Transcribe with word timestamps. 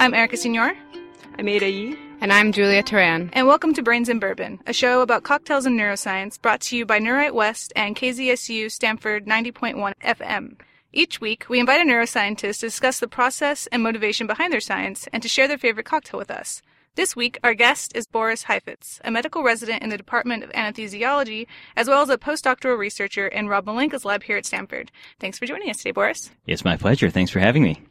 Hello, 0.00 0.06
I'm 0.06 0.14
Erica 0.14 0.38
Signor, 0.38 0.72
I'm 1.38 1.46
Ada 1.46 1.68
Yee. 1.68 1.94
And 2.22 2.32
I'm 2.32 2.52
Julia 2.52 2.82
Turan. 2.82 3.28
and 3.34 3.46
welcome 3.46 3.74
to 3.74 3.82
Brains 3.82 4.08
and 4.08 4.18
Bourbon, 4.18 4.58
a 4.66 4.72
show 4.72 5.02
about 5.02 5.24
cocktails 5.24 5.66
and 5.66 5.78
neuroscience 5.78 6.40
brought 6.40 6.62
to 6.62 6.76
you 6.78 6.86
by 6.86 6.98
NeuWrite 6.98 7.34
West 7.34 7.70
and 7.76 7.94
KZSU 7.94 8.70
Stanford 8.70 9.26
90.1 9.26 9.92
FM. 10.02 10.58
Each 10.94 11.20
week, 11.20 11.44
we 11.50 11.60
invite 11.60 11.82
a 11.82 11.84
neuroscientist 11.84 12.60
to 12.60 12.66
discuss 12.66 12.98
the 12.98 13.08
process 13.08 13.66
and 13.66 13.82
motivation 13.82 14.26
behind 14.26 14.54
their 14.54 14.60
science 14.60 15.06
and 15.12 15.22
to 15.22 15.28
share 15.28 15.46
their 15.46 15.58
favorite 15.58 15.84
cocktail 15.84 16.16
with 16.16 16.30
us. 16.30 16.62
This 16.94 17.14
week, 17.14 17.38
our 17.44 17.52
guest 17.52 17.94
is 17.94 18.06
Boris 18.06 18.44
Heifets, 18.44 19.02
a 19.04 19.10
medical 19.10 19.42
resident 19.42 19.82
in 19.82 19.90
the 19.90 19.98
Department 19.98 20.42
of 20.42 20.50
Anesthesiology, 20.52 21.46
as 21.76 21.88
well 21.88 22.00
as 22.00 22.08
a 22.08 22.16
postdoctoral 22.16 22.78
researcher 22.78 23.28
in 23.28 23.48
Rob 23.48 23.66
Malenka's 23.66 24.06
lab 24.06 24.22
here 24.22 24.38
at 24.38 24.46
Stanford. 24.46 24.90
Thanks 25.18 25.38
for 25.38 25.44
joining 25.44 25.68
us 25.68 25.76
today, 25.76 25.92
Boris. 25.92 26.30
It's 26.46 26.64
my 26.64 26.78
pleasure. 26.78 27.10
Thanks 27.10 27.30
for 27.30 27.40
having 27.40 27.62
me. 27.62 27.82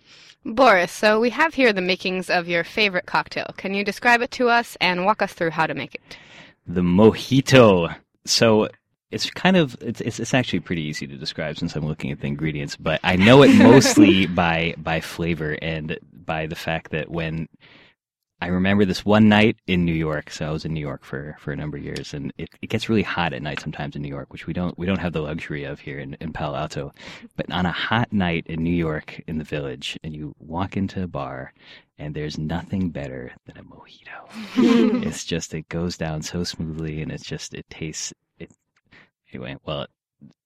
Boris, 0.46 0.92
so 0.92 1.20
we 1.20 1.30
have 1.32 1.54
here 1.54 1.74
the 1.74 1.82
makings 1.82 2.30
of 2.30 2.48
your 2.48 2.64
favorite 2.64 3.06
cocktail. 3.06 3.54
Can 3.58 3.74
you 3.74 3.84
describe 3.84 4.22
it 4.22 4.32
to 4.32 4.50
us 4.50 4.78
and 4.80 5.06
walk 5.06 5.22
us 5.22 5.34
through 5.34 5.52
how 5.52 5.68
to 5.68 5.74
make 5.74 5.96
it? 5.96 6.18
The 6.66 6.82
mojito. 6.82 7.94
So 8.26 8.70
it's 9.12 9.30
kind 9.32 9.58
of 9.58 9.76
it's, 9.82 10.02
it's 10.02 10.20
it's 10.20 10.34
actually 10.34 10.60
pretty 10.62 10.84
easy 10.84 11.08
to 11.08 11.18
describe 11.18 11.58
since 11.58 11.76
I'm 11.76 11.86
looking 11.86 12.12
at 12.12 12.22
the 12.22 12.28
ingredients, 12.28 12.76
but 12.76 13.00
I 13.04 13.16
know 13.16 13.44
it 13.44 13.56
mostly 13.56 14.26
by 14.28 14.76
by 14.78 15.02
flavor 15.02 15.58
and 15.62 15.98
by 16.14 16.46
the 16.46 16.56
fact 16.56 16.92
that 16.92 17.10
when 17.10 17.50
I 18.42 18.48
remember 18.48 18.86
this 18.86 19.04
one 19.04 19.28
night 19.28 19.58
in 19.68 19.84
New 19.84 19.94
York. 19.94 20.32
So 20.32 20.48
I 20.48 20.52
was 20.52 20.64
in 20.64 20.74
New 20.74 20.80
York 20.80 21.04
for, 21.04 21.36
for 21.40 21.52
a 21.52 21.58
number 21.58 21.78
of 21.78 21.84
years, 21.84 22.14
and 22.14 22.32
it, 22.38 22.50
it 22.62 22.70
gets 22.70 22.88
really 22.88 23.04
hot 23.04 23.34
at 23.34 23.42
night 23.42 23.60
sometimes 23.60 23.96
in 23.96 24.02
New 24.02 24.08
York, 24.10 24.32
which 24.32 24.48
we 24.48 24.54
don't 24.54 24.78
we 24.78 24.86
don't 24.86 25.00
have 25.00 25.12
the 25.12 25.22
luxury 25.22 25.66
of 25.66 25.82
here 25.82 26.00
in, 26.00 26.16
in 26.22 26.32
Palo 26.32 26.58
Alto. 26.58 26.94
But 27.36 27.52
on 27.52 27.66
a 27.66 27.72
hot 27.72 28.14
night 28.14 28.46
in 28.48 28.64
New 28.64 28.74
York 28.74 29.22
in 29.28 29.40
the 29.40 29.44
village, 29.44 30.00
and 30.04 30.16
you 30.16 30.34
walk 30.40 30.78
into 30.78 31.04
a 31.04 31.08
bar, 31.08 31.54
and 31.98 32.16
there's 32.16 32.38
nothing 32.38 32.92
better 32.92 33.34
than 33.46 33.58
a 33.58 33.64
mojito. 33.64 35.04
it's 35.06 35.26
just 35.26 35.54
it 35.54 35.68
goes 35.68 35.98
down 35.98 36.22
so 36.22 36.46
smoothly, 36.46 37.02
and 37.02 37.12
it's 37.12 37.26
just 37.26 37.54
it 37.54 37.66
tastes 37.70 38.14
it. 38.38 38.52
Anyway, 39.34 39.58
well, 39.66 39.86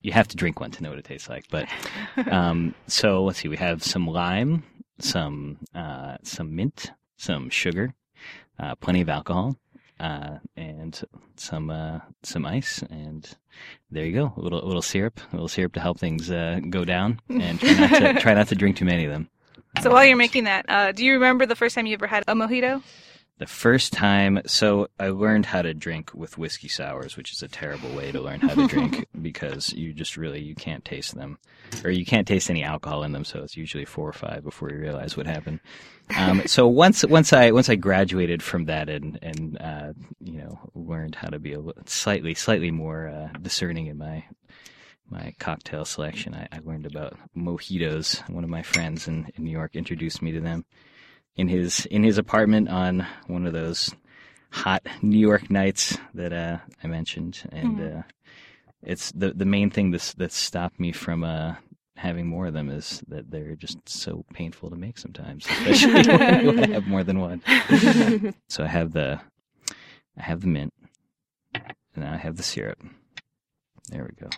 you 0.02 0.14
have 0.14 0.28
to 0.30 0.36
drink 0.36 0.60
one 0.60 0.72
to 0.72 0.82
know 0.82 0.90
what 0.90 1.00
it 1.00 1.06
tastes 1.06 1.30
like. 1.30 1.46
But 1.52 1.68
um, 2.32 2.74
so 2.88 3.24
let's 3.24 3.38
see, 3.38 3.50
we 3.50 3.58
have 3.58 3.84
some 3.84 4.08
lime, 4.08 4.64
some 4.98 5.60
uh, 5.76 6.18
some 6.24 6.56
mint 6.56 6.92
some 7.18 7.50
sugar, 7.50 7.94
uh, 8.60 8.76
plenty 8.76 9.02
of 9.02 9.10
alcohol, 9.10 9.58
uh, 10.00 10.38
and 10.56 11.02
some 11.36 11.70
uh, 11.70 12.00
some 12.24 12.46
ice, 12.46 12.84
and 12.90 13.38
there 13.92 14.06
you 14.06 14.14
go. 14.14 14.34
A 14.38 14.42
little 14.42 14.64
a 14.64 14.68
little 14.68 14.82
syrup, 14.82 15.20
a 15.32 15.36
little 15.36 15.48
syrup 15.48 15.74
to 15.74 15.80
help 15.80 16.00
things 16.00 16.30
uh, 16.32 16.60
go 16.70 16.86
down, 16.86 17.20
and 17.30 17.60
try 17.60 17.74
not 17.74 17.90
to 17.90 18.14
try 18.20 18.34
not 18.34 18.48
to 18.50 18.56
drink 18.56 18.78
too 18.78 18.86
many 18.86 19.06
of 19.06 19.12
them. 19.12 19.30
So 19.82 19.92
while 19.92 20.06
you're 20.06 20.18
making 20.18 20.44
that, 20.44 20.66
uh, 20.70 20.92
do 20.92 21.04
you 21.04 21.14
remember 21.14 21.46
the 21.46 21.56
first 21.56 21.74
time 21.74 21.88
you 21.88 21.96
ever 21.96 22.08
had 22.08 22.24
a 22.28 22.36
mojito? 22.36 22.84
The 23.40 23.48
first 23.48 23.94
time, 23.94 24.42
so 24.46 24.90
I 25.00 25.08
learned 25.08 25.48
how 25.48 25.64
to 25.64 25.74
drink 25.74 26.14
with 26.14 26.38
whiskey 26.38 26.68
sours, 26.68 27.18
which 27.18 27.32
is 27.34 27.42
a 27.42 27.48
terrible 27.48 27.90
way 27.96 28.12
to 28.12 28.22
learn 28.22 28.42
how 28.42 28.54
to 28.54 28.68
drink 28.68 29.08
because 29.22 29.74
you 29.74 29.92
just 29.92 30.18
really 30.18 30.40
you 30.40 30.54
can't 30.54 30.86
taste 30.86 31.16
them, 31.16 31.40
or 31.84 31.90
you 31.90 32.06
can't 32.06 32.28
taste 32.28 32.52
any 32.52 32.64
alcohol 32.64 33.04
in 33.04 33.12
them. 33.12 33.26
So 33.26 33.42
it's 33.42 33.58
usually 33.58 33.86
four 33.86 34.08
or 34.08 34.14
five 34.14 34.44
before 34.44 34.70
you 34.70 34.78
realize 34.78 35.18
what 35.18 35.26
happened. 35.26 35.62
Um, 36.16 36.44
so 36.46 36.68
once 36.68 37.04
once 37.04 37.34
I 37.34 37.50
once 37.50 37.70
I 37.70 37.76
graduated 37.76 38.44
from 38.44 38.66
that 38.66 38.88
and 38.88 39.18
and 39.24 39.58
uh, 39.60 39.94
you 40.20 40.38
know 40.38 40.60
learned 40.76 41.16
how 41.16 41.30
to 41.30 41.40
be 41.40 41.54
a 41.54 41.62
slightly 41.88 42.36
slightly 42.36 42.70
more 42.70 43.08
uh, 43.08 43.30
discerning 43.40 43.88
in 43.88 43.98
my 43.98 44.26
my 45.10 45.34
cocktail 45.40 45.86
selection, 45.86 46.36
I, 46.36 46.48
I 46.52 46.60
learned 46.64 46.86
about 46.86 47.18
mojitos. 47.36 48.28
One 48.30 48.44
of 48.44 48.50
my 48.52 48.62
friends 48.62 49.08
in, 49.08 49.32
in 49.36 49.44
New 49.44 49.52
York 49.52 49.76
introduced 49.76 50.22
me 50.22 50.32
to 50.34 50.40
them 50.40 50.66
in 51.36 51.48
his 51.48 51.86
in 51.88 52.04
his 52.04 52.18
apartment 52.18 52.70
on 52.70 53.06
one 53.28 53.46
of 53.46 53.54
those 53.54 53.94
hot 54.52 54.86
New 55.02 55.18
York 55.18 55.50
nights 55.50 55.98
that 56.14 56.32
uh, 56.32 56.58
I 56.84 56.88
mentioned, 56.88 57.44
and 57.52 57.82
uh, 57.82 58.02
it's 58.84 59.12
the 59.12 59.34
the 59.34 59.46
main 59.46 59.70
thing 59.70 59.92
that's 59.92 60.14
that 60.16 60.32
stopped 60.32 60.80
me 60.80 60.92
from 60.92 61.24
uh, 61.24 61.56
having 61.96 62.28
more 62.28 62.48
of 62.48 62.54
them 62.54 62.70
is 62.70 63.02
that 63.08 63.32
they're 63.32 63.56
just 63.56 63.78
so 63.88 64.26
painful 64.34 64.70
to 64.70 64.76
make 64.76 64.98
sometimes, 64.98 65.46
especially 65.50 65.94
when 66.46 66.58
you 66.58 66.74
have 66.74 66.88
more 66.88 67.04
than 67.04 67.20
one. 67.20 67.42
so 68.50 68.64
I 68.64 68.68
have 68.68 68.94
the 68.94 69.20
I 70.18 70.22
have 70.22 70.42
the 70.42 70.48
mint, 70.48 70.74
and 71.96 72.06
I 72.06 72.18
have 72.18 72.38
the 72.38 72.44
syrup. 72.44 72.82
There 73.90 74.04
we 74.04 74.16
go. 74.22 74.30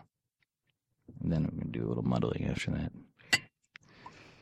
And 1.21 1.31
then 1.31 1.43
we're 1.43 1.59
gonna 1.59 1.71
do 1.71 1.85
a 1.85 1.89
little 1.89 2.03
muddling 2.03 2.47
after 2.49 2.71
that. 2.71 2.91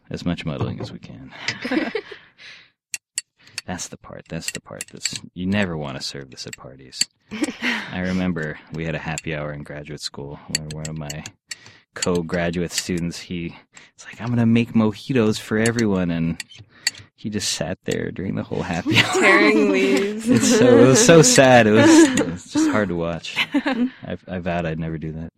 As 0.10 0.26
much 0.26 0.46
muddling 0.46 0.80
as 0.80 0.92
we 0.92 1.00
can. 1.00 1.32
That's 3.66 3.88
the 3.88 3.98
part. 3.98 4.26
That's 4.28 4.52
the 4.52 4.60
part. 4.62 4.86
That's 4.92 5.20
you 5.34 5.46
never 5.46 5.78
want 5.78 5.98
to 5.98 6.04
serve 6.04 6.32
this 6.32 6.46
at 6.46 6.58
parties. 6.58 7.00
I 7.92 8.00
remember 8.00 8.60
we 8.74 8.86
had 8.86 8.96
a 8.96 9.00
happy 9.00 9.36
hour 9.36 9.54
in 9.54 9.64
graduate 9.64 10.02
school 10.02 10.40
where 10.58 10.68
one 10.74 10.90
of 10.90 10.98
my 10.98 11.24
co-graduate 11.94 12.72
students 12.72 13.20
he 13.20 13.56
it's 13.94 14.06
like 14.06 14.20
I'm 14.20 14.30
gonna 14.30 14.46
make 14.46 14.74
mojitos 14.74 15.40
for 15.40 15.58
everyone, 15.58 16.12
and 16.12 16.44
he 17.16 17.30
just 17.30 17.54
sat 17.54 17.78
there 17.86 18.12
during 18.12 18.36
the 18.36 18.44
whole 18.44 18.64
happy 18.64 18.98
hour. 19.06 19.14
Tearing 19.22 19.70
leaves. 19.72 20.30
It's 20.30 20.58
so 20.58 20.80
it 20.80 20.88
was 20.88 21.06
so 21.06 21.22
sad. 21.22 21.68
It 21.68 21.72
was, 21.72 21.90
it 22.20 22.28
was 22.32 22.46
just 22.52 22.70
hard 22.70 22.90
to 22.90 22.96
watch. 22.96 23.36
I, 23.54 24.18
I 24.28 24.40
vowed 24.40 24.66
I'd 24.66 24.80
never 24.80 24.98
do 24.98 25.14
that. 25.14 25.32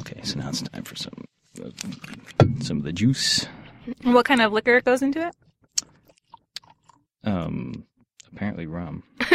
Okay, 0.00 0.20
so 0.22 0.38
now 0.38 0.48
it's 0.50 0.62
time 0.62 0.84
for 0.84 0.94
some 0.94 1.14
some 2.60 2.76
of 2.78 2.84
the 2.84 2.92
juice. 2.92 3.46
What 4.02 4.26
kind 4.26 4.40
of 4.42 4.52
liquor 4.52 4.80
goes 4.80 5.02
into 5.02 5.26
it? 5.26 5.34
Um, 7.24 7.84
apparently 8.32 8.66
rum. 8.66 9.02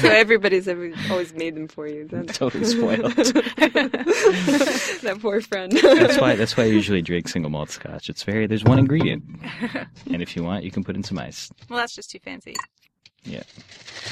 so 0.00 0.08
everybody's 0.08 0.68
ever, 0.68 0.92
always 1.10 1.34
made 1.34 1.56
them 1.56 1.68
for 1.68 1.86
you. 1.86 2.06
That's 2.08 2.38
Totally 2.38 2.64
spoiled. 2.64 3.12
that 3.14 5.18
poor 5.20 5.40
friend. 5.40 5.72
That's 5.72 6.20
why 6.20 6.36
that's 6.36 6.56
why 6.56 6.64
I 6.64 6.66
usually 6.66 7.02
drink 7.02 7.28
single 7.28 7.50
malt 7.50 7.70
scotch. 7.70 8.08
It's 8.08 8.22
very 8.22 8.46
there's 8.46 8.64
one 8.64 8.78
ingredient, 8.78 9.24
and 10.10 10.22
if 10.22 10.36
you 10.36 10.44
want, 10.44 10.64
you 10.64 10.70
can 10.70 10.84
put 10.84 10.96
in 10.96 11.02
some 11.02 11.18
ice. 11.18 11.50
Well, 11.68 11.78
that's 11.78 11.94
just 11.94 12.10
too 12.10 12.18
fancy. 12.18 12.54
Yeah. 13.24 13.42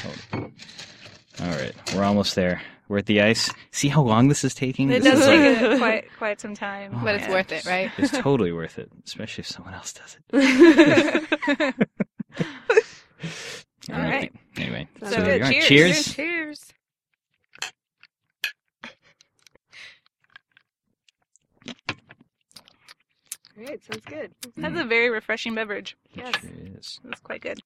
Totally. 0.01 0.53
All 1.41 1.47
right, 1.47 1.73
we're 1.93 2.03
almost 2.03 2.35
there. 2.35 2.61
We're 2.87 2.99
at 2.99 3.07
the 3.07 3.21
ice. 3.21 3.51
See 3.71 3.87
how 3.87 4.01
long 4.03 4.27
this 4.27 4.43
is 4.43 4.53
taking? 4.53 4.89
It 4.91 5.01
This 5.03 5.19
does 5.19 5.25
take 5.25 5.61
like- 5.61 5.79
quite 5.79 6.05
quite 6.17 6.41
some 6.41 6.53
time, 6.53 6.93
Oh, 6.95 7.01
But 7.03 7.15
it's 7.15 7.23
Yeah. 7.25 7.31
worth 7.31 7.51
it, 7.51 7.65
right? 7.65 7.91
it's 7.97 8.11
totally 8.17 8.51
worth 8.51 8.77
it, 8.77 8.89
especially 9.05 9.41
if 9.41 9.47
someone 9.47 9.73
else 9.73 9.93
does 9.93 10.17
it. 10.33 11.75
All 13.91 13.99
right. 13.99 14.31
Anyway, 14.57 14.87
So 15.01 15.09
so 15.09 15.21
there 15.21 15.51
you. 15.51 15.61
Cheers. 15.61 15.67
Cheers. 15.67 16.13
Cheers. 16.15 16.73
Great, 23.55 23.83
sounds 23.85 24.05
good. 24.05 24.31
That's 24.57 24.75
a 24.79 24.83
mm. 24.83 24.89
very 24.89 25.09
refreshing 25.09 25.55
beverage. 25.55 25.95
Yes. 26.13 26.33
sure. 26.41 26.51
That's 27.05 27.21
quite 27.21 27.41
good. 27.41 27.59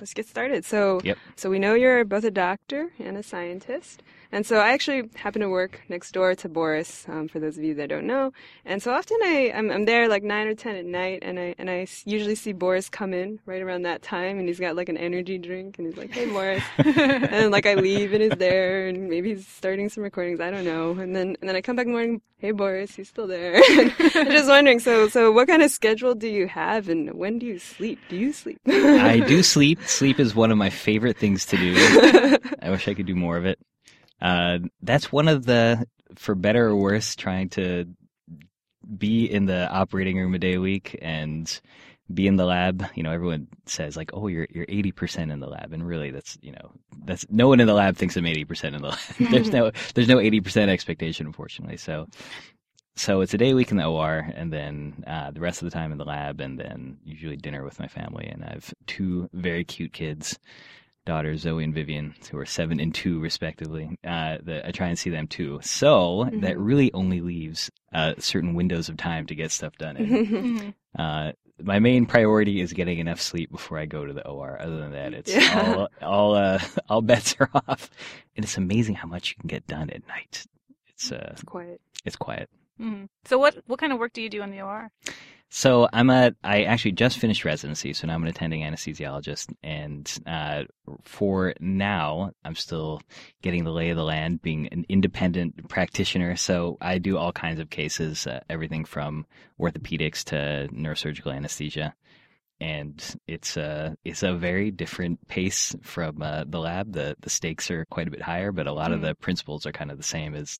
Let's 0.00 0.12
get 0.14 0.28
started. 0.28 0.64
So, 0.64 1.00
Yep. 1.04 1.18
so 1.36 1.48
we 1.50 1.58
know 1.58 1.74
you're 1.74 2.04
both 2.04 2.24
a 2.24 2.30
doctor 2.30 2.90
and 2.98 3.16
a 3.16 3.22
scientist, 3.22 4.02
and 4.32 4.46
so 4.46 4.58
I 4.58 4.70
actually 4.70 5.08
happen 5.14 5.40
to 5.40 5.48
work 5.48 5.80
next 5.88 6.12
door 6.12 6.34
to 6.34 6.48
Boris. 6.48 7.06
Um, 7.08 7.28
for 7.28 7.38
those 7.38 7.56
of 7.58 7.64
you 7.64 7.74
that 7.74 7.88
don't 7.88 8.06
know, 8.06 8.32
and 8.64 8.82
so 8.82 8.92
often 8.92 9.18
I 9.22 9.52
I'm, 9.54 9.70
I'm 9.70 9.84
there 9.84 10.08
like 10.08 10.22
nine 10.22 10.46
or 10.46 10.54
ten 10.54 10.76
at 10.76 10.84
night, 10.84 11.20
and 11.22 11.38
I 11.38 11.54
and 11.58 11.70
I 11.70 11.86
usually 12.04 12.34
see 12.34 12.52
Boris 12.52 12.88
come 12.88 13.12
in 13.12 13.38
right 13.46 13.62
around 13.62 13.82
that 13.82 14.02
time, 14.02 14.38
and 14.38 14.48
he's 14.48 14.60
got 14.60 14.76
like 14.76 14.88
an 14.88 14.96
energy 14.96 15.38
drink, 15.38 15.78
and 15.78 15.86
he's 15.86 15.96
like, 15.96 16.10
"Hey, 16.10 16.26
Boris," 16.26 16.62
and 16.78 16.94
then 16.94 17.50
like 17.50 17.66
I 17.66 17.74
leave 17.74 18.12
and 18.12 18.22
he's 18.22 18.38
there, 18.38 18.88
and 18.88 19.08
maybe 19.08 19.34
he's 19.34 19.46
starting 19.46 19.88
some 19.88 20.02
recordings. 20.02 20.40
I 20.40 20.50
don't 20.50 20.64
know, 20.64 20.92
and 20.92 21.14
then 21.14 21.36
and 21.40 21.48
then 21.48 21.56
I 21.56 21.60
come 21.60 21.76
back 21.76 21.86
in 21.86 21.92
the 21.92 21.98
morning. 21.98 22.22
Hey, 22.38 22.50
Boris, 22.50 22.94
he's 22.94 23.08
still 23.08 23.26
there. 23.26 23.56
I'm 24.14 24.30
just 24.30 24.48
wondering. 24.48 24.80
So 24.80 25.08
so 25.08 25.32
what 25.32 25.48
kind 25.48 25.62
of 25.62 25.70
schedule 25.70 26.14
do 26.14 26.28
you 26.28 26.46
have, 26.48 26.88
and 26.88 27.14
when 27.14 27.38
do 27.38 27.46
you 27.46 27.58
sleep? 27.58 27.98
Do 28.08 28.16
you 28.16 28.32
sleep? 28.32 28.58
I 28.66 29.20
do 29.20 29.42
sleep. 29.42 29.82
Sleep 29.84 30.20
is 30.20 30.34
one 30.34 30.50
of 30.50 30.58
my 30.58 30.70
favorite 30.70 31.16
things 31.16 31.46
to 31.46 31.56
do. 31.56 31.74
I 32.62 32.70
wish 32.70 32.88
I 32.88 32.94
could 32.94 33.06
do 33.06 33.14
more 33.14 33.36
of 33.36 33.46
it. 33.46 33.58
Uh, 34.20 34.58
that's 34.82 35.12
one 35.12 35.28
of 35.28 35.46
the, 35.46 35.86
for 36.14 36.34
better 36.34 36.66
or 36.66 36.76
worse, 36.76 37.16
trying 37.16 37.48
to 37.50 37.86
be 38.96 39.24
in 39.26 39.46
the 39.46 39.68
operating 39.68 40.18
room 40.18 40.34
a 40.34 40.38
day 40.38 40.54
a 40.54 40.60
week 40.60 40.98
and 41.02 41.60
be 42.12 42.26
in 42.26 42.36
the 42.36 42.44
lab. 42.44 42.84
You 42.94 43.02
know, 43.02 43.12
everyone 43.12 43.48
says 43.66 43.96
like, 43.96 44.10
"Oh, 44.14 44.28
you're 44.28 44.46
you're 44.50 44.66
eighty 44.68 44.92
percent 44.92 45.30
in 45.30 45.40
the 45.40 45.48
lab," 45.48 45.72
and 45.72 45.86
really, 45.86 46.10
that's 46.10 46.38
you 46.40 46.52
know, 46.52 46.72
that's 47.04 47.26
no 47.30 47.48
one 47.48 47.60
in 47.60 47.66
the 47.66 47.74
lab 47.74 47.96
thinks 47.96 48.16
I'm 48.16 48.26
eighty 48.26 48.44
percent 48.44 48.74
in 48.74 48.82
the 48.82 48.88
lab. 48.88 48.98
there's 49.30 49.50
no 49.50 49.72
there's 49.94 50.08
no 50.08 50.20
eighty 50.20 50.40
percent 50.40 50.70
expectation, 50.70 51.26
unfortunately. 51.26 51.76
So. 51.76 52.06
So 52.98 53.20
it's 53.20 53.34
a 53.34 53.36
day 53.36 53.50
a 53.50 53.54
week 53.54 53.70
in 53.70 53.76
the 53.76 53.84
OR, 53.84 54.26
and 54.34 54.50
then 54.50 55.04
uh, 55.06 55.30
the 55.30 55.40
rest 55.40 55.60
of 55.60 55.66
the 55.66 55.70
time 55.70 55.92
in 55.92 55.98
the 55.98 56.06
lab, 56.06 56.40
and 56.40 56.58
then 56.58 56.96
usually 57.04 57.36
dinner 57.36 57.62
with 57.62 57.78
my 57.78 57.88
family. 57.88 58.26
And 58.26 58.42
I 58.42 58.54
have 58.54 58.72
two 58.86 59.28
very 59.34 59.64
cute 59.64 59.92
kids, 59.92 60.38
daughters 61.06 61.40
Zoe 61.40 61.64
and 61.64 61.72
Vivian, 61.72 62.14
who 62.30 62.36
are 62.38 62.44
seven 62.44 62.78
and 62.80 62.94
two 62.94 63.18
respectively. 63.20 63.96
Uh, 64.04 64.36
that 64.42 64.66
I 64.66 64.70
try 64.72 64.88
and 64.88 64.98
see 64.98 65.08
them 65.08 65.26
too. 65.26 65.60
So 65.62 66.28
that 66.40 66.58
really 66.58 66.92
only 66.92 67.22
leaves 67.22 67.70
uh, 67.94 68.14
certain 68.18 68.52
windows 68.54 68.90
of 68.90 68.98
time 68.98 69.26
to 69.28 69.34
get 69.34 69.50
stuff 69.52 69.76
done. 69.78 69.96
In. 69.96 70.26
Mhm. 70.26 70.74
Uh, 70.98 71.32
my 71.62 71.78
main 71.78 72.04
priority 72.04 72.60
is 72.60 72.74
getting 72.74 72.98
enough 72.98 73.18
sleep 73.20 73.50
before 73.50 73.78
I 73.78 73.86
go 73.86 74.04
to 74.04 74.12
the 74.12 74.26
OR. 74.28 74.60
Other 74.60 74.76
than 74.76 74.92
that, 74.92 75.14
it's 75.14 75.34
Yeah. 75.34 75.74
all 75.74 75.88
all 76.02 76.34
uh, 76.34 76.58
all 76.90 77.00
bets 77.00 77.34
are 77.40 77.48
off, 77.54 77.88
and 78.36 78.44
it's 78.44 78.58
amazing 78.58 78.96
how 78.96 79.08
much 79.08 79.30
you 79.30 79.36
can 79.40 79.48
get 79.48 79.66
done 79.66 79.88
at 79.88 80.06
night. 80.06 80.44
It's 80.88 81.10
uh, 81.10 81.30
It's 81.32 81.42
quiet. 81.44 81.80
it's 82.04 82.16
quiet. 82.16 82.50
hmm 82.78 83.04
So 83.24 83.38
what 83.38 83.56
what 83.66 83.78
kind 83.78 83.92
of 83.94 83.98
work 83.98 84.12
do 84.12 84.20
you 84.20 84.28
do 84.28 84.42
in 84.42 84.50
the 84.50 84.60
OR? 84.60 84.90
So 85.48 85.88
I'm 85.92 86.10
a. 86.10 86.32
I 86.42 86.64
actually 86.64 86.92
just 86.92 87.18
finished 87.18 87.44
residency, 87.44 87.92
so 87.92 88.06
now 88.06 88.14
I'm 88.14 88.22
an 88.22 88.28
attending 88.28 88.62
anesthesiologist, 88.62 89.54
and 89.62 90.12
uh, 90.26 90.64
for 91.04 91.54
now, 91.60 92.32
I'm 92.44 92.56
still 92.56 93.00
getting 93.42 93.62
the 93.64 93.70
lay 93.70 93.90
of 93.90 93.96
the 93.96 94.04
land, 94.04 94.42
being 94.42 94.66
an 94.68 94.84
independent 94.88 95.68
practitioner. 95.68 96.34
So 96.36 96.76
I 96.80 96.98
do 96.98 97.16
all 97.16 97.32
kinds 97.32 97.60
of 97.60 97.70
cases, 97.70 98.26
uh, 98.26 98.40
everything 98.50 98.84
from 98.84 99.24
orthopedics 99.60 100.24
to 100.24 100.68
neurosurgical 100.74 101.34
anesthesia, 101.34 101.94
and 102.60 103.02
it's 103.28 103.56
a 103.56 103.96
it's 104.04 104.24
a 104.24 104.34
very 104.34 104.72
different 104.72 105.26
pace 105.28 105.76
from 105.80 106.22
uh, 106.22 106.44
the 106.46 106.58
lab. 106.58 106.92
the 106.92 107.16
The 107.20 107.30
stakes 107.30 107.70
are 107.70 107.84
quite 107.86 108.08
a 108.08 108.10
bit 108.10 108.22
higher, 108.22 108.50
but 108.50 108.66
a 108.66 108.72
lot 108.72 108.90
of 108.92 108.98
Mhm. 108.98 109.02
the 109.04 109.14
principles 109.14 109.64
are 109.64 109.72
kind 109.72 109.92
of 109.92 109.96
the 109.96 110.02
same 110.02 110.34
as 110.34 110.58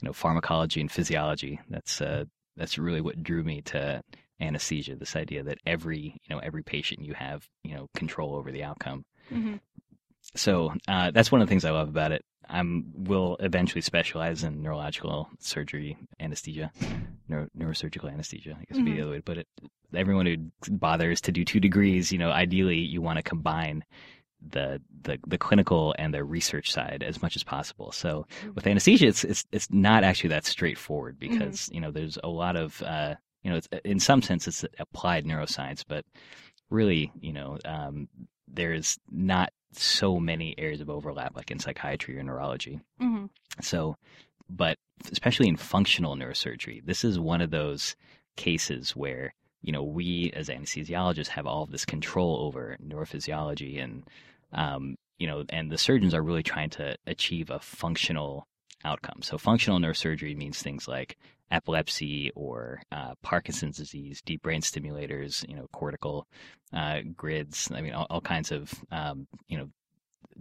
you 0.00 0.06
know 0.06 0.12
pharmacology 0.12 0.80
and 0.82 0.92
physiology. 0.92 1.58
That's 1.70 2.02
uh, 2.02 2.24
that's 2.56 2.76
really 2.78 3.00
what 3.00 3.22
drew 3.22 3.42
me 3.42 3.62
to 3.62 4.02
anesthesia 4.40 4.94
this 4.96 5.16
idea 5.16 5.42
that 5.42 5.58
every 5.66 6.20
you 6.22 6.30
know 6.34 6.38
every 6.40 6.62
patient 6.62 7.00
you 7.04 7.14
have 7.14 7.48
you 7.64 7.74
know 7.74 7.88
control 7.94 8.34
over 8.34 8.50
the 8.52 8.62
outcome. 8.64 9.04
Hmm 9.28 9.54
so 10.34 10.72
uh, 10.88 11.10
that's 11.12 11.30
one 11.30 11.40
of 11.40 11.46
the 11.46 11.50
things 11.50 11.64
i 11.64 11.70
love 11.70 11.88
about 11.88 12.10
it. 12.10 12.24
I'm 12.48 12.86
will 12.94 13.36
eventually 13.40 13.80
specialize 13.80 14.42
in 14.42 14.60
neurological 14.62 15.28
surgery 15.38 15.96
anesthesia 16.18 16.72
neuro, 17.28 17.46
neurosurgical 17.56 18.12
anesthesia 18.12 18.56
i 18.60 18.64
guess 18.64 18.76
would 18.76 18.84
be 18.84 18.92
Mhm. 18.92 18.96
the 18.96 19.02
other 19.02 19.10
way 19.12 19.16
to 19.18 19.22
put 19.22 19.38
it. 19.38 19.46
Everyone 19.94 20.26
who 20.26 20.36
bothers 20.68 21.20
to 21.22 21.32
do 21.32 21.44
two 21.44 21.60
degrees 21.60 22.10
you 22.12 22.18
know 22.18 22.30
ideally 22.30 22.78
you 22.78 23.00
want 23.00 23.18
to 23.18 23.22
combine 23.22 23.84
the, 24.48 24.82
the 25.02 25.18
the 25.26 25.38
clinical 25.38 25.94
and 25.98 26.12
the 26.12 26.22
research 26.22 26.70
side 26.72 27.02
as 27.06 27.22
much 27.22 27.36
as 27.36 27.42
possible. 27.44 27.90
So 27.92 28.26
with 28.54 28.66
anesthesia, 28.66 29.06
it's 29.06 29.24
it's 29.24 29.44
it's 29.52 29.70
not 29.70 30.04
actually 30.04 30.30
that 30.30 30.44
straightforward 30.44 31.18
because 31.18 31.68
you 31.72 31.80
know 31.80 31.90
there's 31.90 32.18
a 32.22 32.28
lot 32.28 32.54
of 32.56 32.82
uh, 32.82 33.14
you 33.46 33.52
know 33.52 33.58
it's 33.58 33.68
in 33.84 34.00
some 34.00 34.22
sense 34.22 34.48
it's 34.48 34.64
applied 34.80 35.24
neuroscience, 35.24 35.84
but 35.86 36.04
really 36.68 37.12
you 37.20 37.32
know 37.32 37.58
um, 37.64 38.08
there's 38.48 38.98
not 39.08 39.52
so 39.72 40.18
many 40.18 40.52
areas 40.58 40.80
of 40.80 40.90
overlap 40.90 41.36
like 41.36 41.52
in 41.52 41.60
psychiatry 41.60 42.18
or 42.18 42.24
neurology. 42.24 42.80
hmm 42.98 43.26
So, 43.60 43.94
but 44.50 44.76
especially 45.12 45.46
in 45.46 45.56
functional 45.56 46.16
neurosurgery, 46.16 46.84
this 46.84 47.04
is 47.04 47.20
one 47.20 47.40
of 47.40 47.50
those 47.50 47.94
cases 48.36 48.96
where, 48.96 49.32
you 49.62 49.72
know, 49.72 49.84
we 49.84 50.32
as 50.34 50.48
anesthesiologists 50.48 51.28
have 51.28 51.46
all 51.46 51.62
of 51.62 51.70
this 51.70 51.84
control 51.84 52.38
over 52.46 52.76
neurophysiology 52.84 53.82
and, 53.82 54.02
um, 54.52 54.96
you 55.18 55.26
know, 55.28 55.44
and 55.50 55.70
the 55.70 55.78
surgeons 55.78 56.14
are 56.14 56.22
really 56.22 56.42
trying 56.42 56.70
to 56.70 56.96
achieve 57.06 57.50
a 57.50 57.60
functional 57.60 58.46
outcome. 58.84 59.20
So, 59.22 59.38
functional 59.38 59.78
neurosurgery 59.78 60.36
means 60.36 60.60
things 60.62 60.88
like 60.88 61.16
epilepsy 61.50 62.32
or 62.34 62.80
uh, 62.92 63.14
Parkinson's 63.22 63.76
disease, 63.76 64.22
deep 64.24 64.42
brain 64.42 64.60
stimulators, 64.60 65.46
you 65.48 65.54
know, 65.54 65.66
cortical 65.72 66.26
uh, 66.72 67.00
grids. 67.16 67.70
I 67.74 67.80
mean, 67.80 67.92
all, 67.92 68.06
all 68.10 68.20
kinds 68.20 68.52
of, 68.52 68.72
um, 68.90 69.26
you 69.48 69.58
know, 69.58 69.68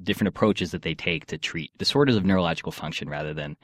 different 0.01 0.29
approaches 0.29 0.71
that 0.71 0.81
they 0.81 0.95
take 0.95 1.25
to 1.27 1.37
treat 1.37 1.71
disorders 1.77 2.15
of 2.15 2.25
neurological 2.25 2.71
function 2.71 3.07
rather 3.09 3.33
than, 3.33 3.55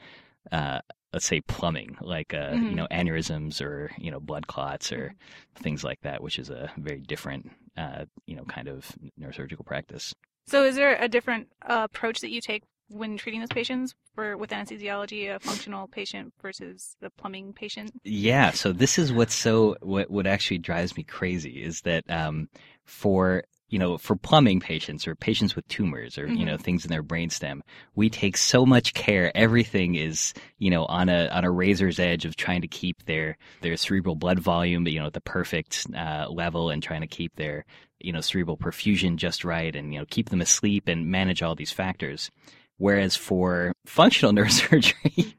uh, 0.50 0.80
let's 1.12 1.26
say, 1.26 1.40
plumbing, 1.42 1.96
like 2.00 2.32
uh, 2.32 2.52
Mhm. 2.52 2.70
you 2.70 2.76
know 2.76 2.86
aneurysms 2.90 3.60
or 3.60 3.90
you 3.98 4.10
know 4.10 4.18
blood 4.20 4.46
clots 4.46 4.92
or 4.92 5.14
things 5.56 5.84
like 5.84 6.00
that, 6.02 6.22
which 6.22 6.38
is 6.38 6.48
a 6.48 6.70
very 6.78 7.00
different, 7.00 7.50
uh, 7.76 8.06
you 8.26 8.34
know, 8.34 8.44
kind 8.44 8.68
of 8.68 8.96
neurosurgical 9.20 9.66
practice. 9.66 10.14
So 10.46 10.64
is 10.64 10.74
there 10.74 10.96
a 10.96 11.08
different 11.08 11.48
uh, 11.66 11.86
approach 11.90 12.20
that 12.20 12.30
you 12.30 12.40
take 12.40 12.62
when 12.92 13.16
treating 13.16 13.40
those 13.40 13.48
patients 13.48 13.94
for 14.14 14.36
with 14.36 14.50
anesthesiology, 14.50 15.34
a 15.34 15.38
functional 15.40 15.88
patient 15.88 16.32
versus 16.40 16.96
the 17.00 17.10
plumbing 17.10 17.52
patient? 17.52 17.92
Yeah, 18.04 18.50
so 18.50 18.72
this 18.72 18.98
is 18.98 19.12
what's 19.12 19.34
so 19.34 19.76
what 19.80 20.10
what 20.10 20.26
actually 20.26 20.58
drives 20.58 20.96
me 20.96 21.02
crazy 21.02 21.62
is 21.62 21.80
that 21.82 22.04
um, 22.10 22.48
for 22.84 23.44
you 23.68 23.78
know 23.78 23.96
for 23.96 24.14
plumbing 24.14 24.60
patients 24.60 25.08
or 25.08 25.14
patients 25.14 25.56
with 25.56 25.66
tumors 25.66 26.18
or 26.18 26.26
you 26.26 26.44
know 26.44 26.58
things 26.58 26.84
in 26.84 26.90
their 26.90 27.02
brainstem, 27.02 27.60
we 27.94 28.10
take 28.10 28.36
so 28.36 28.66
much 28.66 28.92
care. 28.92 29.34
Everything 29.34 29.94
is 29.94 30.34
you 30.58 30.70
know 30.70 30.84
on 30.84 31.08
a 31.08 31.28
on 31.28 31.44
a 31.44 31.50
razor's 31.50 31.98
edge 31.98 32.26
of 32.26 32.36
trying 32.36 32.60
to 32.60 32.68
keep 32.68 33.04
their 33.06 33.38
their 33.62 33.76
cerebral 33.78 34.14
blood 34.14 34.38
volume 34.38 34.86
you 34.86 35.00
know 35.00 35.06
at 35.06 35.14
the 35.14 35.22
perfect 35.22 35.86
uh, 35.96 36.26
level 36.28 36.68
and 36.68 36.82
trying 36.82 37.00
to 37.00 37.06
keep 37.06 37.34
their 37.36 37.64
you 37.98 38.12
know 38.12 38.20
cerebral 38.20 38.58
perfusion 38.58 39.16
just 39.16 39.44
right 39.44 39.74
and 39.74 39.94
you 39.94 39.98
know 39.98 40.06
keep 40.10 40.28
them 40.28 40.42
asleep 40.42 40.86
and 40.86 41.06
manage 41.06 41.42
all 41.42 41.54
these 41.54 41.72
factors. 41.72 42.30
Whereas 42.78 43.14
for 43.16 43.72
functional 43.86 44.32
neurosurgery, 44.36 45.34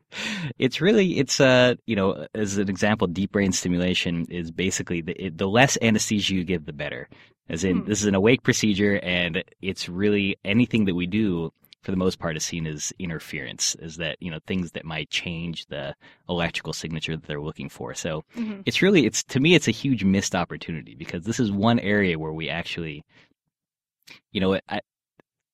it's 0.57 0.79
really 0.81 1.19
it's 1.19 1.39
a 1.39 1.77
you 1.85 1.95
know 1.95 2.27
as 2.33 2.57
an 2.57 2.69
example, 2.69 3.07
deep 3.07 3.31
brain 3.31 3.51
stimulation 3.51 4.25
is 4.29 4.51
basically 4.51 5.01
the 5.01 5.25
it, 5.25 5.37
the 5.37 5.47
less 5.47 5.77
anesthesia 5.81 6.35
you 6.35 6.43
give, 6.43 6.65
the 6.65 6.73
better. 6.73 7.09
As 7.49 7.63
in, 7.65 7.81
Hmm. 7.81 7.89
this 7.89 7.99
is 8.01 8.07
an 8.07 8.15
awake 8.15 8.43
procedure, 8.43 8.99
and 9.03 9.43
it's 9.61 9.89
really 9.89 10.37
anything 10.45 10.85
that 10.85 10.95
we 10.95 11.07
do 11.07 11.51
for 11.81 11.91
the 11.91 11.97
most 11.97 12.17
part 12.17 12.37
is 12.37 12.45
seen 12.45 12.65
as 12.65 12.93
interference, 12.97 13.75
is 13.75 13.97
that 13.97 14.15
you 14.21 14.31
know 14.31 14.39
things 14.47 14.71
that 14.71 14.85
might 14.85 15.09
change 15.09 15.65
the 15.65 15.93
electrical 16.29 16.71
signature 16.71 17.17
that 17.17 17.25
they're 17.27 17.41
looking 17.41 17.67
for. 17.67 17.93
So 17.93 18.23
hmm 18.35 18.61
it's 18.65 18.81
really 18.81 19.05
it's 19.05 19.23
to 19.25 19.41
me 19.41 19.55
it's 19.55 19.67
a 19.67 19.71
huge 19.71 20.05
missed 20.05 20.35
opportunity 20.35 20.95
because 20.95 21.25
this 21.25 21.39
is 21.39 21.51
one 21.51 21.79
area 21.79 22.17
where 22.17 22.31
we 22.31 22.47
actually 22.49 23.03
you 24.31 24.39
know 24.39 24.57
I 24.69 24.79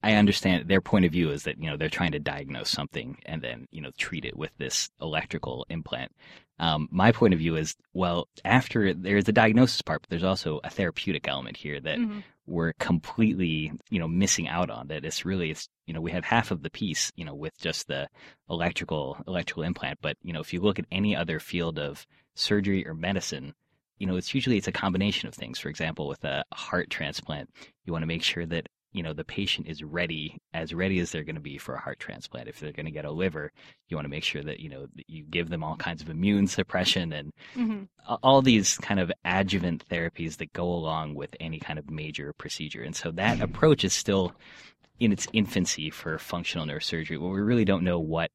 I 0.02 0.14
understand 0.14 0.68
their 0.68 0.82
point 0.82 1.06
of 1.06 1.12
view 1.12 1.30
is 1.30 1.44
that 1.44 1.62
you 1.62 1.70
know 1.70 1.76
they're 1.78 1.90
trying 1.90 2.14
to 2.14 2.20
diagnose 2.20 2.70
something 2.70 3.18
and 3.26 3.42
then 3.42 3.68
you 3.72 3.82
know 3.82 3.92
treat 3.98 4.26
it 4.26 4.38
with 4.38 4.52
this 4.58 4.90
electrical 5.02 5.66
implant. 5.70 6.12
Um, 6.60 6.88
my 6.92 7.12
point 7.12 7.34
of 7.34 7.40
view 7.40 7.56
is 7.56 7.76
well 7.94 8.28
after 8.46 8.94
there's 8.94 9.26
the 9.26 9.32
diagnosis 9.32 9.82
part, 9.82 10.02
but 10.02 10.10
there's 10.10 10.24
also 10.24 10.60
a 10.64 10.70
therapeutic 10.70 11.28
element 11.28 11.58
here 11.58 11.80
that 11.82 11.98
hmm 11.98 12.20
we're 12.48 12.74
completely 12.80 13.72
you 13.92 14.00
know 14.00 14.08
missing 14.08 14.48
out 14.48 14.72
on 14.72 14.88
that 14.88 15.06
it's 15.06 15.24
really 15.24 15.52
it's 15.52 15.70
you 15.86 15.94
know 15.94 16.02
we 16.02 16.10
have 16.10 16.26
half 16.26 16.50
of 16.50 16.64
the 16.64 16.70
piece 16.72 17.12
you 17.16 17.24
know 17.24 17.36
with 17.36 17.56
just 17.60 17.88
the 17.88 18.08
electrical 18.50 19.18
electrical 19.28 19.64
implant. 19.64 20.00
But 20.02 20.18
you 20.24 20.34
know 20.34 20.40
if 20.40 20.54
you 20.54 20.62
look 20.62 20.80
at 20.80 20.86
any 20.92 21.16
other 21.16 21.40
field 21.40 21.78
of 21.78 22.08
surgery 22.36 22.88
or 22.88 22.94
medicine 22.94 23.54
you 24.00 24.08
know 24.08 24.16
it's 24.16 24.34
usually 24.34 24.58
it's 24.58 24.68
a 24.68 24.72
combination 24.72 25.28
of 25.28 25.36
things. 25.36 25.60
For 25.60 25.70
example 25.70 26.08
with 26.08 26.24
a 26.24 26.44
heart 26.54 26.90
transplant 26.90 27.50
you 27.86 27.94
want 27.94 28.04
to 28.04 28.08
make 28.08 28.24
sure 28.24 28.46
that 28.48 28.70
you 28.92 29.04
know 29.04 29.14
the 29.14 29.24
patient 29.24 29.68
is 29.68 29.84
ready 29.84 30.38
as 30.54 30.74
ready 30.74 31.00
as 31.00 31.12
they're 31.12 31.24
going 31.24 31.36
to 31.36 31.42
be 31.42 31.58
for 31.58 31.76
a 31.76 31.80
heart 31.80 32.00
transplant 32.00 32.48
if 32.48 32.60
they're 32.60 32.72
going 32.72 32.86
to 32.86 32.92
get 32.92 33.06
a 33.06 33.12
liver 33.12 33.52
you 33.88 33.98
want 33.98 34.06
to 34.06 34.10
make 34.10 34.24
sure 34.24 34.44
that 34.44 34.60
you 34.60 34.70
know 34.70 34.88
that 34.96 35.10
you 35.10 35.24
give 35.30 35.50
them 35.50 35.64
all 35.64 35.76
kinds 35.76 36.02
of 36.02 36.10
immune 36.10 36.48
suppression 36.48 37.14
and 37.14 37.34
hmm 37.54 37.84
all 38.24 38.42
these 38.42 38.78
kind 38.78 39.00
of 39.00 39.12
adjuvant 39.24 39.88
therapies 39.90 40.38
that 40.38 40.54
go 40.54 40.64
along 40.64 41.16
with 41.16 41.36
any 41.40 41.60
kind 41.60 41.78
of 41.78 41.90
major 41.90 42.34
procedure. 42.34 42.82
And 42.82 42.96
so 42.96 43.12
that 43.12 43.42
approach 43.42 43.84
is 43.84 43.94
still 43.94 44.34
in 45.00 45.12
its 45.12 45.28
infancy 45.32 45.90
for 45.90 46.18
functional 46.18 46.66
neurosurgery, 46.66 47.20
where 47.20 47.32
we 47.32 47.40
really 47.40 47.66
don't 47.66 47.84
know 47.84 48.00
what. 48.00 48.32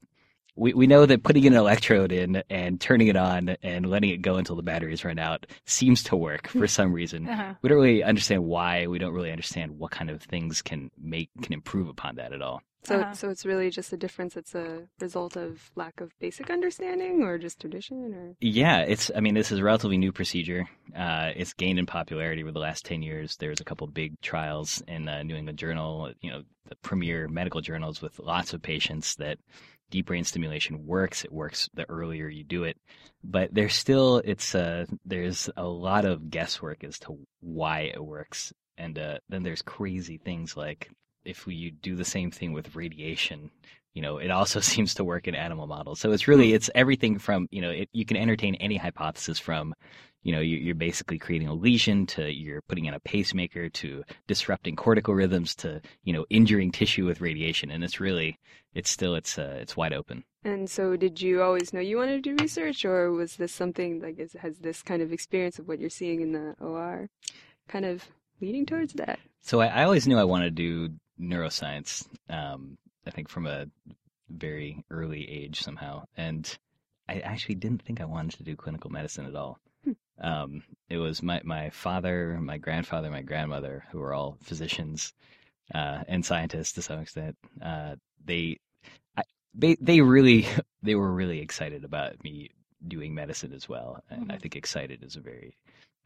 We, 0.56 0.73
we 0.73 0.87
know 0.87 1.04
that 1.06 1.23
putting 1.25 1.46
an 1.46 1.54
electrode 1.54 2.12
in 2.12 2.42
and 2.49 2.80
turning 2.80 3.08
it 3.08 3.16
on 3.16 3.56
and 3.62 3.87
letting 3.90 4.11
it 4.11 4.23
go 4.23 4.37
until 4.37 4.54
the 4.56 4.62
batteries 4.62 5.04
run 5.04 5.18
out 5.18 5.46
seems 5.66 6.02
to 6.04 6.16
work 6.16 6.49
for 6.49 6.66
some 6.68 6.92
reason. 6.92 7.28
Uh-huh. 7.34 7.54
We 7.62 7.68
don't 7.68 7.78
really 7.78 8.04
understand 8.04 8.44
why. 8.44 8.87
We 8.87 8.99
don't 8.99 9.12
really 9.12 9.32
understand 9.32 9.78
what 9.78 9.90
kind 9.90 10.08
of 10.11 10.23
things 10.23 10.62
can 10.62 10.90
make 11.00 11.30
can 11.42 11.52
improve 11.52 11.88
upon 11.88 12.16
that 12.16 12.32
at 12.32 12.42
all. 12.42 12.62
So, 12.84 13.00
Uh-huh. 13.00 13.14
so 13.14 13.30
it's 13.30 13.44
really 13.46 13.70
just 13.70 13.92
a 13.92 13.96
difference. 13.96 14.37
It's 14.37 14.54
a 14.54 14.87
result 15.00 15.37
of 15.37 15.70
lack 15.75 16.00
of 16.00 16.12
basic 16.20 16.50
understanding, 16.50 17.23
or 17.23 17.38
just 17.38 17.61
tradition, 17.61 18.14
or 18.14 18.37
Yeah, 18.40 18.80
it's. 18.82 19.11
I 19.16 19.20
mean, 19.20 19.34
this 19.34 19.50
is 19.50 19.58
a 19.58 19.64
relatively 19.64 19.96
new 19.99 20.12
procedure. 20.12 20.68
Uh, 20.94 21.30
it's 21.34 21.54
gained 21.54 21.78
in 21.78 21.87
popularity 21.87 22.42
over 22.42 22.52
the 22.52 22.61
last 22.61 22.84
ten 22.84 23.02
years. 23.02 23.37
There's 23.38 23.61
a 23.61 23.64
couple 23.64 23.87
big 23.88 24.20
trials 24.20 24.82
in 24.87 25.06
the 25.06 25.25
New 25.25 25.34
England 25.34 25.58
Journal, 25.58 26.12
you 26.20 26.30
know, 26.30 26.42
the 26.68 26.76
premier 26.76 27.26
medical 27.26 27.61
journals 27.62 28.00
with 28.02 28.18
lots 28.20 28.52
of 28.52 28.62
patients 28.62 29.16
that 29.16 29.38
deep 29.90 30.06
brain 30.06 30.24
stimulation 30.24 30.86
works. 30.86 31.24
It 31.24 31.32
works 31.32 31.68
the 31.74 31.88
earlier 31.88 32.28
you 32.28 32.44
do 32.44 32.64
it, 32.64 32.76
but 33.22 33.52
there's 33.54 33.74
still 33.74 34.18
it's. 34.24 34.54
Uh, 34.54 34.86
there's 35.04 35.50
a 35.56 35.64
lot 35.64 36.04
of 36.04 36.30
guesswork 36.30 36.84
as 36.84 36.98
to 37.00 37.18
why 37.40 37.80
it 37.94 38.04
works, 38.04 38.52
and 38.76 38.98
uh, 38.98 39.18
then 39.28 39.42
there's 39.42 39.62
crazy 39.62 40.18
things 40.18 40.56
like 40.56 40.90
if 41.24 41.46
we 41.46 41.70
do 41.70 41.96
the 41.96 42.04
same 42.04 42.30
thing 42.30 42.52
with 42.52 42.76
radiation, 42.76 43.50
you 43.94 44.02
know, 44.02 44.18
it 44.18 44.30
also 44.30 44.60
seems 44.72 44.94
to 44.94 45.04
work 45.04 45.26
in 45.26 45.34
animal 45.34 45.66
models. 45.66 46.00
So 46.00 46.12
it's 46.12 46.28
really 46.28 46.52
it's 46.52 46.70
everything 46.74 47.18
from 47.18 47.48
you 47.50 47.62
know 47.62 47.70
it, 47.70 47.88
you 47.92 48.04
can 48.04 48.16
entertain 48.16 48.54
any 48.56 48.76
hypothesis 48.76 49.38
from 49.38 49.74
you 50.24 50.32
know 50.32 50.40
you're 50.40 50.74
basically 50.74 51.18
creating 51.18 51.48
a 51.48 51.54
lesion 51.54 52.06
to 52.06 52.32
you're 52.32 52.62
putting 52.62 52.86
in 52.86 52.94
a 52.94 53.00
pacemaker 53.00 53.68
to 53.68 54.02
disrupting 54.26 54.74
cortical 54.74 55.14
rhythms 55.14 55.54
to 55.54 55.80
you 56.02 56.12
know 56.12 56.24
injuring 56.30 56.72
tissue 56.72 57.04
with 57.04 57.20
radiation 57.20 57.70
and 57.70 57.84
it's 57.84 58.00
really 58.00 58.38
it's 58.74 58.90
still 58.90 59.14
it's 59.14 59.38
uh, 59.38 59.56
it's 59.60 59.76
wide 59.76 59.92
open 59.92 60.24
And 60.42 60.68
so, 60.68 60.96
did 60.96 61.20
you 61.22 61.42
always 61.42 61.72
know 61.72 61.80
you 61.80 61.96
wanted 61.96 62.24
to 62.24 62.34
do 62.34 62.42
research, 62.42 62.84
or 62.84 63.12
was 63.12 63.36
this 63.36 63.52
something 63.52 64.00
like 64.00 64.18
is, 64.18 64.34
has 64.40 64.58
this 64.58 64.82
kind 64.82 65.02
of 65.02 65.12
experience 65.12 65.58
of 65.58 65.68
what 65.68 65.78
you're 65.78 65.90
seeing 65.90 66.20
in 66.20 66.32
the 66.32 66.54
OR 66.60 67.08
kind 67.68 67.84
of 67.84 68.04
leading 68.40 68.66
towards 68.66 68.94
that? 68.94 69.18
so 69.42 69.60
I, 69.60 69.66
I 69.66 69.84
always 69.84 70.06
knew 70.06 70.18
I 70.18 70.24
wanted 70.24 70.56
to 70.56 70.62
do 70.62 70.94
neuroscience 71.20 72.06
um, 72.28 72.76
I 73.06 73.11
think 73.11 73.28
from 73.28 73.46
a 73.46 73.66
very 74.30 74.84
early 74.90 75.28
age 75.28 75.61
somehow 75.61 76.04
and 76.16 76.56
I 77.08 77.20
actually 77.20 77.56
didn't 77.56 77.82
think 77.82 78.00
I 78.00 78.06
wanted 78.06 78.38
to 78.38 78.42
do 78.44 78.56
clinical 78.56 78.90
medicine 78.90 79.26
at 79.26 79.37
all 79.37 79.58
um, 80.20 80.62
it 80.88 80.99
was 80.99 81.23
my, 81.23 81.40
my 81.44 81.70
father, 81.70 82.38
my 82.40 82.56
grandfather, 82.58 83.11
my 83.11 83.23
grandmother, 83.23 83.84
who 83.90 83.99
were 83.99 84.14
all 84.14 84.38
physicians 84.42 85.12
uh, 85.75 86.04
and 86.08 86.25
scientists 86.25 86.73
to 86.73 86.82
some 86.82 87.00
extent. 87.00 87.37
Uh, 87.62 87.96
they, 88.25 88.58
I, 89.16 89.23
they, 89.54 89.76
they 89.80 90.00
really, 90.00 90.46
they 90.82 90.94
were 90.94 91.12
really 91.12 91.40
excited 91.40 91.84
about 91.84 92.23
me 92.23 92.50
doing 92.87 93.14
medicine 93.14 93.52
as 93.52 93.68
well, 93.68 94.02
and 94.11 94.30
I 94.30 94.37
Mhm. 94.37 94.42
think 94.42 94.56
excited 94.56 95.02
is 95.02 95.16
a 95.16 95.20
very 95.20 95.56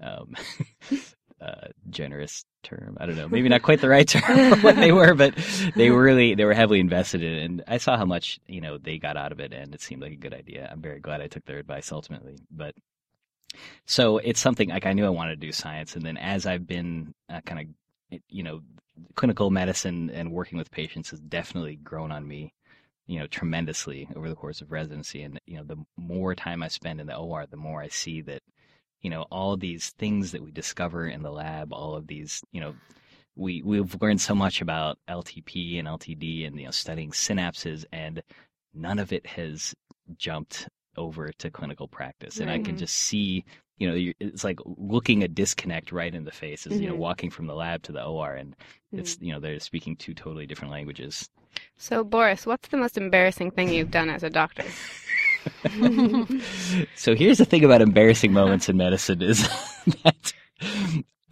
um, 0.01 0.35
uh, 1.41 1.69
generous 1.91 2.45
term. 2.63 2.97
I 3.01 3.07
don't 3.07 3.17
know, 3.17 3.29
maybe 3.29 3.49
not 3.49 3.63
quite 3.63 3.81
the 3.81 3.89
right 3.89 4.09
term 4.09 4.55
for 4.55 4.61
what 4.61 4.77
they 4.77 4.93
were, 4.93 5.15
but 5.15 5.35
they 5.77 5.91
were 5.91 6.03
really 6.03 6.35
they 6.35 6.45
were 6.45 6.55
heavily 6.55 6.81
invested 6.81 7.23
in 7.23 7.33
it, 7.33 7.45
and 7.45 7.65
I 7.69 7.79
saw 7.79 7.97
how 7.97 8.05
much 8.05 8.41
you 8.47 8.61
know 8.61 8.79
they 8.79 8.99
got 8.99 9.17
out 9.17 9.33
of 9.33 9.41
it, 9.41 9.53
and 9.53 9.75
it 9.75 9.81
seemed 9.81 10.03
like 10.03 10.13
a 10.13 10.17
good 10.17 10.35
idea. 10.35 10.69
I'm 10.71 10.83
very 10.83 11.01
glad 11.01 11.21
I 11.21 11.29
took 11.29 11.45
their 11.45 11.59
advice 11.59 11.93
ultimately, 11.93 12.37
but 12.51 12.75
so 13.87 14.19
it's 14.19 14.41
something 14.41 14.69
like 14.69 14.87
I 14.87 14.93
knew 14.93 15.07
I 15.07 15.11
wanted 15.11 15.41
to 15.41 15.47
do 15.47 15.53
science, 15.53 15.97
and 15.97 16.05
then 16.05 16.17
as 16.17 16.47
I've 16.47 16.67
been 16.67 17.15
uh, 17.29 17.41
kind 17.43 17.75
of, 18.13 18.21
you 18.29 18.43
know, 18.43 18.61
clinical 19.15 19.51
medicine 19.51 20.11
and 20.11 20.33
working 20.33 20.59
with 20.59 20.71
patients 20.71 21.11
has 21.11 21.21
definitely 21.21 21.77
grown 21.77 22.13
on 22.13 22.27
me, 22.27 22.53
you 23.07 23.19
know, 23.19 23.27
tremendously 23.27 24.09
over 24.17 24.29
the 24.29 24.35
course 24.35 24.61
of 24.61 24.73
residency. 24.73 25.23
And 25.23 25.41
you 25.47 25.57
know, 25.57 25.65
the 25.65 25.85
more 25.97 26.35
time 26.35 26.63
I 26.63 26.69
spend 26.69 27.01
in 27.01 27.07
the 27.07 27.17
OR, 27.17 27.47
the 27.47 27.57
more 27.57 27.81
I 27.81 27.89
see 27.89 28.21
that, 28.23 28.43
you 29.03 29.11
know, 29.11 29.23
all 29.31 29.57
these 29.57 29.91
things 29.91 30.33
that 30.33 30.43
we 30.43 30.51
discover 30.51 31.07
in 31.07 31.23
the 31.23 31.31
lab, 31.31 31.73
all 31.73 31.95
of 31.95 32.07
these, 32.07 32.43
you 32.53 32.61
know. 32.61 32.75
We 33.37 33.63
we've 33.63 33.97
learned 34.03 34.21
so 34.21 34.35
much 34.35 34.61
about 34.61 34.99
LTP 35.09 35.79
and 35.79 35.87
LTD 35.87 36.45
and 36.45 36.59
you 36.59 36.65
know 36.65 36.73
studying 36.73 37.13
synapses 37.13 37.85
and 37.93 38.21
none 38.75 38.99
of 38.99 39.13
it 39.13 39.27
has 39.27 39.75
jumped 40.17 40.69
over 40.97 41.31
to 41.39 41.49
clinical 41.49 41.87
practice 41.87 42.41
and 42.41 42.51
i 42.51 42.59
can 42.59 42.77
just 42.77 42.95
see 42.97 43.45
you 43.77 43.89
know 43.89 44.13
it's 44.19 44.43
like 44.43 44.59
looking 44.65 45.23
a 45.23 45.29
disconnect 45.29 45.93
right 45.93 46.13
in 46.13 46.25
the 46.25 46.33
face 46.33 46.67
as 46.67 46.81
you 46.81 46.89
know 46.89 46.95
Mhm. 46.95 46.99
walking 46.99 47.31
from 47.31 47.47
the 47.47 47.55
lab 47.55 47.83
to 47.85 47.93
the 47.93 48.03
or 48.03 48.35
and 48.35 48.57
it's 48.93 49.17
you 49.21 49.33
know 49.33 49.39
they're 49.39 49.61
speaking 49.61 49.95
two 49.95 50.13
totally 50.13 50.45
different 50.47 50.73
languages 50.73 51.31
So, 51.77 52.03
Boris, 52.05 52.47
what's 52.47 52.69
the 52.69 52.77
most 52.77 52.97
embarrassing 52.99 53.53
thing 53.53 53.69
you've 53.73 53.91
done 53.93 54.11
as 54.11 54.23
a 54.25 54.31
doctor? 54.31 54.65
so 56.95 57.15
here's 57.15 57.39
the 57.39 57.45
thing 57.45 57.65
about 57.65 57.81
embarrassing 57.83 58.33
moments 58.33 58.69
in 58.69 58.77
medicine 58.77 59.23
is 59.23 59.43
that 60.05 60.33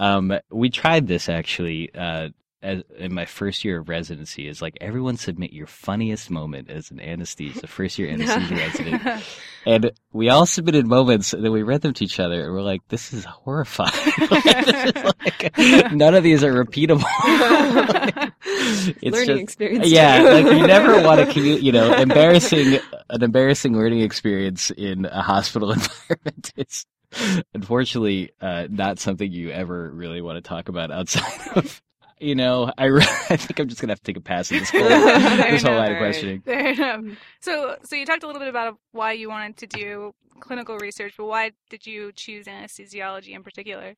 um, 0.01 0.39
we 0.51 0.71
tried 0.71 1.07
this 1.07 1.29
actually 1.29 1.95
uh, 1.95 2.29
as, 2.67 2.83
in 2.99 3.15
my 3.15 3.25
first 3.25 3.65
year 3.65 3.79
of 3.79 3.89
residency. 3.89 4.49
Is 4.49 4.61
like 4.61 4.77
everyone 4.81 5.17
submit 5.17 5.53
your 5.53 5.67
funniest 5.67 6.31
moment 6.31 6.69
as 6.71 6.91
an 6.91 7.01
anesthesia, 7.01 7.67
first 7.67 7.99
year 7.99 8.11
anesthesia 8.11 8.55
resident, 8.57 9.23
and 9.65 9.91
we 10.13 10.29
all 10.29 10.45
submitted 10.47 10.87
moments, 10.87 11.33
and 11.33 11.45
then 11.45 11.53
we 11.53 11.63
read 11.63 11.81
them 11.83 11.95
to 11.95 12.05
each 12.05 12.19
other, 12.21 12.43
and 12.45 12.53
we're 12.53 12.63
like, 12.63 12.81
"This 12.89 13.13
is 13.13 13.25
horrifying. 13.25 13.93
This 14.17 14.95
is 14.97 15.05
like- 15.05 15.93
none 15.93 16.15
of 16.15 16.23
these 16.23 16.43
are 16.45 16.53
repeatable." 16.65 17.05
It's 18.49 19.03
Learning 19.03 19.27
just- 19.27 19.41
experience. 19.43 19.89
yeah, 19.89 20.19
too. 20.19 20.25
like 20.29 20.45
you 20.57 20.67
never 20.67 21.03
want 21.03 21.21
to 21.21 21.27
commute. 21.33 21.63
You 21.63 21.73
know, 21.73 21.93
embarrassing 21.95 22.79
an 23.11 23.23
embarrassing 23.23 23.77
learning 23.77 24.01
experience 24.01 24.71
in 24.71 25.05
a 25.07 25.23
hospital 25.23 25.73
environment 25.73 26.53
is 26.57 26.87
unfortunately 27.55 28.31
uh, 28.41 28.67
not 28.71 28.99
something 28.99 29.31
you 29.31 29.51
ever 29.51 29.91
really 29.91 30.21
want 30.23 30.37
to 30.43 30.47
talk 30.49 30.69
about 30.69 30.91
outside 30.91 31.57
of. 31.57 31.83
You 32.19 32.35
know, 32.35 32.73
I, 32.79 32.85
re- 32.87 33.03
I 33.31 33.37
think 33.37 33.59
I'm 33.59 33.69
just 33.69 33.81
gonna 33.81 33.91
have 33.93 34.01
to 34.01 34.05
take 34.05 34.17
a 34.17 34.21
pass 34.21 34.51
at 34.51 34.59
this 34.61 34.71
whole, 34.71 34.81
this 35.51 35.63
whole 35.63 35.75
line 35.77 35.93
of 35.93 35.99
questioning. 35.99 36.43
So, 37.41 37.77
so 37.85 37.97
you 37.97 38.07
talked 38.07 38.23
a 38.23 38.27
little 38.27 38.41
bit 38.41 38.49
about 38.49 38.79
why 38.93 39.13
you 39.13 39.29
wanted 39.29 39.57
to 39.59 39.67
do 39.67 40.15
clinical 40.41 40.79
research, 40.79 41.15
but 41.17 41.27
why 41.27 41.53
did 41.71 41.87
you 41.87 42.13
choose 42.13 42.47
anesthesiology 42.47 43.31
in 43.35 43.43
particular? 43.43 43.95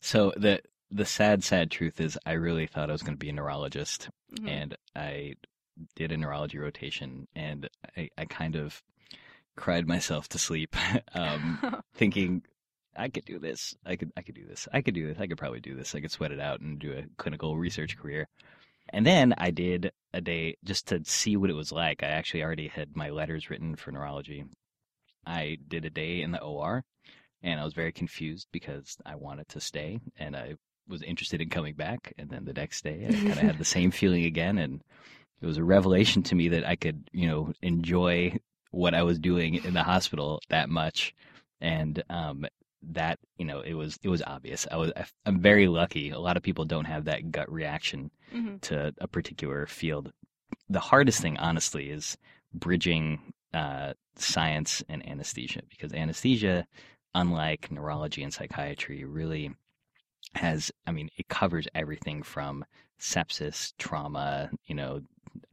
So 0.00 0.32
the 0.36 0.60
the 0.90 1.04
sad, 1.04 1.44
sad 1.44 1.70
truth 1.70 2.00
is, 2.00 2.18
I 2.24 2.32
really 2.32 2.66
thought 2.66 2.88
I 2.88 2.92
was 2.92 3.02
going 3.02 3.14
to 3.14 3.18
be 3.18 3.28
a 3.28 3.32
neurologist, 3.32 4.08
Mhm. 4.40 4.48
and 4.48 4.76
I 4.96 5.34
did 5.96 6.12
a 6.12 6.16
neurology 6.16 6.58
rotation, 6.58 7.28
and 7.36 7.68
I, 7.96 8.08
I 8.16 8.24
kind 8.24 8.56
of 8.56 8.82
cried 9.54 9.86
myself 9.86 10.28
to 10.30 10.38
sleep, 10.38 10.74
um, 11.14 11.82
thinking 11.94 12.42
I 12.98 13.08
could 13.08 13.24
do 13.24 13.38
this. 13.38 13.74
I 13.86 13.96
could 13.96 14.12
I 14.16 14.22
could 14.22 14.34
do 14.34 14.44
this. 14.44 14.68
I 14.72 14.82
could 14.82 14.94
do 14.94 15.06
this. 15.06 15.18
I 15.20 15.26
could 15.26 15.38
probably 15.38 15.60
do 15.60 15.74
this. 15.74 15.94
I 15.94 16.00
could 16.00 16.10
sweat 16.10 16.32
it 16.32 16.40
out 16.40 16.60
and 16.60 16.78
do 16.78 16.92
a 16.92 17.04
clinical 17.16 17.56
research 17.56 17.96
career. 17.96 18.28
And 18.90 19.06
then 19.06 19.34
I 19.38 19.50
did 19.50 19.92
a 20.12 20.20
day 20.20 20.56
just 20.64 20.88
to 20.88 21.04
see 21.04 21.36
what 21.36 21.50
it 21.50 21.56
was 21.56 21.72
like. 21.72 22.02
I 22.02 22.08
actually 22.08 22.42
already 22.42 22.68
had 22.68 22.96
my 22.96 23.10
letters 23.10 23.50
written 23.50 23.76
for 23.76 23.92
neurology. 23.92 24.44
I 25.26 25.58
did 25.68 25.84
a 25.84 25.90
day 25.90 26.22
in 26.22 26.32
the 26.32 26.42
OR 26.42 26.84
and 27.42 27.60
I 27.60 27.64
was 27.64 27.74
very 27.74 27.92
confused 27.92 28.48
because 28.50 28.96
I 29.04 29.14
wanted 29.14 29.48
to 29.50 29.60
stay 29.60 30.00
and 30.16 30.34
I 30.34 30.54
was 30.88 31.02
interested 31.02 31.40
in 31.40 31.50
coming 31.50 31.74
back. 31.74 32.14
And 32.18 32.30
then 32.30 32.46
the 32.46 32.54
next 32.54 32.82
day 32.82 33.06
I 33.08 33.12
kind 33.12 33.30
of 33.30 33.38
had 33.38 33.58
the 33.58 33.64
same 33.76 33.90
feeling 33.90 34.24
again. 34.24 34.58
And 34.58 34.82
it 35.40 35.46
was 35.46 35.58
a 35.58 35.64
revelation 35.64 36.22
to 36.24 36.34
me 36.34 36.48
that 36.48 36.66
I 36.66 36.76
could, 36.76 37.08
you 37.12 37.28
know, 37.28 37.52
enjoy 37.62 38.38
what 38.70 38.94
I 38.94 39.02
was 39.02 39.18
doing 39.18 39.56
in 39.56 39.74
the 39.74 39.82
hospital 39.82 40.40
that 40.48 40.68
much. 40.68 41.14
And, 41.60 42.02
um, 42.08 42.46
that 42.82 43.18
you 43.36 43.44
know 43.44 43.60
it 43.60 43.74
was 43.74 43.98
it 44.02 44.08
was 44.08 44.22
obvious. 44.22 44.66
I 44.70 44.76
was 44.76 44.92
i'm 45.26 45.40
very 45.40 45.68
lucky. 45.68 46.10
A 46.10 46.18
lot 46.18 46.36
of 46.36 46.42
people 46.42 46.64
don't 46.64 46.84
have 46.86 47.04
that 47.04 47.30
gut 47.30 47.50
reaction 47.50 48.10
Mhm. 48.32 48.60
to 48.62 48.94
a 48.98 49.08
particular 49.08 49.66
field. 49.66 50.12
The 50.68 50.80
hardest 50.80 51.20
thing 51.20 51.36
honestly 51.38 51.90
is 51.90 52.16
bridging 52.52 53.32
uh, 53.54 53.94
science 54.16 54.82
and 54.88 55.06
anesthesia 55.08 55.62
because 55.70 55.92
anesthesia 55.94 56.66
unlike 57.14 57.70
neurology 57.70 58.22
and 58.22 58.32
psychiatry 58.34 59.04
really 59.04 59.50
has 60.34 60.70
i 60.86 60.92
mean 60.92 61.08
it 61.16 61.28
covers 61.28 61.66
everything 61.74 62.22
from 62.22 62.64
sepsis 63.00 63.72
trauma 63.78 64.50
you 64.66 64.74
know 64.74 65.00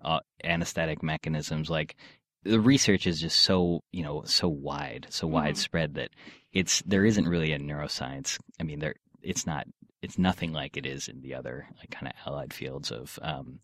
uh, 0.02 0.20
anesthetic 0.44 1.02
mechanisms 1.02 1.70
like 1.70 1.96
the 2.46 2.60
research 2.60 3.08
is 3.08 3.20
just 3.20 3.40
so 3.40 3.82
you 3.92 4.04
know 4.04 4.24
so 4.26 4.48
wide 4.48 5.08
so 5.10 5.28
Mhm. 5.28 5.32
widespread 5.32 5.96
that 5.96 6.12
it's 6.54 6.82
there 6.84 7.06
isn't 7.06 7.28
really 7.28 7.52
a 7.52 7.60
neuroscience 7.60 8.40
i 8.60 8.64
mean 8.64 8.80
there 8.80 8.96
it's 9.22 9.46
not 9.48 9.68
it's 10.02 10.18
nothing 10.18 10.54
like 10.54 10.78
it 10.78 10.86
is 10.86 11.08
in 11.08 11.22
the 11.22 11.34
other 11.34 11.68
like 11.80 11.90
kind 11.92 12.08
of 12.08 12.14
allied 12.26 12.54
fields 12.54 12.92
of 12.92 13.20
um 13.22 13.60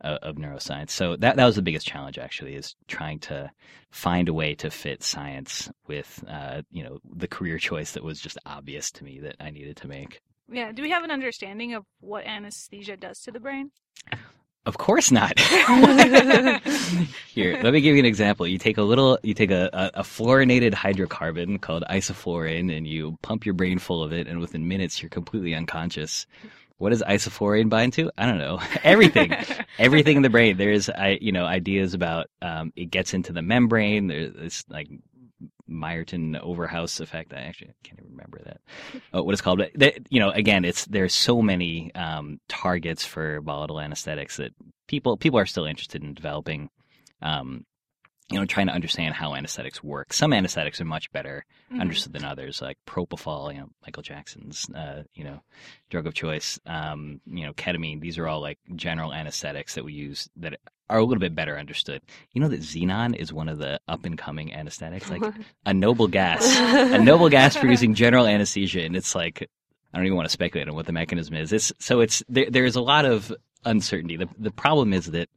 of 0.00 0.34
neuroscience 0.36 0.90
so 0.90 1.14
that 1.16 1.36
that 1.36 1.44
was 1.46 1.54
the 1.56 1.62
biggest 1.62 1.86
challenge 1.86 2.18
actually 2.18 2.54
is 2.56 2.74
trying 2.88 3.20
to 3.20 3.48
find 3.90 4.28
a 4.28 4.34
way 4.34 4.52
to 4.54 4.68
fit 4.70 5.02
science 5.02 5.70
with 5.86 6.24
uh 6.28 6.62
you 6.70 6.82
know 6.82 6.98
the 7.16 7.28
career 7.28 7.56
choice 7.58 7.92
that 7.92 8.02
was 8.02 8.20
just 8.20 8.38
obvious 8.46 8.90
to 8.90 9.04
me 9.04 9.20
that 9.20 9.36
i 9.38 9.50
needed 9.50 9.76
to 9.76 9.86
make 9.86 10.20
Yeah. 10.50 10.72
Do 10.72 10.82
we 10.82 10.90
have 10.90 11.04
an 11.04 11.10
understanding 11.12 11.72
of 11.74 11.84
what 12.00 12.26
anesthesia 12.26 12.96
does 12.96 13.20
to 13.20 13.30
the 13.32 13.40
brain? 13.40 13.70
Of 14.64 14.78
course 14.78 15.10
not. 15.10 15.38
Here, 17.34 17.58
let 17.62 17.72
me 17.72 17.80
give 17.80 17.94
you 17.94 17.98
an 17.98 18.04
example. 18.06 18.46
You 18.46 18.58
take 18.58 18.78
a 18.78 18.82
little, 18.82 19.18
you 19.24 19.34
take 19.34 19.50
a, 19.50 19.68
a, 19.72 20.00
a 20.00 20.02
fluorinated 20.02 20.72
hydrocarbon 20.72 21.60
called 21.60 21.82
isoflurane, 21.90 22.74
and 22.76 22.86
you 22.86 23.18
pump 23.22 23.44
your 23.44 23.54
brain 23.54 23.80
full 23.80 24.04
of 24.04 24.12
it, 24.12 24.28
and 24.28 24.38
within 24.38 24.68
minutes 24.68 25.02
you're 25.02 25.10
completely 25.10 25.54
unconscious. 25.54 26.26
What 26.78 26.90
does 26.90 27.02
isoflurane 27.02 27.68
bind 27.68 27.92
to? 27.94 28.12
I 28.16 28.26
don't 28.26 28.38
know. 28.38 28.60
Everything, 28.84 29.34
everything 29.78 30.16
in 30.16 30.22
the 30.22 30.30
brain. 30.30 30.56
There's, 30.56 30.88
I, 30.88 31.18
you 31.20 31.32
know, 31.32 31.44
ideas 31.44 31.94
about 31.94 32.28
um, 32.40 32.72
it 32.76 32.86
gets 32.86 33.14
into 33.14 33.32
the 33.32 33.42
membrane. 33.42 34.06
There's 34.08 34.32
this 34.34 34.64
like 34.68 34.88
Meyerton 35.72 36.40
Overhouse 36.42 37.00
effect. 37.00 37.32
I 37.32 37.40
actually 37.40 37.72
can't 37.82 37.98
even 38.00 38.12
remember 38.12 38.40
that. 38.44 38.60
Uh, 39.14 39.22
what 39.22 39.32
it's 39.32 39.40
called. 39.40 39.62
But 39.74 40.12
you 40.12 40.20
know, 40.20 40.30
again, 40.30 40.64
it's 40.64 40.84
there's 40.86 41.14
so 41.14 41.42
many 41.42 41.94
um, 41.94 42.40
targets 42.48 43.04
for 43.04 43.40
volatile 43.40 43.80
anesthetics 43.80 44.36
that 44.36 44.52
people 44.88 45.16
people 45.16 45.38
are 45.38 45.46
still 45.46 45.64
interested 45.64 46.02
in 46.02 46.14
developing. 46.14 46.70
Um, 47.20 47.64
you 48.32 48.38
know, 48.38 48.44
trying 48.46 48.66
to 48.68 48.72
understand 48.72 49.14
how 49.14 49.34
anesthetics 49.34 49.82
work. 49.82 50.12
Some 50.12 50.32
anesthetics 50.32 50.80
are 50.80 50.84
much 50.84 51.10
better 51.12 51.44
Mhm. 51.70 51.80
understood 51.80 52.12
than 52.12 52.24
others, 52.24 52.60
like 52.62 52.78
propofol, 52.86 53.52
you 53.54 53.60
know, 53.60 53.68
Michael 53.86 54.02
Jackson's, 54.02 54.68
uh, 54.74 55.02
you 55.14 55.24
know, 55.24 55.40
drug 55.90 56.06
of 56.06 56.14
choice, 56.14 56.58
um, 56.66 57.20
you 57.26 57.44
know, 57.46 57.52
ketamine. 57.52 58.00
These 58.00 58.18
are 58.18 58.26
all 58.28 58.40
like 58.40 58.58
general 58.74 59.12
anesthetics 59.12 59.74
that 59.74 59.84
we 59.84 59.92
use 59.92 60.28
that 60.36 60.58
are 60.90 60.98
a 60.98 61.04
little 61.04 61.20
bit 61.20 61.34
better 61.34 61.58
understood. 61.58 62.02
You 62.32 62.40
know 62.42 62.48
that 62.48 62.60
xenon 62.60 63.14
is 63.16 63.32
one 63.32 63.48
of 63.48 63.58
the 63.58 63.80
up 63.88 64.04
and 64.04 64.18
coming 64.18 64.52
anesthetics, 64.52 65.10
like 65.10 65.22
a 65.66 65.72
noble 65.72 66.08
gas, 66.08 66.44
a 66.58 66.98
noble 67.02 67.28
gas 67.30 67.56
producing 67.56 67.94
general 67.94 68.26
anesthesia, 68.26 68.82
and 68.82 68.94
it's 68.96 69.14
like 69.14 69.48
I 69.94 69.98
don't 69.98 70.06
even 70.06 70.16
want 70.16 70.26
to 70.28 70.32
speculate 70.32 70.68
on 70.68 70.74
what 70.74 70.86
the 70.86 70.92
mechanism 70.92 71.34
is. 71.36 71.52
It's 71.52 71.72
so 71.78 72.00
it's 72.00 72.22
there, 72.28 72.50
there's 72.50 72.76
a 72.76 72.82
lot 72.82 73.04
of 73.06 73.32
uncertainty. 73.64 74.16
The 74.16 74.28
the 74.38 74.50
problem 74.50 74.92
is 74.92 75.06
that 75.12 75.28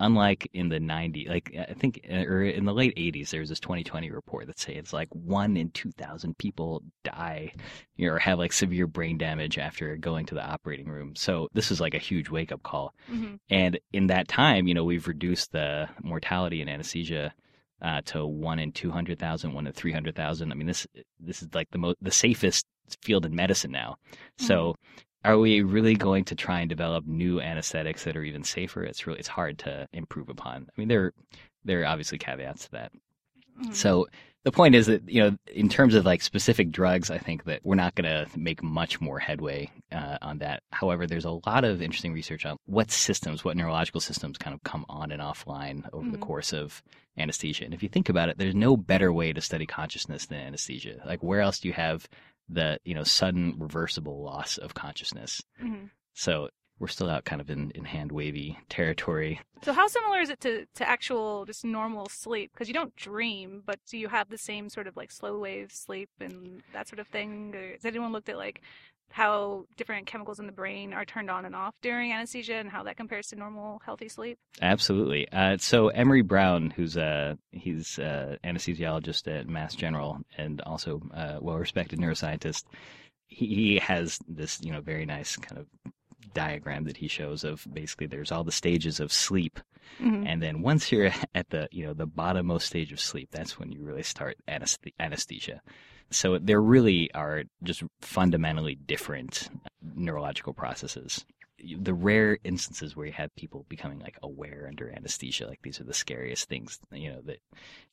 unlike 0.00 0.48
in 0.52 0.70
the 0.70 0.80
90s, 0.80 1.28
like 1.28 1.54
I 1.56 1.74
think 1.74 2.00
or 2.10 2.42
in 2.42 2.64
the 2.64 2.72
late 2.72 2.96
80s, 2.96 3.30
there 3.30 3.40
was 3.40 3.50
this 3.50 3.60
2020 3.60 4.10
report 4.10 4.46
that 4.46 4.58
said 4.58 4.76
it's 4.76 4.92
like 4.92 5.08
one 5.12 5.56
in 5.56 5.70
2,000 5.70 6.36
people 6.38 6.82
die 7.04 7.52
you 7.96 8.08
know, 8.08 8.14
or 8.14 8.18
have 8.18 8.38
like 8.38 8.52
severe 8.52 8.86
brain 8.86 9.18
damage 9.18 9.58
after 9.58 9.96
going 9.96 10.26
to 10.26 10.34
the 10.34 10.44
operating 10.44 10.88
room. 10.88 11.14
So 11.14 11.48
this 11.52 11.70
is 11.70 11.80
like 11.80 11.94
a 11.94 11.98
huge 11.98 12.30
wake 12.30 12.50
up 12.50 12.62
call. 12.62 12.94
Mhm. 13.12 13.38
And 13.50 13.78
in 13.92 14.08
that 14.08 14.26
time, 14.26 14.66
you 14.66 14.74
know, 14.74 14.84
we've 14.84 15.06
reduced 15.06 15.52
the 15.52 15.88
mortality 16.02 16.62
in 16.62 16.68
anesthesia 16.68 17.32
uh, 17.82 18.00
to 18.06 18.26
one 18.26 18.58
in 18.58 18.72
200,000, 18.72 19.52
one 19.52 19.66
in 19.66 19.72
300,000. 19.72 20.50
I 20.50 20.54
mean, 20.54 20.66
this 20.66 20.86
this 21.18 21.42
is 21.42 21.48
like 21.54 21.70
the 21.70 21.78
most 21.78 21.96
the 22.00 22.10
safest 22.10 22.66
field 23.02 23.24
in 23.24 23.34
medicine 23.34 23.70
now. 23.70 23.96
So, 24.38 24.74
are 25.24 25.38
we 25.38 25.62
really 25.62 25.94
going 25.94 26.24
to 26.26 26.34
try 26.34 26.60
and 26.60 26.68
develop 26.68 27.06
new 27.06 27.40
anesthetics 27.40 28.04
that 28.04 28.16
are 28.16 28.24
even 28.24 28.42
safer? 28.44 28.82
It's 28.82 29.06
really 29.06 29.18
it's 29.18 29.28
hard 29.28 29.58
to 29.60 29.88
improve 29.92 30.28
upon. 30.28 30.68
I 30.68 30.72
mean, 30.80 30.88
there 30.88 31.12
there 31.64 31.82
are 31.82 31.86
obviously 31.86 32.18
caveats 32.18 32.64
to 32.66 32.70
that. 32.72 32.92
Mhm. 33.60 33.74
So 33.74 34.08
the 34.44 34.52
point 34.52 34.74
is 34.74 34.86
that 34.86 35.06
you 35.06 35.20
know, 35.22 35.36
in 35.54 35.68
terms 35.68 35.94
of 35.94 36.06
like 36.06 36.22
specific 36.22 36.70
drugs, 36.70 37.10
I 37.10 37.18
think 37.18 37.44
that 37.44 37.60
we're 37.62 37.74
not 37.74 37.94
going 37.94 38.08
to 38.08 38.26
make 38.38 38.62
much 38.62 38.98
more 38.98 39.18
headway 39.18 39.70
uh, 39.92 40.16
on 40.22 40.38
that. 40.38 40.62
However, 40.72 41.06
there's 41.06 41.26
a 41.26 41.38
lot 41.46 41.64
of 41.64 41.82
interesting 41.82 42.14
research 42.14 42.46
on 42.46 42.56
what 42.64 42.90
systems, 42.90 43.44
what 43.44 43.58
neurological 43.58 44.00
systems, 44.00 44.38
kind 44.38 44.54
of 44.54 44.62
come 44.62 44.86
on 44.88 45.12
and 45.12 45.20
offline 45.20 45.86
over 45.92 46.10
the 46.10 46.16
Mhm. 46.16 46.22
course 46.22 46.54
of 46.54 46.82
anesthesia. 47.18 47.66
And 47.66 47.74
if 47.74 47.82
you 47.82 47.90
think 47.90 48.08
about 48.08 48.30
it, 48.30 48.38
there's 48.38 48.54
no 48.54 48.78
better 48.78 49.12
way 49.12 49.34
to 49.34 49.42
study 49.42 49.66
consciousness 49.66 50.24
than 50.24 50.38
anesthesia. 50.40 51.02
Like, 51.04 51.22
where 51.22 51.42
else 51.42 51.60
do 51.60 51.68
you 51.68 51.74
have 51.74 52.08
the 52.52 52.78
you 52.84 52.94
know 52.94 53.04
sudden 53.04 53.54
reversible 53.58 54.22
loss 54.22 54.58
of 54.58 54.74
consciousness? 54.74 55.40
Mhm. 55.62 55.90
So 56.14 56.48
we're 56.78 56.88
still 56.88 57.10
out 57.10 57.26
kind 57.26 57.42
of 57.42 57.50
in, 57.50 57.70
in 57.72 57.84
hand 57.84 58.10
wavy 58.10 58.58
territory. 58.70 59.38
So 59.62 59.74
how 59.74 59.86
similar 59.86 60.20
is 60.20 60.30
it 60.30 60.40
to, 60.40 60.64
to 60.76 60.88
actual 60.88 61.44
just 61.44 61.62
normal 61.62 62.08
sleep? 62.08 62.52
Because 62.54 62.68
you 62.68 62.74
don't 62.74 62.96
dream, 62.96 63.62
but 63.66 63.78
do 63.86 63.98
you 63.98 64.08
have 64.08 64.30
the 64.30 64.38
same 64.38 64.70
sort 64.70 64.86
of 64.86 64.96
like 64.96 65.10
slow 65.12 65.38
wave 65.38 65.70
sleep 65.72 66.08
and 66.20 66.62
that 66.72 66.88
sort 66.88 66.98
of 66.98 67.06
thing? 67.08 67.54
Or 67.54 67.72
has 67.72 67.84
anyone 67.84 68.12
looked 68.12 68.30
at 68.30 68.38
like 68.38 68.62
how 69.12 69.66
different 69.76 70.06
chemicals 70.06 70.38
in 70.38 70.46
the 70.46 70.52
brain 70.52 70.92
are 70.92 71.04
turned 71.04 71.30
on 71.30 71.44
and 71.44 71.54
off 71.54 71.74
during 71.82 72.12
anesthesia 72.12 72.54
and 72.54 72.70
how 72.70 72.82
that 72.84 72.96
compares 72.96 73.26
to 73.28 73.36
normal 73.36 73.80
healthy 73.84 74.08
sleep? 74.08 74.38
Absolutely. 74.62 75.28
Uh, 75.32 75.56
so 75.58 75.88
Emery 75.88 76.22
Brown, 76.22 76.70
who's 76.70 76.96
a 76.96 77.36
he's 77.50 77.98
a 77.98 78.38
anesthesiologist 78.44 79.26
at 79.26 79.48
Mass 79.48 79.74
General 79.74 80.18
and 80.38 80.60
also 80.62 81.00
a 81.12 81.38
well-respected 81.40 81.98
neuroscientist, 81.98 82.64
he, 83.26 83.46
he 83.46 83.78
has 83.78 84.18
this 84.28 84.60
you 84.62 84.72
know 84.72 84.80
very 84.80 85.06
nice 85.06 85.36
kind 85.36 85.58
of 85.60 85.66
diagram 86.34 86.84
that 86.84 86.96
he 86.96 87.08
shows 87.08 87.42
of 87.42 87.66
basically 87.72 88.06
there's 88.06 88.30
all 88.30 88.44
the 88.44 88.52
stages 88.52 89.00
of 89.00 89.12
sleep 89.12 89.58
Mhm. 90.00 90.24
and 90.24 90.40
then 90.40 90.62
once 90.62 90.92
you're 90.92 91.10
at 91.34 91.50
the 91.50 91.66
you 91.72 91.84
know 91.84 91.92
the 91.94 92.06
bottommost 92.06 92.62
stage 92.62 92.92
of 92.92 93.00
sleep 93.00 93.28
that's 93.32 93.58
when 93.58 93.72
you 93.72 93.82
really 93.82 94.04
start 94.04 94.36
anesthe- 94.46 94.94
anesthesia 95.00 95.60
so 96.10 96.38
there 96.38 96.60
really 96.60 97.12
are 97.14 97.44
just 97.62 97.82
fundamentally 98.00 98.74
different 98.74 99.48
neurological 99.94 100.52
processes. 100.52 101.24
The 101.62 101.94
rare 101.94 102.38
instances 102.42 102.96
where 102.96 103.06
you 103.06 103.12
have 103.12 103.34
people 103.36 103.66
becoming 103.68 103.98
like 104.00 104.18
aware 104.22 104.66
under 104.66 104.90
anesthesia 104.90 105.46
like 105.46 105.60
these 105.62 105.80
are 105.80 105.84
the 105.84 105.94
scariest 105.94 106.48
things 106.48 106.78
you 106.90 107.10
know 107.12 107.20
that 107.26 107.38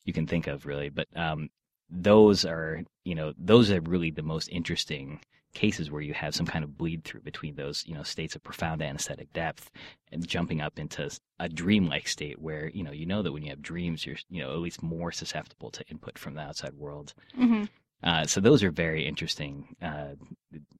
you 0.04 0.12
can 0.12 0.26
think 0.26 0.46
of 0.46 0.66
really. 0.66 0.88
But 0.88 1.08
um 1.14 1.50
those 1.90 2.44
are 2.44 2.82
you 3.04 3.14
know 3.14 3.32
those 3.38 3.70
are 3.70 3.80
really 3.80 4.10
the 4.10 4.22
most 4.22 4.48
interesting 4.48 5.20
cases 5.54 5.90
where 5.90 6.02
you 6.02 6.12
have 6.14 6.34
some 6.34 6.46
kind 6.46 6.62
of 6.64 6.76
bleed 6.76 7.04
through 7.04 7.20
between 7.22 7.56
those 7.56 7.84
you 7.86 7.94
know 7.94 8.02
states 8.02 8.36
of 8.36 8.42
profound 8.42 8.82
anesthetic 8.82 9.32
depth 9.32 9.70
and 10.12 10.26
jumping 10.26 10.60
up 10.60 10.78
into 10.78 11.10
a 11.40 11.48
dreamlike 11.48 12.06
state 12.06 12.40
where 12.40 12.68
you 12.70 12.82
know 12.82 12.92
you 12.92 13.06
know 13.06 13.22
that 13.22 13.32
when 13.32 13.42
you 13.42 13.50
have 13.50 13.62
dreams 13.62 14.04
you're 14.06 14.16
you 14.30 14.42
know 14.42 14.52
at 14.52 14.58
least 14.58 14.82
more 14.82 15.10
susceptible 15.12 15.70
to 15.70 15.84
input 15.88 16.18
from 16.18 16.34
the 16.34 16.40
outside 16.40 16.74
world. 16.74 17.14
Mhm. 17.36 17.68
Uh, 18.02 18.24
so 18.26 18.40
those 18.40 18.62
are 18.62 18.70
very 18.70 19.06
interesting 19.06 19.74
uh, 19.82 20.14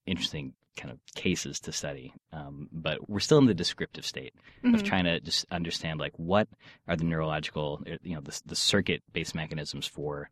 interesting 0.06 0.54
kind 0.76 0.92
of 0.92 0.98
cases 1.14 1.58
to 1.58 1.72
study 1.72 2.12
um, 2.32 2.68
but 2.70 3.08
we're 3.10 3.18
still 3.18 3.38
in 3.38 3.46
the 3.46 3.54
descriptive 3.54 4.06
state 4.06 4.32
of 4.64 4.80
Mhm. 4.80 4.84
trying 4.84 5.04
to 5.04 5.18
just 5.20 5.44
understand 5.50 5.98
like 5.98 6.12
what 6.16 6.46
are 6.86 6.96
the 6.96 7.04
neurological 7.04 7.82
uh, 7.90 7.96
you 8.02 8.14
know 8.14 8.20
the, 8.20 8.40
the 8.46 8.54
circuit 8.56 9.02
based 9.12 9.34
mechanisms 9.34 9.86
for 9.86 10.30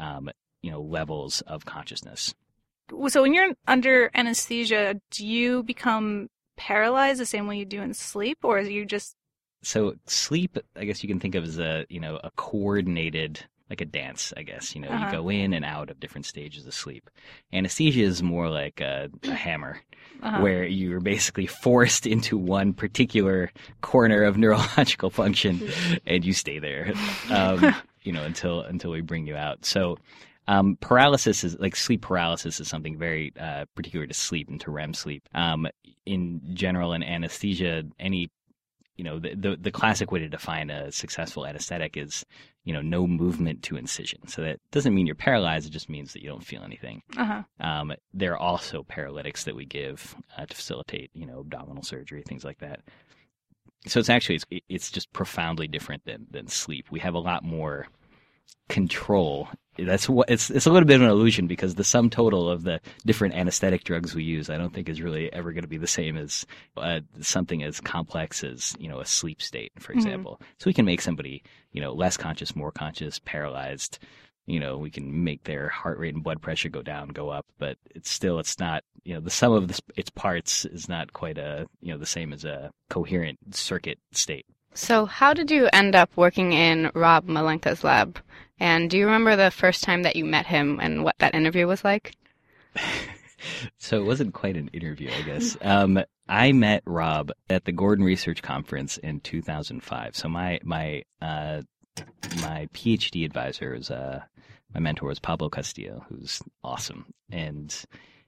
um, 0.00 0.30
you 0.62 0.70
know 0.70 0.80
levels 0.80 1.42
of 1.42 1.64
consciousness 1.66 2.34
So 3.08 3.22
when 3.22 3.32
you're 3.34 3.54
under 3.66 4.10
anesthesia, 4.14 5.00
do 5.10 5.26
you 5.26 5.62
become 5.62 6.28
paralyzed 6.56 7.20
the 7.20 7.26
same 7.26 7.46
way 7.46 7.58
you 7.58 7.64
do 7.64 7.80
in 7.82 7.94
sleep, 7.94 8.38
or 8.42 8.58
is 8.58 8.68
you 8.68 8.84
just 8.86 9.14
so 9.62 9.94
sleep 10.06 10.58
i 10.76 10.84
guess 10.84 11.02
you 11.02 11.08
can 11.08 11.20
think 11.20 11.34
of 11.36 11.44
as 11.44 11.58
a 11.58 11.86
you 11.88 12.00
know 12.00 12.18
a 12.24 12.30
coordinated 12.36 13.44
like 13.72 13.80
a 13.80 13.90
dance 14.02 14.32
i 14.36 14.42
guess 14.50 14.74
you 14.74 14.80
know 14.82 14.88
Uh-huh. 14.88 15.06
you 15.06 15.12
go 15.18 15.28
in 15.30 15.50
and 15.56 15.64
out 15.64 15.88
of 15.90 15.98
different 15.98 16.26
stages 16.26 16.66
of 16.66 16.74
sleep 16.74 17.04
anesthesia 17.52 18.02
is 18.12 18.22
more 18.22 18.48
like 18.50 18.80
a, 18.80 19.08
a 19.24 19.34
hammer 19.46 19.74
uh, 20.22 20.38
where 20.42 20.64
you're 20.64 21.00
basically 21.00 21.46
forced 21.46 22.04
into 22.06 22.36
one 22.36 22.72
particular 22.74 23.50
corner 23.80 24.20
of 24.24 24.36
neurological 24.36 25.10
function 25.10 25.54
and 26.06 26.24
you 26.24 26.32
stay 26.34 26.58
there 26.58 26.92
um, 27.30 27.74
you 28.02 28.12
know 28.12 28.24
until 28.24 28.60
until 28.72 28.90
we 28.90 29.00
bring 29.00 29.26
you 29.26 29.36
out 29.36 29.64
so 29.64 29.96
um, 30.48 30.76
paralysis 30.80 31.44
is 31.44 31.56
like 31.60 31.76
sleep 31.76 32.02
paralysis 32.02 32.58
is 32.60 32.68
something 32.68 32.98
very 32.98 33.32
uh, 33.40 33.64
particular 33.76 34.06
to 34.08 34.14
sleep 34.14 34.48
and 34.48 34.60
to 34.62 34.72
REM 34.72 34.92
sleep. 34.92 35.22
Um, 35.34 35.68
in 36.04 36.40
general, 36.52 36.92
in 36.94 37.04
anesthesia, 37.04 37.84
any 38.00 38.28
you 38.96 39.04
know 39.04 39.18
the, 39.18 39.34
the 39.34 39.56
the 39.60 39.70
classic 39.70 40.12
way 40.12 40.18
to 40.20 40.28
define 40.28 40.70
a 40.70 40.92
successful 40.92 41.46
anesthetic 41.46 41.96
is 41.96 42.24
you 42.64 42.72
know 42.72 42.82
no 42.82 43.06
movement 43.06 43.62
to 43.64 43.76
incision. 43.76 44.26
So 44.28 44.42
that 44.42 44.60
doesn't 44.70 44.94
mean 44.94 45.06
you're 45.06 45.14
paralyzed; 45.14 45.66
it 45.66 45.70
just 45.70 45.88
means 45.88 46.12
that 46.12 46.22
you 46.22 46.28
don't 46.28 46.44
feel 46.44 46.62
anything. 46.62 47.02
uh-huh. 47.16 47.42
Um, 47.60 47.92
there 48.12 48.32
are 48.32 48.38
also 48.38 48.82
paralytics 48.82 49.44
that 49.44 49.56
we 49.56 49.64
give 49.64 50.14
uh, 50.36 50.46
to 50.46 50.54
facilitate, 50.54 51.10
you 51.14 51.26
know, 51.26 51.40
abdominal 51.40 51.82
surgery, 51.82 52.22
things 52.22 52.44
like 52.44 52.58
that. 52.58 52.80
So 53.86 53.98
it's 53.98 54.10
actually 54.10 54.36
it's, 54.36 54.46
it's 54.68 54.90
just 54.90 55.12
profoundly 55.12 55.68
different 55.68 56.04
than 56.04 56.26
than 56.30 56.46
sleep. 56.46 56.86
We 56.90 57.00
have 57.00 57.14
a 57.14 57.18
lot 57.18 57.44
more 57.44 57.88
control. 58.68 59.48
That's 59.78 60.08
what 60.08 60.28
it's 60.28 60.50
it's 60.50 60.66
a 60.66 60.70
little 60.70 60.86
bit 60.86 60.96
of 60.96 61.02
an 61.02 61.08
illusion 61.08 61.46
because 61.46 61.76
the 61.76 61.84
sum 61.84 62.10
total 62.10 62.50
of 62.50 62.62
the 62.62 62.80
different 63.06 63.34
anesthetic 63.34 63.84
drugs 63.84 64.14
we 64.14 64.22
use, 64.22 64.50
I 64.50 64.58
don't 64.58 64.72
think 64.74 64.88
is 64.88 65.00
really 65.00 65.32
ever 65.32 65.52
going 65.52 65.62
to 65.62 65.68
be 65.68 65.78
the 65.78 65.86
same 65.86 66.16
as 66.18 66.44
uh, 66.76 67.00
something 67.20 67.62
as 67.62 67.80
complex 67.80 68.44
as 68.44 68.74
you 68.78 68.88
know 68.88 69.00
a 69.00 69.06
sleep 69.06 69.40
state, 69.40 69.72
for 69.78 69.92
Mhm. 69.94 69.96
example. 69.96 70.40
So 70.58 70.64
we 70.66 70.74
can 70.74 70.84
make 70.84 71.00
somebody 71.00 71.42
you 71.72 71.80
know 71.80 71.92
less 71.94 72.18
conscious, 72.18 72.54
more 72.54 72.70
conscious, 72.70 73.18
paralyzed, 73.24 73.98
you 74.46 74.60
know 74.60 74.76
we 74.76 74.90
can 74.90 75.24
make 75.24 75.44
their 75.44 75.68
heart 75.68 75.98
rate 75.98 76.14
and 76.14 76.22
blood 76.24 76.42
pressure 76.42 76.68
go 76.68 76.82
down 76.82 77.08
go 77.08 77.28
up 77.28 77.46
but 77.58 77.76
it's 77.94 78.10
still 78.10 78.38
it's 78.40 78.58
not 78.58 78.82
you 79.04 79.14
know 79.14 79.20
the 79.20 79.30
sum 79.30 79.52
of 79.52 79.68
the, 79.68 79.80
its 79.96 80.10
parts 80.10 80.64
is 80.64 80.88
not 80.88 81.12
quite 81.12 81.38
a 81.38 81.66
you 81.80 81.92
know 81.92 81.98
the 81.98 82.04
same 82.06 82.32
as 82.32 82.44
a 82.44 82.70
coherent 82.90 83.38
circuit 83.54 83.98
state 84.10 84.44
So, 84.74 85.04
how 85.06 85.34
did 85.34 85.50
you 85.50 85.68
end 85.72 85.94
up 85.94 86.10
working 86.16 86.52
in 86.52 86.90
Rob 86.94 87.26
Malenka's 87.26 87.84
lab? 87.84 88.18
And 88.58 88.88
do 88.88 88.96
you 88.96 89.04
remember 89.04 89.36
the 89.36 89.50
first 89.50 89.84
time 89.84 90.02
that 90.04 90.16
you 90.16 90.24
met 90.24 90.46
him 90.46 90.78
and 90.80 91.04
what 91.04 91.16
that 91.18 91.34
interview 91.34 91.66
was 91.66 91.84
like? 91.84 92.14
so 93.78 93.96
it 93.96 94.04
wasn't 94.04 94.34
quite 94.34 94.56
an 94.56 94.68
interview 94.68 95.10
i 95.16 95.22
guess 95.22 95.56
um, 95.62 96.02
i 96.28 96.52
met 96.52 96.82
rob 96.86 97.30
at 97.50 97.64
the 97.64 97.72
gordon 97.72 98.04
research 98.04 98.42
conference 98.42 98.98
in 98.98 99.20
2005 99.20 100.16
so 100.16 100.28
my 100.28 100.58
my 100.62 101.02
uh, 101.20 101.62
my 102.40 102.68
phd 102.72 103.24
advisor 103.24 103.74
was 103.74 103.90
uh, 103.90 104.20
my 104.74 104.80
mentor 104.80 105.08
was 105.08 105.18
pablo 105.18 105.48
castillo 105.48 106.04
who's 106.08 106.42
awesome 106.62 107.06
and 107.30 107.84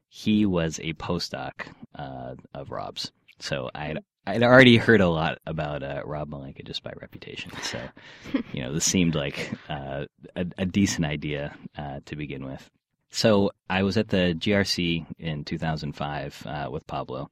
he 0.08 0.46
was 0.46 0.78
a 0.80 0.92
postdoc 0.94 1.52
uh, 1.94 2.34
of 2.52 2.70
rob's 2.70 3.12
so 3.38 3.70
i'd 3.74 3.98
I'd 4.26 4.42
already 4.42 4.76
heard 4.76 5.00
a 5.00 5.08
lot 5.08 5.38
about 5.46 5.82
uh, 5.82 6.02
Rob 6.04 6.30
Malenka 6.30 6.64
just 6.64 6.82
by 6.82 6.92
reputation, 7.00 7.52
so 7.62 7.78
you 8.52 8.62
know 8.62 8.72
this 8.72 8.84
seemed 8.84 9.14
like 9.14 9.50
uh, 9.68 10.06
a, 10.34 10.46
a 10.58 10.66
decent 10.66 11.04
idea 11.06 11.54
uh, 11.76 12.00
to 12.06 12.16
begin 12.16 12.44
with. 12.44 12.70
So 13.10 13.52
I 13.70 13.82
was 13.82 13.96
at 13.96 14.08
the 14.08 14.34
GRC 14.36 15.06
in 15.18 15.44
2005 15.44 16.42
uh, 16.46 16.68
with 16.70 16.86
Pablo, 16.86 17.30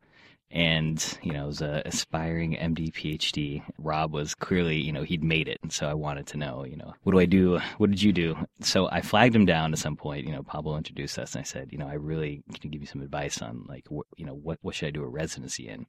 and 0.52 1.18
you 1.22 1.32
know, 1.32 1.46
was 1.46 1.62
an 1.62 1.82
aspiring 1.86 2.52
MD 2.56 2.92
PhD. 2.92 3.62
Rob 3.78 4.12
was 4.12 4.34
clearly, 4.34 4.76
you 4.76 4.92
know, 4.92 5.02
he'd 5.02 5.24
made 5.24 5.48
it, 5.48 5.58
and 5.62 5.72
so 5.72 5.88
I 5.88 5.94
wanted 5.94 6.26
to 6.28 6.36
know, 6.36 6.64
you 6.64 6.76
know, 6.76 6.94
what 7.02 7.12
do 7.12 7.18
I 7.18 7.24
do? 7.24 7.58
What 7.78 7.90
did 7.90 8.02
you 8.02 8.12
do? 8.12 8.36
So 8.60 8.88
I 8.90 9.00
flagged 9.00 9.34
him 9.34 9.46
down 9.46 9.72
at 9.72 9.78
some 9.78 9.96
point. 9.96 10.26
You 10.26 10.32
know, 10.32 10.42
Pablo 10.42 10.76
introduced 10.76 11.18
us, 11.18 11.34
and 11.34 11.40
I 11.40 11.44
said, 11.44 11.72
you 11.72 11.78
know, 11.78 11.88
I 11.88 11.94
really 11.94 12.42
can 12.60 12.70
give 12.70 12.82
you 12.82 12.86
some 12.86 13.00
advice 13.00 13.40
on 13.40 13.64
like, 13.66 13.86
wh- 13.88 14.06
you 14.18 14.26
know, 14.26 14.34
what 14.34 14.58
what 14.60 14.74
should 14.74 14.88
I 14.88 14.90
do 14.90 15.02
a 15.02 15.08
residency 15.08 15.68
in? 15.68 15.86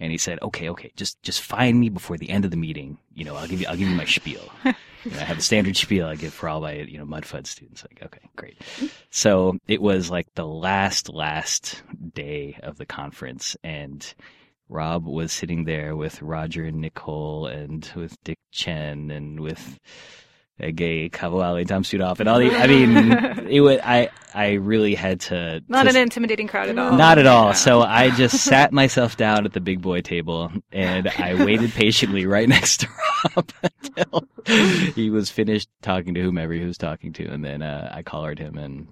And 0.00 0.10
he 0.10 0.18
said, 0.18 0.38
"Okay, 0.42 0.68
okay, 0.70 0.92
just 0.96 1.22
just 1.22 1.42
find 1.42 1.78
me 1.78 1.88
before 1.88 2.16
the 2.16 2.30
end 2.30 2.44
of 2.44 2.50
the 2.50 2.56
meeting. 2.56 2.98
You 3.14 3.24
know, 3.24 3.36
I'll 3.36 3.46
give 3.46 3.60
you 3.60 3.66
I'll 3.68 3.76
give 3.76 3.88
you 3.88 3.94
my 3.94 4.06
spiel. 4.06 4.50
You 5.04 5.12
know, 5.12 5.20
I 5.20 5.24
have 5.24 5.38
a 5.38 5.40
standard 5.40 5.78
spiel 5.78 6.06
I 6.06 6.14
give 6.16 6.34
for 6.34 6.46
all 6.46 6.60
my 6.60 6.74
you 6.74 6.98
know 6.98 7.06
Mudfud 7.06 7.46
students. 7.46 7.82
Like, 7.84 8.02
okay, 8.04 8.28
great. 8.36 8.60
So 9.08 9.56
it 9.66 9.80
was 9.80 10.10
like 10.10 10.26
the 10.34 10.46
last 10.46 11.08
last 11.08 11.82
day 12.14 12.58
of 12.62 12.76
the 12.76 12.84
conference, 12.84 13.56
and 13.64 14.12
Rob 14.68 15.06
was 15.06 15.32
sitting 15.32 15.64
there 15.64 15.96
with 15.96 16.20
Roger 16.20 16.64
and 16.64 16.82
Nicole, 16.82 17.46
and 17.46 17.90
with 17.96 18.22
Dick 18.24 18.38
Tsien, 18.52 19.10
and 19.10 19.40
with 19.40 19.78
Ege 20.60 21.10
Kavalali, 21.10 21.66
Tom 21.66 21.82
Südhof, 21.82 22.20
and 22.20 22.28
all 22.28 22.38
the. 22.38 22.54
I 22.54 22.66
mean, 22.66 23.12
it 23.48 23.60
was. 23.60 23.78
I 23.82 24.10
I 24.34 24.52
really 24.52 24.94
had 24.94 25.20
to. 25.22 25.62
Not 25.68 25.84
to 25.84 25.90
an 25.90 25.96
intimidating 25.96 26.46
crowd 26.46 26.68
at 26.68 26.78
all. 26.78 26.92
not 26.96 27.18
at 27.18 27.26
all. 27.26 27.54
So 27.54 27.82
I 27.82 28.10
just 28.10 28.44
sat 28.44 28.72
myself 28.72 29.16
down 29.16 29.44
at 29.44 29.52
the 29.52 29.60
big 29.60 29.80
boy 29.82 30.00
table 30.02 30.52
and 30.72 31.08
I 31.08 31.44
waited 31.44 31.72
patiently 31.72 32.26
right 32.26 32.48
next 32.48 32.80
to 32.80 32.88
Rob 33.36 33.52
until 33.62 34.28
he 34.94 35.10
was 35.10 35.30
finished 35.30 35.68
talking 35.82 36.14
to 36.14 36.22
whomever 36.22 36.52
he 36.52 36.64
was 36.64 36.78
talking 36.78 37.12
to. 37.14 37.26
And 37.26 37.44
then 37.44 37.62
uh, 37.62 37.90
I 37.92 38.02
collared 38.02 38.38
him 38.38 38.56
and, 38.56 38.88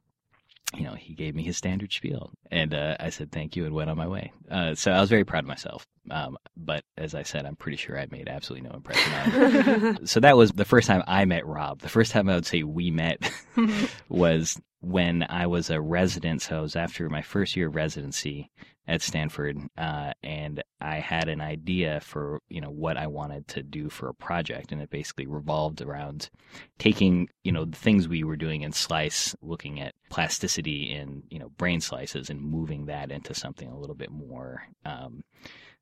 you 0.76 0.84
know, 0.84 0.94
he 0.94 1.14
gave 1.14 1.34
me 1.34 1.42
his 1.42 1.56
standard 1.56 1.92
spiel. 1.92 2.30
And 2.50 2.74
uh, 2.74 2.96
I 3.00 3.10
said 3.10 3.32
thank 3.32 3.56
you 3.56 3.64
and 3.64 3.74
went 3.74 3.90
on 3.90 3.96
my 3.96 4.06
way. 4.06 4.32
Uh, 4.50 4.74
so 4.74 4.92
I 4.92 5.00
was 5.00 5.10
very 5.10 5.24
proud 5.24 5.44
of 5.44 5.48
myself. 5.48 5.86
Um, 6.10 6.38
but 6.56 6.84
as 6.96 7.14
I 7.14 7.22
said, 7.22 7.46
I'm 7.46 7.56
pretty 7.56 7.76
sure 7.76 7.98
I 7.98 8.06
made 8.10 8.28
absolutely 8.28 8.68
no 8.68 8.74
impression 8.74 9.12
on 9.12 9.30
him. 9.30 9.98
so 10.06 10.20
that 10.20 10.36
was 10.36 10.52
the 10.52 10.64
first 10.64 10.86
time 10.86 11.02
I 11.06 11.24
met 11.24 11.46
Rob. 11.46 11.80
The 11.80 11.88
first 11.88 12.12
time 12.12 12.28
I 12.28 12.34
would 12.34 12.46
say 12.46 12.62
we 12.62 12.90
met 12.90 13.30
was 14.08 14.60
when 14.80 15.26
I 15.28 15.46
was 15.46 15.70
a 15.70 15.80
resident. 15.80 16.42
So 16.42 16.58
I 16.58 16.60
was 16.60 16.76
after 16.76 17.08
my 17.08 17.22
first 17.22 17.56
year 17.56 17.68
of 17.68 17.74
residency 17.74 18.50
at 18.88 19.02
Stanford, 19.02 19.58
uh, 19.76 20.12
and 20.24 20.62
I 20.80 20.96
had 20.96 21.28
an 21.28 21.40
idea 21.40 22.00
for 22.00 22.40
you 22.48 22.60
know 22.60 22.70
what 22.70 22.96
I 22.96 23.06
wanted 23.06 23.46
to 23.48 23.62
do 23.62 23.88
for 23.90 24.08
a 24.08 24.14
project, 24.14 24.72
and 24.72 24.80
it 24.82 24.90
basically 24.90 25.26
revolved 25.26 25.82
around 25.82 26.30
taking 26.78 27.28
you 27.44 27.52
know 27.52 27.64
the 27.66 27.76
things 27.76 28.08
we 28.08 28.24
were 28.24 28.36
doing 28.36 28.62
in 28.62 28.72
Slice, 28.72 29.36
looking 29.42 29.78
at 29.80 29.94
plasticity 30.10 30.90
in 30.90 31.22
you 31.30 31.38
know 31.38 31.50
brain 31.50 31.80
slices, 31.80 32.30
and 32.30 32.40
moving 32.40 32.86
that 32.86 33.12
into 33.12 33.34
something 33.34 33.68
a 33.70 33.78
little 33.78 33.94
bit 33.96 34.10
more. 34.10 34.62
Um, 34.84 35.22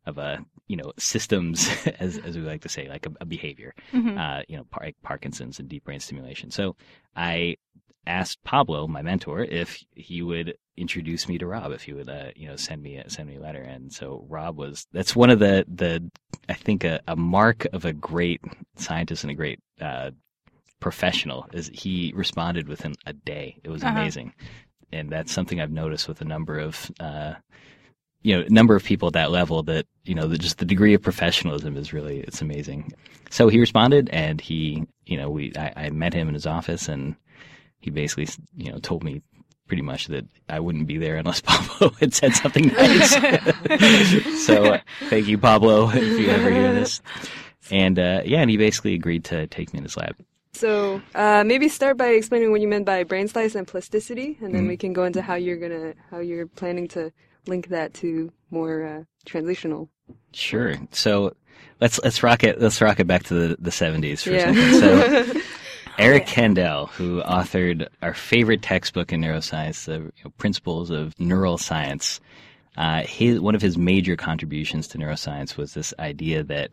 of 0.04 0.18
a 0.18 0.38
you 0.68 0.76
know 0.76 0.92
systems 0.98 1.68
as 1.98 2.16
as 2.18 2.36
we 2.36 2.42
like 2.44 2.60
to 2.62 2.68
say 2.68 2.88
like 2.88 3.06
a, 3.06 3.10
a 3.20 3.24
behavior 3.24 3.74
Mhm. 3.92 4.16
uh, 4.16 4.42
you 4.48 4.56
know 4.56 4.62
par- 4.70 4.92
Parkinson's 5.02 5.58
and 5.58 5.68
deep 5.68 5.82
brain 5.84 5.98
stimulation 5.98 6.52
so 6.52 6.76
I 7.16 7.56
asked 8.06 8.42
Pablo 8.44 8.86
my 8.86 9.02
mentor 9.02 9.42
if 9.42 9.82
he 9.94 10.22
would 10.22 10.56
introduce 10.76 11.28
me 11.28 11.38
to 11.38 11.46
Rob 11.46 11.72
if 11.72 11.82
he 11.82 11.92
would 11.92 12.08
uh, 12.08 12.30
you 12.36 12.48
know 12.48 12.56
send 12.56 12.82
me 12.82 12.96
a, 12.96 13.08
send 13.08 13.28
me 13.28 13.36
a 13.36 13.40
letter 13.40 13.62
and 13.62 13.92
so 13.92 14.24
Rob 14.28 14.56
was 14.58 14.86
that's 14.92 15.16
one 15.16 15.30
of 15.30 15.38
the 15.38 15.64
the 15.68 16.10
I 16.48 16.54
think 16.54 16.84
a, 16.84 17.00
a 17.08 17.16
mark 17.16 17.66
of 17.72 17.84
a 17.84 17.92
great 17.92 18.40
scientist 18.76 19.24
and 19.24 19.30
a 19.30 19.34
great 19.34 19.58
uh, 19.80 20.10
professional 20.80 21.46
is 21.52 21.70
he 21.72 22.12
responded 22.14 22.68
within 22.68 22.94
a 23.06 23.12
day 23.12 23.56
it 23.64 23.70
was 23.70 23.82
Uh-huh. 23.82 23.92
amazing 23.98 24.34
and 24.92 25.10
that's 25.10 25.32
something 25.32 25.60
I've 25.60 25.72
noticed 25.72 26.06
with 26.08 26.20
a 26.20 26.24
number 26.24 26.58
of 26.58 26.90
uh, 27.00 27.34
you 28.22 28.36
know, 28.36 28.44
number 28.48 28.74
of 28.74 28.82
people 28.82 29.06
at 29.08 29.12
that 29.14 29.30
level 29.30 29.62
that, 29.64 29.86
you 30.04 30.14
know, 30.14 30.26
the, 30.26 30.36
just 30.36 30.58
the 30.58 30.64
degree 30.64 30.94
of 30.94 31.02
professionalism 31.02 31.76
is 31.76 31.92
really, 31.92 32.20
it's 32.20 32.42
amazing. 32.42 32.92
So 33.30 33.46
he 33.48 33.60
responded 33.60 34.08
and 34.10 34.40
he, 34.40 34.84
you 35.04 35.16
know, 35.16 35.30
we, 35.30 35.52
I, 35.56 35.72
I 35.76 35.90
met 35.90 36.12
him 36.12 36.26
in 36.26 36.34
his 36.34 36.46
office 36.46 36.88
and 36.88 37.14
he 37.80 37.90
basically, 37.90 38.28
you 38.56 38.72
know, 38.72 38.78
told 38.78 39.04
me 39.04 39.22
pretty 39.68 39.82
much 39.82 40.06
that 40.06 40.24
I 40.48 40.60
wouldn't 40.60 40.86
be 40.86 40.96
there 40.98 41.16
unless 41.16 41.40
Pablo 41.44 41.90
had 42.00 42.14
said 42.14 42.34
something 42.34 42.68
nice. 42.68 43.10
so 44.46 44.74
uh, 44.74 44.80
thank 45.08 45.26
you, 45.26 45.38
Pablo, 45.38 45.90
if 45.94 46.18
you 46.20 46.28
ever 46.30 46.50
hear 46.50 46.72
this. 46.72 47.00
And, 47.70 47.98
uh, 47.98 48.22
yeah, 48.24 48.40
and 48.40 48.50
he 48.50 48.56
basically 48.56 48.94
agreed 48.94 49.24
to 49.24 49.46
take 49.48 49.72
me 49.72 49.78
in 49.78 49.82
his 49.82 49.96
lab. 49.96 50.14
So 50.52 51.02
uh, 51.14 51.42
maybe 51.44 51.68
start 51.68 51.96
by 51.96 52.06
explaining 52.08 52.50
what 52.50 52.60
you 52.60 52.68
meant 52.68 52.86
by 52.86 53.04
brain 53.04 53.28
slice 53.28 53.54
and 53.54 53.66
plasticity, 53.66 54.38
and 54.40 54.54
then 54.54 54.64
Mhm. 54.64 54.68
we 54.68 54.76
can 54.78 54.92
go 54.94 55.04
into 55.04 55.20
how 55.20 55.34
you're 55.34 55.58
gonna 55.58 55.92
how 56.10 56.20
you're 56.20 56.46
planning 56.46 56.88
to 56.88 57.12
link 57.46 57.68
that 57.68 57.92
to 57.94 58.32
more 58.50 58.82
uh, 58.84 59.02
translational. 59.26 59.88
Sure. 60.32 60.76
So 60.92 61.34
let's, 61.80 62.00
let's 62.02 62.22
rock 62.22 62.42
it, 62.42 62.58
let's 62.60 62.80
rock 62.80 63.00
it 63.00 63.06
back 63.06 63.24
to 63.24 63.34
the, 63.34 63.56
the 63.58 63.70
seventies 63.70 64.22
for 64.22 64.30
a 64.32 64.40
second. 64.40 65.34
So, 65.34 65.40
Eric 65.98 66.26
Kandel, 66.26 66.90
who 66.90 67.22
authored 67.22 67.88
our 68.02 68.12
favorite 68.12 68.60
textbook 68.60 69.12
in 69.12 69.22
neuroscience, 69.22 69.86
the 69.86 69.92
you 69.92 70.24
know, 70.24 70.30
Principles 70.36 70.90
of 70.90 71.18
Neural 71.18 71.56
Science, 71.56 72.20
uh, 72.76 73.02
his, 73.02 73.40
one 73.40 73.54
of 73.54 73.62
his 73.62 73.78
major 73.78 74.14
contributions 74.14 74.86
to 74.88 74.98
neuroscience 74.98 75.56
was 75.56 75.72
this 75.72 75.94
idea 75.98 76.42
that 76.42 76.70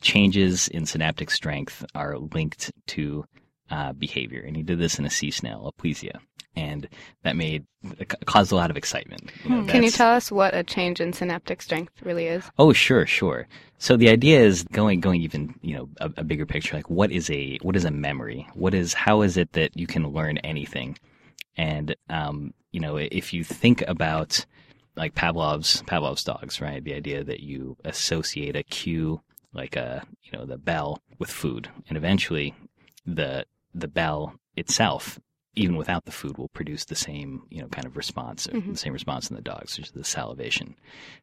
changes 0.00 0.66
in 0.68 0.86
synaptic 0.86 1.30
strength 1.30 1.84
are 1.94 2.18
linked 2.18 2.72
to 2.88 3.24
uh, 3.70 3.92
behavior. 3.92 4.42
And 4.44 4.56
he 4.56 4.64
did 4.64 4.80
this 4.80 4.98
in 4.98 5.04
a 5.04 5.10
sea 5.10 5.30
snail, 5.30 5.72
Aplysia. 5.72 6.18
And 6.56 6.88
that 7.22 7.36
made 7.36 7.66
caused 8.26 8.52
a 8.52 8.56
lot 8.56 8.70
of 8.70 8.76
excitement. 8.76 9.30
You 9.44 9.50
know, 9.50 9.60
Hmm. 9.62 9.68
Can 9.68 9.82
you 9.82 9.90
tell 9.90 10.10
us 10.10 10.30
what 10.30 10.54
a 10.54 10.62
change 10.62 11.00
in 11.00 11.12
synaptic 11.12 11.60
strength 11.62 11.92
really 12.02 12.26
is? 12.26 12.44
Oh, 12.58 12.72
sure, 12.72 13.06
sure. 13.06 13.46
So 13.78 13.96
the 13.96 14.08
idea 14.08 14.40
is 14.40 14.62
going 14.64 15.00
going 15.00 15.20
even 15.22 15.54
you 15.62 15.76
know 15.76 15.88
a, 16.00 16.10
a 16.18 16.24
bigger 16.24 16.46
picture. 16.46 16.76
Like 16.76 16.88
what 16.88 17.10
is 17.10 17.28
a 17.30 17.58
what 17.62 17.76
is 17.76 17.84
a 17.84 17.90
memory? 17.90 18.46
What 18.54 18.74
is 18.74 18.94
how 18.94 19.22
is 19.22 19.36
it 19.36 19.52
that 19.52 19.76
you 19.76 19.86
can 19.86 20.08
learn 20.08 20.38
anything? 20.38 20.96
And 21.56 21.94
um, 22.08 22.54
you 22.70 22.80
know 22.80 22.96
if 22.96 23.32
you 23.32 23.44
think 23.44 23.82
about 23.86 24.46
like 24.96 25.14
Pavlov's 25.14 25.82
Pavlov's 25.82 26.24
dogs, 26.24 26.60
right? 26.60 26.82
The 26.82 26.94
idea 26.94 27.24
that 27.24 27.40
you 27.40 27.76
associate 27.84 28.56
a 28.56 28.62
cue 28.62 29.20
like 29.52 29.76
a 29.76 30.04
you 30.22 30.32
know 30.32 30.44
the 30.46 30.58
bell 30.58 31.00
with 31.18 31.30
food, 31.30 31.68
and 31.88 31.96
eventually 31.96 32.54
the 33.06 33.44
the 33.74 33.88
bell 33.88 34.34
itself 34.56 35.18
even 35.56 35.76
without 35.76 36.04
the 36.04 36.10
food 36.12 36.36
will 36.38 36.48
produce 36.48 36.84
the 36.86 36.94
same 36.94 37.42
you 37.50 37.60
know 37.60 37.68
kind 37.68 37.86
of 37.86 37.96
response 37.96 38.46
Mhm. 38.46 38.72
the 38.72 38.76
same 38.78 38.92
response 38.92 39.30
in 39.30 39.36
the 39.36 39.42
dogs 39.42 39.76
which 39.76 39.86
is 39.86 39.92
the 39.92 40.04
salivation. 40.04 40.74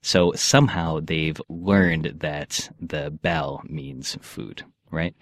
So 0.01 0.31
somehow 0.33 0.99
they've 1.01 1.41
learned 1.49 2.05
that 2.19 2.69
the 2.79 3.11
bell 3.11 3.61
means 3.67 4.17
food 4.21 4.63
right? 4.91 5.15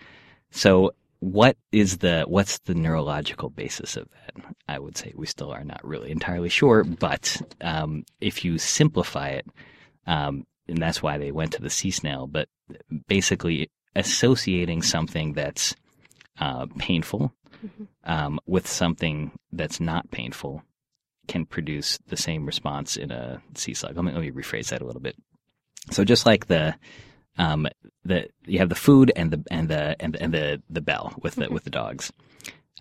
So 0.52 0.92
what 1.20 1.58
is 1.72 1.98
the 1.98 2.24
what's 2.28 2.60
the 2.60 2.74
neurological 2.74 3.50
basis 3.50 3.98
of 3.98 4.08
that? 4.12 4.44
I 4.68 4.80
would 4.80 4.96
say 4.98 5.12
we 5.16 5.26
still 5.26 5.52
are 5.52 5.64
not 5.66 5.82
really 5.86 6.12
entirely 6.12 6.50
sure 6.50 6.84
but 6.84 7.42
um, 7.62 8.04
if 8.22 8.46
you 8.46 8.58
simplify 8.58 9.30
it 9.30 9.46
um, 10.08 10.46
and 10.68 10.78
that's 10.78 11.02
why 11.04 11.18
they 11.18 11.32
went 11.32 11.52
to 11.54 11.62
the 11.62 11.70
sea 11.70 11.92
snail 11.92 12.26
but 12.28 12.48
basically 13.08 13.70
associating 13.96 14.82
something 14.82 15.34
that's 15.34 15.76
uh, 16.40 16.68
painful 16.78 17.34
Mhm. 17.64 17.88
um, 18.06 18.40
with 18.46 18.68
something 18.68 19.32
that's 19.52 19.80
not 19.80 20.12
painful 20.12 20.64
can 21.28 21.46
produce 21.46 22.00
the 22.08 22.18
same 22.18 22.46
response 22.46 22.96
in 22.98 23.12
a 23.12 23.42
sea 23.56 23.74
slug. 23.74 23.96
Let 23.96 24.06
me, 24.06 24.12
let 24.12 24.22
me 24.22 24.32
rephrase 24.32 24.70
that 24.70 24.82
a 24.82 24.86
little 24.86 25.02
bit. 25.02 25.16
So 25.92 26.04
just 26.04 26.26
like 26.26 26.48
the 26.48 26.76
um, 27.38 27.68
the 28.04 28.30
you 28.46 28.60
have 28.60 28.70
the 28.70 28.76
food 28.76 29.12
and 29.16 29.32
the 29.32 29.44
and 29.52 29.70
the 29.70 29.96
and 30.00 30.14
the, 30.14 30.22
and 30.22 30.34
the 30.34 30.62
the 30.70 30.82
bell 30.82 31.14
with 31.22 31.36
the 31.36 31.46
Mhm. 31.46 31.52
with 31.52 31.64
the 31.64 31.70
dogs, 31.70 32.12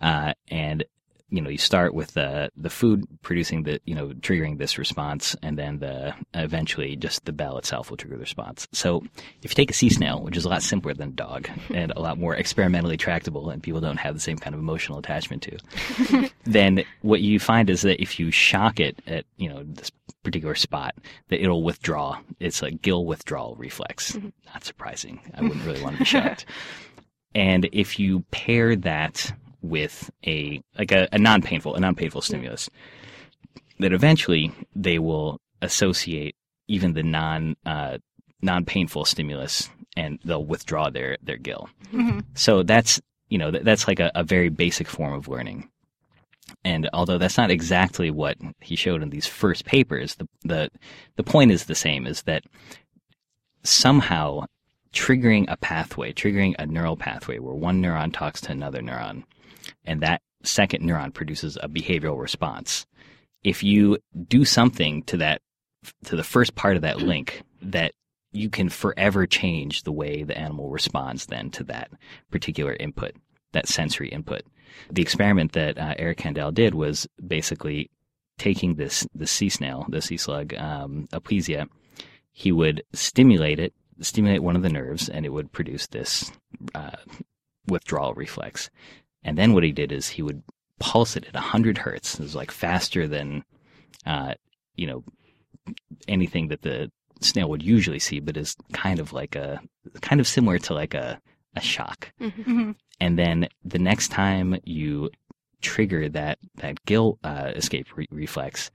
uh, 0.01 0.33
and 0.49 0.83
you 1.29 1.41
know 1.41 1.49
you 1.49 1.57
start 1.57 1.93
with 1.93 2.13
the 2.13 2.49
the 2.57 2.69
food 2.69 3.05
producing 3.21 3.63
the 3.63 3.79
you 3.85 3.95
know 3.95 4.07
triggering 4.09 4.57
this 4.57 4.77
response, 4.77 5.35
and 5.41 5.57
then 5.57 5.79
the 5.79 6.13
eventually 6.33 6.95
just 6.95 7.25
the 7.25 7.31
bell 7.31 7.57
itself 7.57 7.89
will 7.89 7.97
trigger 7.97 8.15
the 8.15 8.21
response. 8.21 8.67
So 8.73 9.03
if 9.41 9.51
you 9.51 9.55
take 9.55 9.71
a 9.71 9.73
sea 9.73 9.89
snail, 9.89 10.21
which 10.21 10.37
is 10.37 10.45
a 10.45 10.49
lot 10.49 10.63
simpler 10.63 10.93
than 10.93 11.09
a 11.09 11.13
dog 11.13 11.49
and 11.73 11.91
a 11.95 12.01
lot 12.01 12.17
more 12.17 12.35
experimentally 12.35 12.97
tractable, 12.97 13.49
and 13.49 13.61
people 13.61 13.81
don't 13.81 13.97
have 13.97 14.13
the 14.13 14.19
same 14.19 14.37
kind 14.37 14.53
of 14.53 14.59
emotional 14.59 14.97
attachment 14.99 15.43
to, 15.43 16.29
then 16.45 16.83
what 17.01 17.21
you 17.21 17.39
find 17.39 17.69
is 17.69 17.81
that 17.81 18.01
if 18.01 18.19
you 18.19 18.31
shock 18.31 18.79
it 18.79 18.99
at 19.07 19.25
you 19.37 19.49
know 19.49 19.63
this 19.63 19.91
particular 20.23 20.55
spot, 20.55 20.95
that 21.29 21.41
it'll 21.41 21.63
withdraw. 21.63 22.19
It's 22.39 22.61
a 22.61 22.71
gill 22.71 23.05
withdrawal 23.05 23.55
reflex. 23.55 24.13
Mhm. 24.13 24.33
Not 24.53 24.65
surprising. 24.65 25.21
I 25.35 25.41
wouldn't 25.41 25.65
really 25.65 25.81
want 25.81 25.95
to 25.95 25.99
be 25.99 26.05
shocked. 26.05 26.45
and 27.35 27.69
if 27.71 27.99
you 27.99 28.21
pair 28.31 28.75
that 28.77 29.31
with 29.61 30.09
a 30.25 30.61
like 30.77 30.91
a, 30.91 31.07
a 31.11 31.17
non-painful 31.17 31.75
a 31.75 31.79
non-painful 31.79 32.21
stimulus, 32.21 32.69
that 33.79 33.93
eventually 33.93 34.51
they 34.75 34.99
will 34.99 35.39
associate 35.61 36.35
even 36.67 36.93
the 36.93 37.03
non 37.03 37.55
uh, 37.65 37.97
non-painful 38.41 39.05
stimulus 39.05 39.69
and 39.97 40.19
they'll 40.23 40.45
withdraw 40.45 40.89
their 40.89 41.17
their 41.21 41.37
gill. 41.37 41.69
Mhm. 41.91 42.23
So 42.35 42.63
that's 42.63 43.01
you 43.29 43.37
know 43.37 43.51
th- 43.51 43.63
that's 43.63 43.87
like 43.87 43.99
a, 43.99 44.11
a 44.15 44.23
very 44.23 44.49
basic 44.49 44.87
form 44.87 45.13
of 45.13 45.27
learning. 45.27 45.69
And 46.63 46.89
although 46.93 47.19
that's 47.19 47.37
not 47.37 47.51
exactly 47.51 48.09
what 48.09 48.37
he 48.59 48.75
showed 48.75 49.03
in 49.03 49.11
these 49.11 49.27
first 49.27 49.65
papers, 49.65 50.15
the 50.15 50.27
the 50.43 50.69
the 51.15 51.23
point 51.23 51.51
is 51.51 51.65
the 51.65 51.75
same: 51.75 52.07
is 52.07 52.23
that 52.23 52.43
somehow 53.63 54.45
triggering 54.93 55.45
a 55.47 55.57
pathway, 55.57 56.11
triggering 56.13 56.55
a 56.57 56.65
neural 56.65 56.97
pathway 56.97 57.37
where 57.39 57.53
one 57.53 57.81
neuron 57.81 58.11
talks 58.11 58.41
to 58.41 58.51
another 58.51 58.81
neuron, 58.81 59.23
and 59.85 60.01
that 60.01 60.21
second 60.43 60.83
neuron 60.83 61.13
produces 61.13 61.57
a 61.61 61.67
behavioral 61.67 62.19
response. 62.19 62.85
If 63.43 63.63
you 63.63 63.97
do 64.27 64.45
something 64.45 65.03
to 65.03 65.17
that, 65.17 65.41
to 66.05 66.15
the 66.15 66.23
first 66.23 66.55
part 66.55 66.75
of 66.75 66.81
that 66.81 67.01
link, 67.01 67.41
that 67.61 67.93
you 68.31 68.49
can 68.49 68.69
forever 68.69 69.25
change 69.25 69.83
the 69.83 69.91
way 69.91 70.23
the 70.23 70.37
animal 70.37 70.69
responds 70.69 71.25
then 71.27 71.49
to 71.51 71.63
that 71.65 71.89
particular 72.29 72.75
input, 72.79 73.15
that 73.53 73.67
sensory 73.67 74.09
input. 74.09 74.43
The 74.91 75.01
experiment 75.01 75.53
that 75.53 75.77
uh, 75.77 75.95
Eric 75.97 76.19
Kandel 76.19 76.53
did 76.53 76.75
was 76.75 77.07
basically 77.25 77.89
taking 78.37 78.75
this 78.75 79.07
the 79.13 79.27
sea 79.27 79.49
snail, 79.49 79.85
the 79.89 80.01
sea 80.01 80.17
slug, 80.17 80.53
um, 80.55 81.07
Aplysia. 81.11 81.67
He 82.31 82.51
would 82.51 82.83
stimulate 82.93 83.59
it, 83.59 83.73
stimulate 83.99 84.43
one 84.43 84.55
of 84.55 84.61
the 84.61 84.69
nerves, 84.69 85.09
and 85.09 85.25
it 85.25 85.29
would 85.29 85.51
produce 85.51 85.87
this 85.87 86.31
uh, 86.75 86.97
withdrawal 87.67 88.13
reflex. 88.13 88.69
And 89.23 89.37
then 89.37 89.53
what 89.53 89.63
he 89.63 89.71
did 89.71 89.91
is 89.91 90.07
he 90.09 90.21
would 90.21 90.43
pulse 90.79 91.15
it 91.15 91.25
at 91.27 91.33
100 91.33 91.79
hertz. 91.79 92.15
It 92.15 92.23
was 92.23 92.35
like 92.35 92.51
faster 92.51 93.07
than, 93.07 93.43
uh, 94.05 94.35
you 94.75 94.87
know, 94.87 95.03
anything 96.07 96.47
that 96.49 96.61
the 96.61 96.91
snail 97.21 97.49
would 97.49 97.61
usually 97.63 97.99
see, 97.99 98.19
but 98.19 98.37
is 98.37 98.55
kind 98.73 98.99
of 98.99 99.11
like 99.13 99.35
a, 99.35 99.59
kind 100.01 100.21
of 100.21 100.27
similar 100.27 100.57
to 100.59 100.73
like 100.73 100.93
a, 100.93 101.19
a 101.55 101.61
shock. 101.61 102.11
Mhm. 102.21 102.75
And 103.01 103.17
then 103.19 103.47
the 103.63 103.79
next 103.79 104.09
time 104.09 104.57
you 104.63 105.09
trigger 105.61 106.07
that, 106.09 106.39
that 106.55 106.83
gill 106.85 107.19
uh, 107.23 107.51
escape 107.55 107.87
re- 107.97 108.07
reflex, 108.11 108.71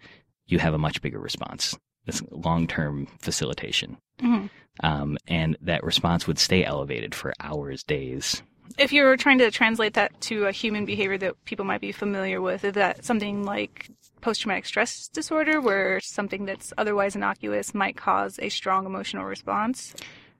you 0.46 0.59
have 0.59 0.74
a 0.74 0.78
much 0.78 1.00
bigger 1.00 1.18
response. 1.18 1.76
This 2.07 2.22
long 2.30 2.66
term 2.66 3.07
facilitation. 3.18 3.96
Mhm. 4.20 4.50
Um, 4.80 5.16
and 5.26 5.57
that 5.62 5.83
response 5.85 6.26
would 6.26 6.38
stay 6.38 6.64
elevated 6.64 7.14
for 7.14 7.33
hours, 7.40 7.83
days, 7.83 8.42
If 8.79 8.92
you're 8.92 9.16
trying 9.16 9.38
to 9.38 9.50
translate 9.50 9.94
that 9.94 10.20
to 10.22 10.46
a 10.46 10.53
human 10.53 10.85
behavior 10.85 11.18
that 11.18 11.44
people 11.44 11.64
might 11.64 11.81
be 11.81 11.92
familiar 11.92 12.40
with, 12.40 12.64
is 12.64 12.74
that 12.74 13.05
something 13.05 13.44
like 13.44 13.88
post 14.20 14.40
traumatic 14.42 14.66
stress 14.66 15.09
disorder, 15.09 15.61
where 15.61 16.00
something 16.00 16.44
that's 16.46 16.72
otherwise 16.79 17.14
innocuous 17.14 17.74
might 17.74 17.96
cause 17.96 18.38
a 18.40 18.48
strong 18.48 18.87
emotional 18.87 19.24
response? 19.24 19.94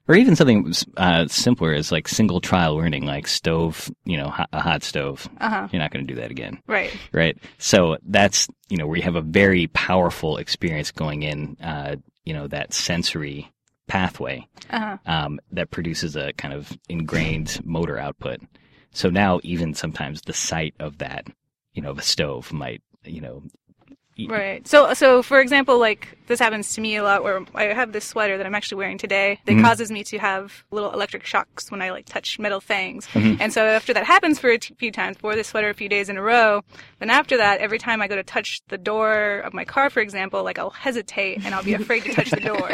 or 0.07 0.15
even 0.15 0.37
something 0.37 0.71
uh, 0.99 1.27
simpler 1.29 1.73
as 1.73 1.91
like 1.91 2.07
single 2.09 2.39
trial 2.39 2.77
learning, 2.77 3.07
like 3.07 3.27
stove, 3.27 3.91
you 4.05 4.19
know, 4.19 4.29
ho- 4.29 4.45
a 4.53 4.61
hot 4.61 4.83
stove. 4.83 5.27
Uh 5.41 5.49
huh. 5.49 5.69
You're 5.73 5.81
not 5.81 5.93
going 5.93 6.07
to 6.07 6.13
do 6.15 6.21
that 6.21 6.31
again, 6.31 6.61
Right. 6.67 6.93
right? 7.13 7.39
So 7.57 7.97
that's 8.07 8.47
you 8.69 8.77
know 8.77 8.87
where 8.87 8.99
you 8.99 9.03
have 9.03 9.17
a 9.17 9.23
very 9.23 9.69
powerful 9.69 10.37
experience 10.37 10.91
going 10.91 11.23
in, 11.23 11.57
uh, 11.63 11.97
you 12.27 12.35
know, 12.35 12.47
that 12.49 12.75
sensory 12.75 13.51
pathway 13.87 14.47
Uh 14.71 14.79
huh. 14.79 14.97
um, 15.07 15.41
that 15.53 15.71
produces 15.71 16.17
a 16.17 16.33
kind 16.35 16.55
of 16.55 16.77
ingrained 16.89 17.61
motor 17.65 17.99
output. 17.99 18.41
So 18.93 19.11
now 19.11 19.41
even 19.43 19.75
sometimes 19.75 20.23
the 20.23 20.33
sight 20.33 20.75
of 20.81 20.99
that, 20.99 21.27
you 21.73 21.83
know, 21.83 21.91
of 21.91 21.99
a 21.99 22.03
stove 22.03 22.53
might, 22.53 22.83
you 23.05 23.21
know, 23.21 23.43
Right. 24.29 24.67
So, 24.69 24.95
so 24.95 25.23
for 25.23 25.41
example, 25.41 25.79
like 25.79 26.17
this 26.27 26.39
happens 26.39 26.73
to 26.75 26.81
me 26.81 26.97
a 26.97 27.03
lot, 27.03 27.23
where 27.25 27.43
I 27.55 27.65
have 27.65 27.93
this 27.93 28.05
sweater 28.07 28.39
that 28.39 28.47
I'm 28.47 28.55
actually 28.55 28.79
wearing 28.79 28.97
today 28.97 29.41
that 29.45 29.53
Mhm. 29.53 29.63
causes 29.63 29.91
me 29.91 30.05
to 30.05 30.19
have 30.19 30.65
little 30.71 30.91
electric 30.93 31.27
shocks 31.27 31.71
when 31.71 31.83
I 31.83 31.91
like 31.91 32.07
touch 32.07 32.39
metal 32.39 32.61
things. 32.61 33.07
Mhm. 33.09 33.39
And 33.41 33.53
so 33.53 33.65
after 33.67 33.93
that 33.93 34.05
happens 34.05 34.39
for 34.39 34.49
a 34.51 34.57
t- 34.59 34.75
few 34.79 34.91
times, 34.93 35.17
wore 35.23 35.35
this 35.35 35.49
sweater 35.49 35.69
a 35.69 35.75
few 35.75 35.89
days 35.89 36.09
in 36.09 36.17
a 36.17 36.23
row, 36.23 36.63
then 37.01 37.11
after 37.11 37.37
that, 37.37 37.61
every 37.61 37.79
time 37.79 38.01
I 38.01 38.09
go 38.09 38.15
to 38.17 38.23
touch 38.23 38.61
the 38.69 38.79
door 38.79 39.41
of 39.45 39.53
my 39.53 39.65
car, 39.65 39.91
for 39.91 40.01
example, 40.01 40.43
like 40.45 40.59
I'll 40.59 40.71
hesitate 40.71 41.45
and 41.45 41.55
I'll 41.55 41.65
be 41.65 41.75
afraid 41.75 42.05
to 42.05 42.13
touch 42.15 42.31
the 42.31 42.41
door. 42.41 42.71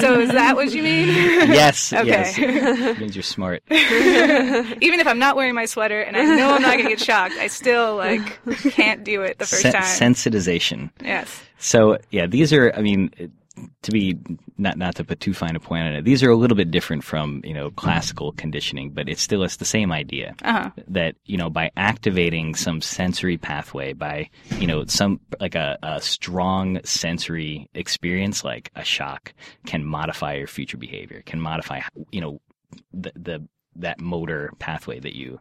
so 0.00 0.20
is 0.20 0.30
that 0.32 0.56
what 0.56 0.72
you 0.74 0.82
mean? 0.82 1.06
yes, 1.08 1.92
Okay. 2.00 2.06
yes, 2.06 2.36
it 2.36 2.98
means 3.00 3.14
you're 3.16 3.22
smart. 3.22 3.62
Even 3.70 5.00
if 5.00 5.06
I'm 5.06 5.18
not 5.18 5.36
wearing 5.36 5.54
my 5.54 5.64
sweater 5.66 6.00
and 6.00 6.16
I 6.16 6.24
know 6.24 6.50
I'm 6.54 6.62
not 6.62 6.72
going 6.72 6.84
to 6.84 6.90
get 6.90 7.00
shocked, 7.00 7.34
I 7.38 7.46
still 7.46 7.96
like 7.96 8.40
can't 8.72 9.04
do 9.04 9.22
it 9.22 9.38
the 9.38 9.46
first 9.46 9.62
Sen- 9.62 9.72
time. 9.72 9.82
Sensitization. 9.84 10.79
Yes. 11.02 11.42
So 11.58 11.98
yeah, 12.10 12.26
these 12.26 12.52
are. 12.52 12.72
I 12.74 12.80
mean, 12.80 13.10
to 13.82 13.90
be 13.90 14.16
not 14.56 14.78
not 14.78 14.94
to 14.94 15.04
put 15.04 15.20
too 15.20 15.34
fine 15.34 15.56
a 15.56 15.60
point 15.60 15.84
on 15.86 15.92
it, 15.94 16.04
these 16.04 16.22
are 16.22 16.30
a 16.30 16.36
little 16.36 16.56
bit 16.56 16.70
different 16.70 17.04
from 17.04 17.42
you 17.44 17.52
know 17.52 17.70
classical 17.72 18.32
conditioning, 18.32 18.90
but 18.90 19.08
it's 19.08 19.20
still 19.20 19.42
it's 19.42 19.56
the 19.56 19.64
same 19.64 19.92
idea 19.92 20.34
Uh 20.42 20.52
huh. 20.52 20.70
that 20.88 21.14
you 21.26 21.36
know 21.36 21.50
by 21.50 21.70
activating 21.76 22.54
some 22.54 22.80
sensory 22.80 23.36
pathway, 23.36 23.92
by 23.92 24.30
you 24.58 24.66
know 24.66 24.84
some 24.86 25.20
like 25.40 25.54
a, 25.54 25.78
a 25.82 26.00
strong 26.00 26.80
sensory 26.84 27.68
experience 27.74 28.44
like 28.44 28.70
a 28.76 28.84
shock 28.84 29.32
can 29.66 29.84
modify 29.84 30.34
your 30.34 30.46
future 30.46 30.78
behavior, 30.78 31.22
can 31.26 31.40
modify 31.40 31.80
you 32.10 32.20
know 32.20 32.40
the 32.94 33.12
the 33.16 33.46
that 33.76 34.00
motor 34.00 34.52
pathway 34.58 34.98
that 35.00 35.14
you 35.14 35.40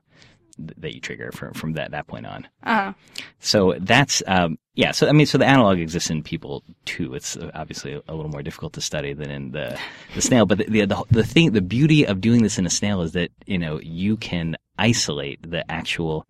that 0.78 0.93
you 0.93 1.02
trigger 1.02 1.32
from 1.32 1.54
from 1.54 1.74
that 1.74 1.91
that 1.91 2.08
point 2.08 2.26
on. 2.26 2.48
Uh 2.63 2.76
huh. 2.76 2.93
So 3.39 3.76
that's 3.80 4.22
um, 4.28 4.58
yeah. 4.76 4.91
So 4.91 5.08
I 5.08 5.12
mean, 5.12 5.26
so 5.26 5.38
the 5.38 5.45
analog 5.45 5.80
exists 5.80 6.10
in 6.10 6.24
people 6.24 6.63
too. 6.86 7.13
It's 7.13 7.38
obviously 7.54 8.02
a 8.08 8.15
little 8.15 8.32
more 8.32 8.43
difficult 8.43 8.74
to 8.74 8.82
study 8.82 9.13
than 9.13 9.30
in 9.30 9.52
the 9.52 9.80
the 10.15 10.22
snail. 10.22 10.45
But 10.45 10.60
the, 10.60 10.65
the 10.65 10.86
the 10.86 11.04
the 11.10 11.24
thing, 11.24 11.52
the 11.52 11.62
beauty 11.62 12.06
of 12.06 12.22
doing 12.22 12.43
this 12.43 12.58
in 12.58 12.65
a 12.65 12.69
snail 12.69 13.02
is 13.02 13.13
that 13.13 13.32
you 13.45 13.58
know 13.58 13.80
you 13.82 14.17
can 14.17 14.56
isolate 14.78 15.39
the 15.50 15.69
actual 15.72 16.26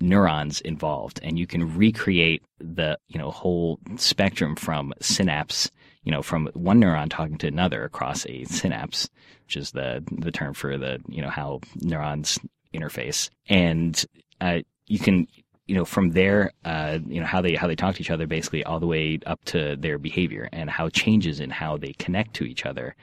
neurons 0.00 0.60
involved, 0.60 1.20
and 1.22 1.38
you 1.38 1.46
can 1.46 1.76
recreate 1.76 2.42
the 2.58 2.98
you 3.08 3.18
know 3.18 3.30
whole 3.30 3.78
spectrum 3.96 4.56
from 4.56 4.92
synapse. 5.00 5.70
You 6.02 6.12
know, 6.12 6.22
from 6.22 6.48
one 6.54 6.80
neuron 6.80 7.10
talking 7.10 7.36
to 7.38 7.46
another 7.46 7.84
across 7.84 8.24
a 8.26 8.44
synapse, 8.44 9.10
which 9.44 9.56
is 9.56 9.72
the 9.72 10.02
the 10.10 10.30
term 10.30 10.54
for 10.54 10.78
the 10.78 11.00
you 11.08 11.20
know 11.22 11.28
how 11.28 11.60
neurons 11.76 12.38
interface, 12.74 13.30
and 13.48 14.04
uh, 14.40 14.60
you 14.86 14.98
can 14.98 15.26
you 15.66 15.74
know 15.74 15.84
from 15.84 16.10
there 16.10 16.52
uh, 16.64 16.98
you 17.06 17.20
know 17.20 17.26
how 17.26 17.40
they 17.40 17.54
how 17.54 17.66
they 17.66 17.76
talk 17.76 17.94
to 17.94 18.00
each 18.00 18.10
other 18.10 18.26
basically 18.26 18.64
all 18.64 18.80
the 18.80 18.86
way 18.86 19.18
up 19.26 19.42
to 19.46 19.76
their 19.76 19.98
behavior 19.98 20.48
and 20.52 20.70
how 20.70 20.88
changes 20.88 21.40
in 21.40 21.50
how 21.50 21.76
they 21.76 21.92
connect 21.94 22.34
to 22.34 22.44
each 22.44 22.66
other 22.66 22.96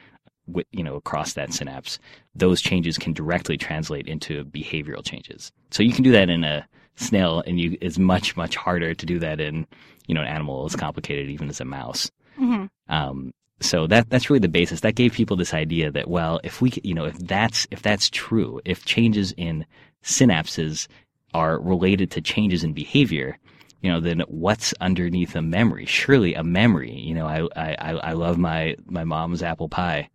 with 0.47 0.65
you 0.71 0.83
know 0.83 0.95
across 0.95 1.33
that 1.33 1.53
synapse. 1.53 1.99
Those 2.35 2.61
changes 2.61 2.97
can 2.97 3.13
directly 3.13 3.57
translate 3.57 4.07
into 4.07 4.45
behavioral 4.45 5.03
changes. 5.03 5.51
So 5.71 5.83
you 5.83 5.93
can 5.93 6.03
do 6.03 6.11
that 6.11 6.29
in 6.29 6.43
a 6.43 6.67
snail 6.95 7.43
and 7.45 7.59
you 7.59 7.77
it's 7.79 7.99
much 7.99 8.35
much 8.35 8.55
harder 8.55 8.93
to 8.93 9.05
do 9.05 9.19
that 9.19 9.39
in 9.39 9.67
you 10.07 10.15
know 10.15 10.21
an 10.21 10.27
animal 10.27 10.65
as 10.65 10.75
complicated 10.75 11.29
even 11.29 11.49
as 11.49 11.61
a 11.61 11.65
mouse. 11.65 12.11
Hmm 12.35 12.65
um, 12.89 13.33
so 13.59 13.87
that 13.87 14.09
that's 14.09 14.29
really 14.29 14.39
the 14.39 14.47
basis. 14.47 14.81
That 14.81 14.95
gave 14.95 15.13
people 15.13 15.35
this 15.35 15.53
idea 15.53 15.91
that 15.91 16.07
well, 16.07 16.39
if 16.43 16.61
we 16.61 16.71
you 16.83 16.93
know 16.93 17.05
if 17.05 17.17
that's 17.17 17.67
if 17.71 17.81
that's 17.81 18.09
true, 18.09 18.61
if 18.65 18.85
changes 18.85 19.33
in 19.37 19.65
synapses 20.03 20.87
are 21.33 21.59
related 21.59 22.11
to 22.11 22.21
changes 22.21 22.63
in 22.63 22.73
behavior, 22.73 23.37
you 23.81 23.91
know, 23.91 23.99
then 23.99 24.21
what's 24.27 24.73
underneath 24.79 25.35
a 25.35 25.41
memory? 25.41 25.85
Surely 25.85 26.33
a 26.33 26.43
memory. 26.43 26.93
You 26.93 27.15
know, 27.15 27.25
I 27.27 27.47
I 27.55 27.91
I 27.91 28.13
love 28.13 28.37
my 28.37 28.75
my 28.85 29.03
mom's 29.03 29.41
apple 29.41 29.69
pie. 29.69 30.09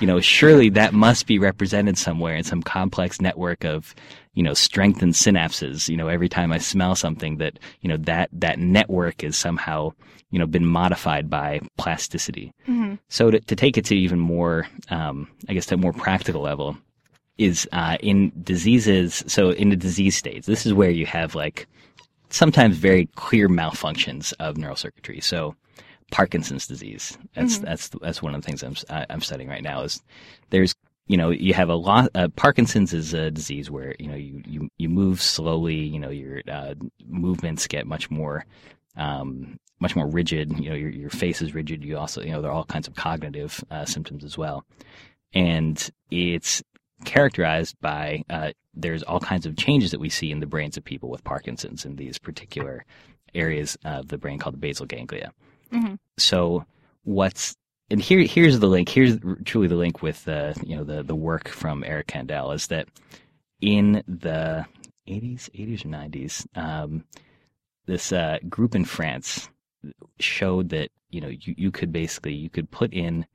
You 0.00 0.06
know, 0.06 0.20
surely 0.20 0.70
that 0.70 0.92
must 0.92 1.26
be 1.26 1.38
represented 1.38 1.96
somewhere 1.96 2.34
in 2.34 2.44
some 2.44 2.62
complex 2.62 3.20
network 3.20 3.64
of 3.64 3.94
you 4.34 4.42
know 4.42 4.54
strengthened 4.54 5.14
synapses. 5.14 5.88
You 5.88 5.96
know, 5.96 6.08
every 6.08 6.28
time 6.28 6.52
I 6.52 6.58
smell 6.58 6.94
something, 6.94 7.38
that 7.38 7.58
you 7.80 7.88
know 7.88 7.96
that 7.98 8.28
that 8.32 8.58
network 8.58 9.22
is 9.22 9.36
somehow 9.36 9.92
you 10.30 10.38
know 10.38 10.46
been 10.46 10.66
modified 10.66 11.30
by 11.30 11.60
plasticity. 11.78 12.52
hmm 12.66 12.94
So 13.08 13.30
to, 13.30 13.40
to 13.40 13.56
take 13.56 13.78
it 13.78 13.84
to 13.86 13.96
even 13.96 14.18
more, 14.18 14.66
um, 14.90 15.28
I 15.48 15.54
guess, 15.54 15.66
to 15.66 15.74
a 15.74 15.78
more 15.78 15.92
practical 15.92 16.42
level, 16.42 16.76
is 17.38 17.68
uh, 17.72 17.96
in 18.00 18.32
diseases. 18.42 19.22
So 19.26 19.50
in 19.50 19.70
the 19.70 19.76
disease 19.76 20.16
states, 20.16 20.46
this 20.46 20.66
is 20.66 20.74
where 20.74 20.90
you 20.90 21.06
have 21.06 21.34
like 21.34 21.66
sometimes 22.30 22.76
very 22.76 23.06
clear 23.14 23.48
malfunctions 23.48 24.32
of 24.40 24.56
neural 24.56 24.76
circuitry. 24.76 25.20
So 25.20 25.54
Parkinson's 26.14 26.68
disease. 26.68 27.18
That's 27.34 27.58
that's 27.58 27.88
that's 28.00 28.22
one 28.22 28.36
of 28.36 28.40
the 28.40 28.46
things 28.46 28.62
I'm 28.62 28.76
I'm 29.10 29.20
studying 29.20 29.48
right 29.48 29.64
now. 29.64 29.82
Is 29.82 30.00
there's 30.50 30.72
you 31.08 31.16
know 31.16 31.30
you 31.30 31.54
have 31.54 31.68
a 31.68 31.74
lot. 31.74 32.08
Uh, 32.14 32.28
Parkinson's 32.28 32.94
is 32.94 33.12
a 33.14 33.32
disease 33.32 33.68
where 33.68 33.96
you 33.98 34.06
know 34.06 34.14
you 34.14 34.40
you 34.46 34.68
you 34.78 34.88
move 34.88 35.20
slowly. 35.20 35.74
You 35.74 35.98
know 35.98 36.10
your 36.10 36.40
uh, 36.48 36.74
movements 37.04 37.66
get 37.66 37.88
much 37.88 38.12
more. 38.12 38.46
Um, 38.96 39.58
much 39.80 39.96
more 39.96 40.06
rigid. 40.06 40.56
You 40.56 40.70
know, 40.70 40.76
your 40.76 40.90
your 40.90 41.10
face 41.10 41.42
is 41.42 41.52
rigid. 41.52 41.82
You 41.82 41.98
also, 41.98 42.22
you 42.22 42.30
know, 42.30 42.40
there 42.40 42.52
are 42.52 42.54
all 42.54 42.64
kinds 42.64 42.86
of 42.86 42.94
cognitive 42.94 43.64
uh, 43.72 43.84
symptoms 43.84 44.22
as 44.22 44.38
well, 44.38 44.64
and 45.32 45.90
it's 46.12 46.62
characterized 47.04 47.74
by 47.80 48.22
uh, 48.30 48.52
there's 48.72 49.02
all 49.02 49.18
kinds 49.18 49.46
of 49.46 49.56
changes 49.56 49.90
that 49.90 49.98
we 49.98 50.10
see 50.10 50.30
in 50.30 50.38
the 50.38 50.46
brains 50.46 50.76
of 50.76 50.84
people 50.84 51.10
with 51.10 51.24
Parkinson's 51.24 51.84
in 51.84 51.96
these 51.96 52.18
particular 52.18 52.84
areas 53.34 53.76
of 53.84 54.06
the 54.08 54.16
brain 54.18 54.38
called 54.38 54.54
the 54.54 54.58
basal 54.58 54.86
ganglia. 54.86 55.32
Mhm. 55.72 55.98
So 56.18 56.64
what's 57.04 57.54
and 57.90 58.00
here 58.00 58.20
here's 58.20 58.58
the 58.60 58.66
link. 58.66 58.88
Here's 58.88 59.18
truly 59.44 59.68
the 59.68 59.76
link 59.76 60.02
with 60.02 60.26
uh, 60.28 60.54
you 60.64 60.76
know 60.76 60.84
the 60.84 61.02
the 61.02 61.14
work 61.14 61.48
from 61.48 61.84
Eric 61.84 62.08
Kandel 62.08 62.54
is 62.54 62.68
that 62.68 62.88
in 63.60 64.02
the 64.06 64.66
80s, 65.08 65.50
80s 65.50 65.84
or 65.84 65.88
90s, 65.88 66.46
um, 66.56 67.04
this 67.86 68.12
uh, 68.12 68.38
group 68.48 68.74
in 68.74 68.84
France 68.84 69.48
showed 70.18 70.70
that 70.70 70.90
you 71.10 71.20
know 71.20 71.28
you, 71.28 71.54
you 71.56 71.70
could 71.70 71.92
basically 71.92 72.34
you 72.34 72.50
could 72.50 72.70
put 72.70 72.92
in 72.92 73.26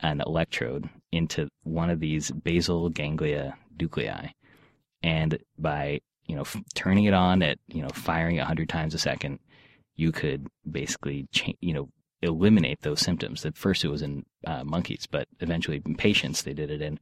an 0.00 0.20
electrode 0.24 0.88
into 1.10 1.48
one 1.64 1.90
of 1.90 1.98
these 2.00 2.30
basal 2.30 2.88
ganglia 2.88 3.56
nuclei, 3.80 4.28
and 5.02 5.38
by 5.58 6.00
you 6.26 6.36
know 6.36 6.42
f- 6.42 6.56
turning 6.74 7.04
it 7.04 7.14
on 7.14 7.42
at 7.42 7.58
you 7.66 7.82
know 7.82 7.88
firing 7.92 8.38
hundred 8.38 8.68
times 8.68 8.94
a 8.94 8.98
second, 8.98 9.40
you 9.98 10.12
could 10.12 10.46
basically 10.70 11.26
cha- 11.32 11.52
you 11.60 11.74
know 11.74 11.88
eliminate 12.22 12.80
those 12.82 13.00
symptoms. 13.00 13.44
At 13.44 13.56
first, 13.56 13.84
it 13.84 13.88
was 13.88 14.02
in 14.02 14.24
uh, 14.46 14.64
monkeys, 14.64 15.06
but 15.10 15.28
eventually 15.40 15.82
in 15.84 15.94
patients 15.94 16.42
they 16.42 16.54
did 16.54 16.70
it 16.70 16.80
in, 16.80 16.98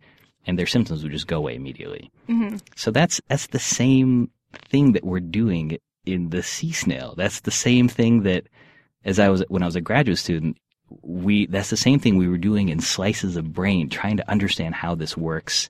and 0.47 0.59
their 0.59 0.67
symptoms 0.67 1.03
would 1.03 1.13
just 1.13 1.29
go 1.29 1.39
away 1.39 1.55
immediately. 1.55 2.11
hmm 2.27 2.57
So 2.75 2.91
that's 2.91 3.21
that's 3.29 3.49
the 3.49 3.61
same 3.61 4.31
thing 4.53 4.93
that 4.93 5.05
we're 5.05 5.21
doing 5.21 5.79
in 6.05 6.31
the 6.31 6.43
sea 6.43 6.73
snail. 6.73 7.15
That's 7.17 7.41
the 7.41 7.51
same 7.51 7.89
thing 7.89 8.23
that 8.23 8.49
as 9.05 9.19
I 9.19 9.29
was 9.29 9.45
when 9.49 9.63
I 9.63 9.67
was 9.67 9.77
a 9.77 9.81
graduate 9.81 10.19
student, 10.19 10.57
we 11.03 11.47
that's 11.47 11.71
the 11.71 11.77
same 11.77 11.99
thing 11.99 12.17
we 12.17 12.29
were 12.29 12.39
doing 12.39 12.69
in 12.71 12.81
slices 12.81 13.37
of 13.37 13.53
brain, 13.53 13.89
trying 13.89 14.17
to 14.17 14.31
understand 14.31 14.75
how 14.75 14.95
this 14.95 15.17
works 15.17 15.69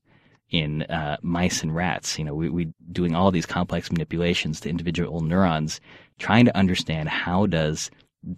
in 0.50 0.82
uh, 0.82 1.16
mice 1.22 1.62
and 1.62 1.74
rats. 1.74 2.18
You 2.18 2.24
know, 2.24 2.34
we 2.34 2.48
we 2.48 2.72
doing 2.92 3.14
all 3.14 3.30
these 3.30 3.46
complex 3.46 3.90
manipulations 3.90 4.60
to 4.60 4.68
individual 4.70 5.20
neurons, 5.20 5.80
trying 6.18 6.44
to 6.46 6.56
understand 6.56 7.08
how 7.08 7.46
does 7.46 7.90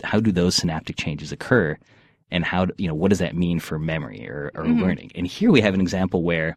how 0.04 0.20
do 0.20 0.32
those 0.32 0.54
synaptic 0.54 0.96
changes 0.96 1.32
occur, 1.32 1.76
and 2.30 2.44
how 2.44 2.66
you 2.76 2.88
know 2.88 2.94
what 2.94 3.08
does 3.10 3.20
that 3.20 3.34
mean 3.36 3.58
for 3.60 3.78
memory 3.78 4.28
or, 4.28 4.50
or 4.54 4.64
Mhm. 4.64 4.80
learning. 4.82 5.10
And 5.14 5.26
here 5.26 5.50
we 5.50 5.60
have 5.62 5.74
an 5.74 5.80
example 5.80 6.22
where 6.22 6.56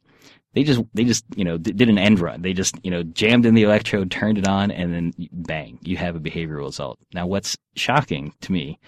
they 0.53 0.63
just 0.63 0.81
they 0.93 1.05
just 1.05 1.23
you 1.35 1.45
know 1.45 1.57
did 1.57 1.87
an 1.87 1.97
end 1.97 2.19
run. 2.19 2.41
They 2.41 2.53
just 2.53 2.75
you 2.83 2.91
know 2.91 3.03
jammed 3.03 3.45
in 3.45 3.53
the 3.55 3.63
electrode, 3.63 4.11
turned 4.11 4.37
it 4.37 4.47
on, 4.47 4.69
and 4.71 4.93
then 4.93 5.13
bang, 5.31 5.79
you 5.83 5.95
have 5.97 6.15
a 6.15 6.19
behavioral 6.19 6.65
result. 6.65 6.99
Now, 7.13 7.25
what's 7.27 7.57
shocking 7.75 8.33
to 8.41 8.51
me 8.51 8.79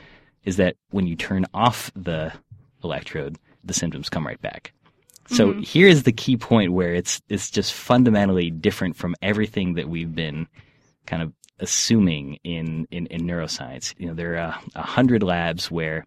is 0.44 0.58
that 0.58 0.76
when 0.92 1.08
you 1.08 1.16
turn 1.16 1.46
off 1.54 1.90
the 1.96 2.34
electrode, 2.84 3.38
the 3.64 3.74
symptoms 3.74 4.10
come 4.10 4.28
right 4.28 4.42
back. 4.42 4.74
So 5.30 5.54
Mhm. 5.54 5.66
here's 5.66 6.04
the 6.04 6.12
key 6.12 6.36
point 6.36 6.74
where 6.74 6.94
it's 6.94 7.22
it's 7.30 7.50
just 7.50 7.72
fundamentally 7.72 8.52
different 8.52 8.98
from 8.98 9.16
everything 9.22 9.76
that 9.76 9.88
we've 9.88 10.14
been 10.14 10.48
kind 11.06 11.22
of 11.24 11.32
assuming 11.64 12.26
in 12.44 12.88
in, 12.92 13.08
in 13.08 13.22
neuroscience. 13.22 13.94
You 13.98 14.08
know, 14.08 14.14
there 14.14 14.34
are 14.38 14.54
a, 14.76 14.82
hundred 14.98 15.24
labs 15.24 15.72
where 15.72 16.06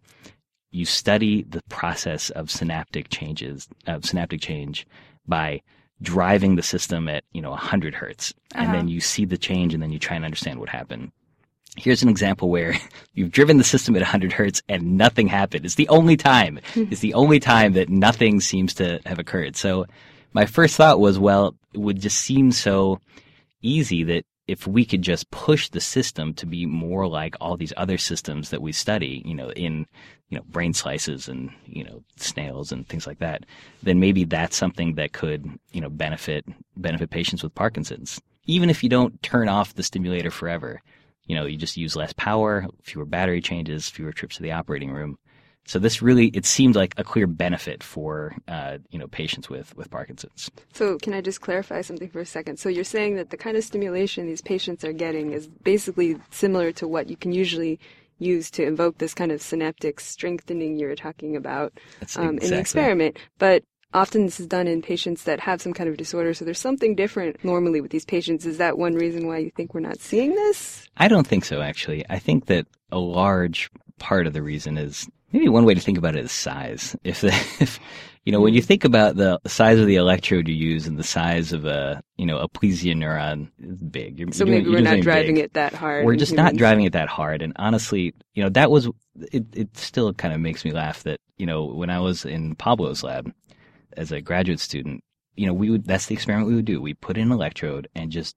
you 0.71 0.85
study 0.85 1.43
the 1.49 1.61
process 1.69 2.29
of 2.31 2.49
synaptic 2.51 3.09
changes 3.09 3.67
of 3.87 4.05
synaptic 4.05 4.41
change 4.41 4.85
by 5.27 5.61
driving 6.01 6.55
the 6.55 6.63
system 6.73 7.07
at 7.15 7.23
you 7.33 7.41
know 7.41 7.49
100 7.51 7.95
hertz. 7.95 8.33
And 8.55 8.67
Uh-huh. 8.67 8.75
then 8.77 8.87
you 8.87 8.99
see 9.01 9.25
the 9.25 9.37
change 9.49 9.73
and 9.73 9.81
then 9.83 9.91
you 9.91 9.99
try 9.99 10.15
and 10.15 10.25
understand 10.25 10.59
what 10.59 10.69
happened. 10.69 11.11
Here's 11.75 12.03
an 12.03 12.09
example 12.09 12.49
where 12.49 12.75
you've 13.13 13.31
driven 13.31 13.57
the 13.57 13.63
system 13.73 13.95
at 13.95 14.01
100 14.01 14.31
hertz 14.33 14.61
and 14.69 14.97
nothing 14.97 15.27
happened. 15.27 15.65
It's 15.65 15.75
the 15.75 15.89
only 15.89 16.17
time. 16.17 16.59
It's 16.91 17.01
the 17.01 17.13
only 17.15 17.39
time 17.39 17.73
that 17.73 17.89
nothing 17.89 18.39
seems 18.41 18.73
to 18.75 18.99
have 19.05 19.19
occurred. 19.19 19.55
So 19.55 19.85
my 20.33 20.45
first 20.45 20.75
thought 20.77 20.99
was 20.99 21.17
well 21.19 21.55
it 21.73 21.79
would 21.79 21.99
just 22.01 22.19
seem 22.29 22.51
so 22.51 22.99
easy 23.61 24.03
that 24.03 24.23
if 24.47 24.65
we 24.65 24.85
could 24.85 25.01
just 25.01 25.29
push 25.31 25.69
the 25.69 25.81
system 25.81 26.33
to 26.35 26.45
be 26.45 26.65
more 26.65 27.07
like 27.07 27.35
all 27.41 27.57
these 27.57 27.73
other 27.77 27.97
systems 27.97 28.49
that 28.49 28.61
we 28.61 28.71
study, 28.71 29.21
you 29.25 29.35
know, 29.35 29.51
in 29.51 29.85
you 30.29 30.37
know 30.37 30.43
brain 30.49 30.73
slices 30.73 31.27
and 31.27 31.51
you 31.65 31.83
know 31.83 32.03
snails 32.17 32.71
and 32.71 32.87
things 32.87 33.05
like 33.05 33.19
that, 33.19 33.45
then 33.83 33.99
maybe 33.99 34.23
that's 34.23 34.55
something 34.55 34.95
that 34.95 35.13
could 35.13 35.47
you 35.71 35.81
know 35.81 35.89
benefit 35.89 36.45
benefit 36.75 37.09
patients 37.09 37.43
with 37.43 37.55
Parkinson's. 37.55 38.21
Even 38.45 38.69
if 38.69 38.81
you 38.81 38.89
don't 38.89 39.21
turn 39.21 39.49
off 39.49 39.73
the 39.73 39.83
stimulator 39.83 40.31
forever, 40.31 40.81
you 41.25 41.35
know, 41.35 41.45
you 41.45 41.57
just 41.57 41.77
use 41.77 41.95
less 41.95 42.13
power, 42.13 42.65
fewer 42.83 43.05
battery 43.05 43.41
changes, 43.41 43.89
fewer 43.89 44.13
trips 44.13 44.37
to 44.37 44.43
the 44.43 44.53
operating 44.53 44.91
room. 44.91 45.17
So 45.67 45.79
this 45.79 46.01
really 46.01 46.27
it 46.27 46.45
seemed 46.45 46.75
like 46.75 46.93
a 46.97 47.03
clear 47.03 47.27
benefit 47.27 47.83
for 47.83 48.33
uh, 48.47 48.77
you 48.89 48.97
know 48.97 49.07
patients 49.07 49.49
with 49.49 49.75
with 49.75 49.91
Parkinson's. 49.91 50.49
So, 50.73 50.97
can 50.97 51.13
I 51.13 51.19
just 51.19 51.41
clarify 51.41 51.81
something 51.81 52.09
for 52.09 52.21
a 52.21 52.25
second? 52.25 52.57
So, 52.57 52.69
you're 52.69 52.85
saying 52.85 53.17
that 53.17 53.29
the 53.29 53.37
kind 53.37 53.57
of 53.57 53.63
stimulation 53.65 54.27
these 54.27 54.41
patients 54.41 54.85
are 54.85 54.93
getting 54.93 55.33
is 55.33 55.47
basically 55.47 56.17
similar 56.31 56.71
to 56.73 56.87
what 56.87 57.09
you 57.09 57.17
can 57.17 57.33
usually 57.33 57.79
use 58.17 58.49
to 58.51 58.63
invoke 58.63 58.97
this 58.97 59.13
kind 59.13 59.31
of 59.31 59.41
synaptic 59.41 59.99
strengthening 59.99 60.79
you're 60.79 60.95
talking 60.95 61.35
about 61.35 61.73
um, 62.15 62.29
in 62.29 62.35
the 62.35 62.41
exactly- 62.43 62.59
experiment. 62.59 63.17
But 63.37 63.63
often 63.93 64.25
this 64.25 64.39
is 64.39 64.47
done 64.47 64.67
in 64.67 64.81
patients 64.81 65.23
that 65.23 65.39
have 65.41 65.61
some 65.61 65.73
kind 65.73 65.89
of 65.89 65.97
disorder. 65.97 66.33
So, 66.33 66.45
there's 66.45 66.59
something 66.59 66.95
different 66.95 67.43
normally 67.43 67.81
with 67.81 67.91
these 67.91 68.05
patients. 68.05 68.45
Is 68.45 68.57
that 68.57 68.77
one 68.77 68.95
reason 68.95 69.27
why 69.27 69.39
you 69.39 69.51
think 69.51 69.73
we're 69.73 69.81
not 69.81 69.99
seeing 69.99 70.33
this? 70.33 70.87
I 70.95 71.09
don't 71.09 71.27
think 71.27 71.43
so, 71.43 71.61
actually. 71.61 72.05
I 72.09 72.19
think 72.19 72.45
that 72.45 72.67
a 72.89 72.99
large 72.99 73.69
part 73.99 74.27
of 74.27 74.33
the 74.33 74.41
reason 74.41 74.77
is 74.77 75.09
maybe 75.31 75.49
one 75.49 75.65
way 75.65 75.73
to 75.73 75.79
think 75.79 75.97
about 75.97 76.15
it 76.15 76.25
is 76.25 76.31
size. 76.31 76.95
If, 77.03 77.21
the, 77.21 77.27
if 77.59 77.79
you 78.27 78.31
know, 78.31 78.41
when 78.41 78.53
you 78.53 78.61
hmm. 78.61 78.67
think 78.67 78.83
about 78.83 79.15
the 79.15 79.39
size 79.47 79.79
of 79.79 79.87
the 79.87 79.95
electrode 79.95 80.47
you 80.47 80.53
use 80.53 80.85
and 80.85 80.97
the 80.97 81.03
size 81.03 81.53
of 81.53 81.65
a, 81.65 82.03
you 82.17 82.25
know, 82.25 82.45
Aplysia 82.45 82.93
neuron 82.93 83.49
is 83.59 83.81
big. 83.83 84.19
You're, 84.19 84.31
So 84.31 84.43
you're 84.43 84.55
doing- 84.55 84.57
maybe 84.57 84.71
you're 84.71 84.79
we're 84.81 84.95
not 84.95 85.03
driving 85.03 85.35
big. 85.35 85.45
it 85.45 85.53
that 85.53 85.73
hard. 85.73 86.05
We're 86.05 86.15
just 86.15 86.33
not 86.33 86.55
driving 86.55 86.85
it 86.85 86.93
that 86.93 87.07
hard. 87.07 87.41
And 87.41 87.53
honestly, 87.55 88.13
you 88.33 88.43
know, 88.43 88.49
that 88.49 88.69
was, 88.69 88.89
it, 89.31 89.45
it 89.53 89.77
still 89.77 90.13
kind 90.13 90.33
of 90.33 90.41
makes 90.41 90.65
me 90.65 90.71
laugh 90.71 91.03
that, 91.03 91.19
you 91.37 91.45
know, 91.45 91.65
when 91.65 91.89
I 91.89 91.99
was 91.99 92.25
in 92.25 92.55
Pablo's 92.55 93.03
lab 93.03 93.31
as 93.95 94.11
a 94.11 94.21
graduate 94.21 94.59
student, 94.59 95.03
you 95.35 95.45
know, 95.45 95.53
we 95.53 95.69
would, 95.69 95.85
that's 95.85 96.07
the 96.07 96.15
experiment 96.15 96.49
we 96.49 96.55
would 96.55 96.65
do. 96.65 96.81
We 96.81 96.95
put 96.95 97.15
in 97.15 97.27
an 97.27 97.31
electrode 97.31 97.87
and 97.95 98.11
just, 98.11 98.35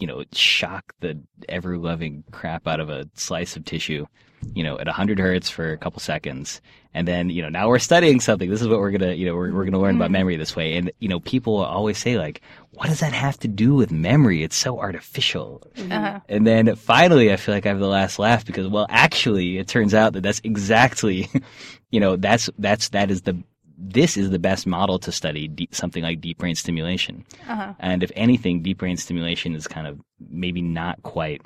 you 0.00 0.06
know, 0.06 0.24
shock 0.32 0.94
the 1.00 1.20
ever 1.48 1.78
loving 1.78 2.24
crap 2.32 2.66
out 2.66 2.80
of 2.80 2.88
a 2.90 3.08
slice 3.14 3.54
of 3.56 3.64
tissue, 3.64 4.06
you 4.54 4.64
know, 4.64 4.78
at 4.78 4.86
100 4.86 5.18
hertz 5.18 5.48
for 5.50 5.70
a 5.72 5.78
couple 5.78 6.00
seconds. 6.00 6.60
And 6.92 7.06
then, 7.06 7.30
you 7.30 7.40
know, 7.40 7.48
now 7.48 7.68
we're 7.68 7.78
studying 7.78 8.18
something. 8.18 8.50
This 8.50 8.60
is 8.60 8.66
what 8.66 8.80
we're 8.80 8.90
going 8.90 9.02
to, 9.02 9.14
you 9.14 9.24
know, 9.26 9.36
we're, 9.36 9.52
we're 9.52 9.62
going 9.64 9.74
to 9.74 9.78
learn 9.78 9.94
about 9.94 10.08
Mhm. 10.08 10.12
memory 10.14 10.36
this 10.36 10.56
way. 10.56 10.76
And, 10.76 10.90
you 10.98 11.08
know, 11.08 11.20
people 11.20 11.56
always 11.58 11.98
say, 11.98 12.18
like, 12.18 12.40
what 12.72 12.88
does 12.88 12.98
that 12.98 13.12
have 13.12 13.38
to 13.40 13.48
do 13.48 13.74
with 13.76 13.92
memory? 13.92 14.42
It's 14.42 14.56
so 14.56 14.80
artificial. 14.80 15.62
Uh-huh. 15.78 16.18
And 16.28 16.44
then 16.46 16.74
finally, 16.74 17.32
I 17.32 17.36
feel 17.36 17.54
like 17.54 17.64
I 17.66 17.68
have 17.68 17.78
the 17.78 17.86
last 17.86 18.18
laugh 18.18 18.44
because, 18.44 18.66
well, 18.66 18.86
actually, 18.90 19.58
it 19.58 19.68
turns 19.68 19.94
out 19.94 20.14
that 20.14 20.22
that's 20.22 20.40
exactly, 20.42 21.28
you 21.92 22.00
know, 22.00 22.16
that's 22.16 22.50
that's 22.58 22.88
that 22.88 23.10
is 23.12 23.22
the 23.22 23.40
this 23.80 24.16
is 24.16 24.30
the 24.30 24.38
best 24.38 24.66
model 24.66 24.98
to 24.98 25.10
study 25.10 25.48
deep, 25.48 25.74
something 25.74 26.02
like 26.02 26.20
deep 26.20 26.38
brain 26.38 26.54
stimulation. 26.54 27.24
Uh-huh. 27.48 27.72
And 27.78 28.02
if 28.02 28.12
anything, 28.14 28.62
deep 28.62 28.78
brain 28.78 28.96
stimulation 28.96 29.54
is 29.54 29.66
kind 29.66 29.86
of 29.86 29.98
maybe 30.28 30.60
not 30.60 31.02
quite 31.02 31.40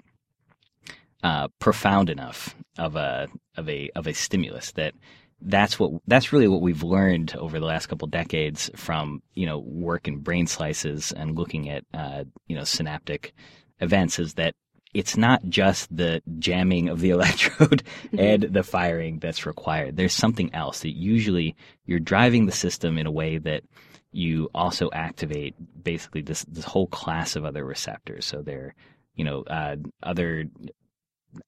uh, 1.22 1.48
profound 1.58 2.10
enough 2.10 2.54
of 2.76 2.96
a 2.96 3.28
of 3.56 3.68
a 3.68 3.88
of 3.94 4.06
a 4.06 4.12
stimulus 4.12 4.72
that 4.72 4.94
that's 5.40 5.78
what 5.78 5.92
that's 6.06 6.32
really 6.32 6.48
what 6.48 6.60
we've 6.60 6.82
learned 6.82 7.34
over 7.36 7.58
the 7.58 7.66
last 7.66 7.86
couple 7.86 8.08
decades 8.08 8.70
from 8.76 9.22
you 9.34 9.46
know 9.46 9.58
work 9.60 10.08
in 10.08 10.18
brain 10.18 10.46
slices 10.46 11.12
and 11.12 11.38
looking 11.38 11.70
at 11.70 11.84
uh, 11.94 12.24
you 12.46 12.56
know 12.56 12.64
synaptic 12.64 13.32
events 13.80 14.18
is 14.18 14.34
that 14.34 14.54
it's 14.94 15.16
not 15.16 15.42
just 15.48 15.94
the 15.94 16.22
jamming 16.38 16.88
of 16.88 17.00
the 17.00 17.10
electrode 17.18 17.82
and 18.16 18.44
the 18.44 18.62
firing 18.62 19.18
that's 19.18 19.44
required. 19.44 19.96
There's 19.96 20.14
something 20.14 20.54
else 20.54 20.80
that 20.80 20.96
usually 20.96 21.56
you're 21.84 21.98
driving 21.98 22.46
the 22.46 22.52
system 22.52 22.96
in 22.96 23.06
a 23.06 23.10
way 23.10 23.38
that 23.38 23.64
you 24.12 24.48
also 24.54 24.88
activate 24.92 25.54
basically 25.82 26.22
this 26.22 26.44
this 26.44 26.64
whole 26.64 26.86
class 26.86 27.34
of 27.34 27.44
other 27.44 27.64
receptors. 27.64 28.24
So 28.24 28.42
they're 28.42 28.74
you 29.16 29.24
know 29.24 29.42
uh, 29.42 29.76
other 30.02 30.44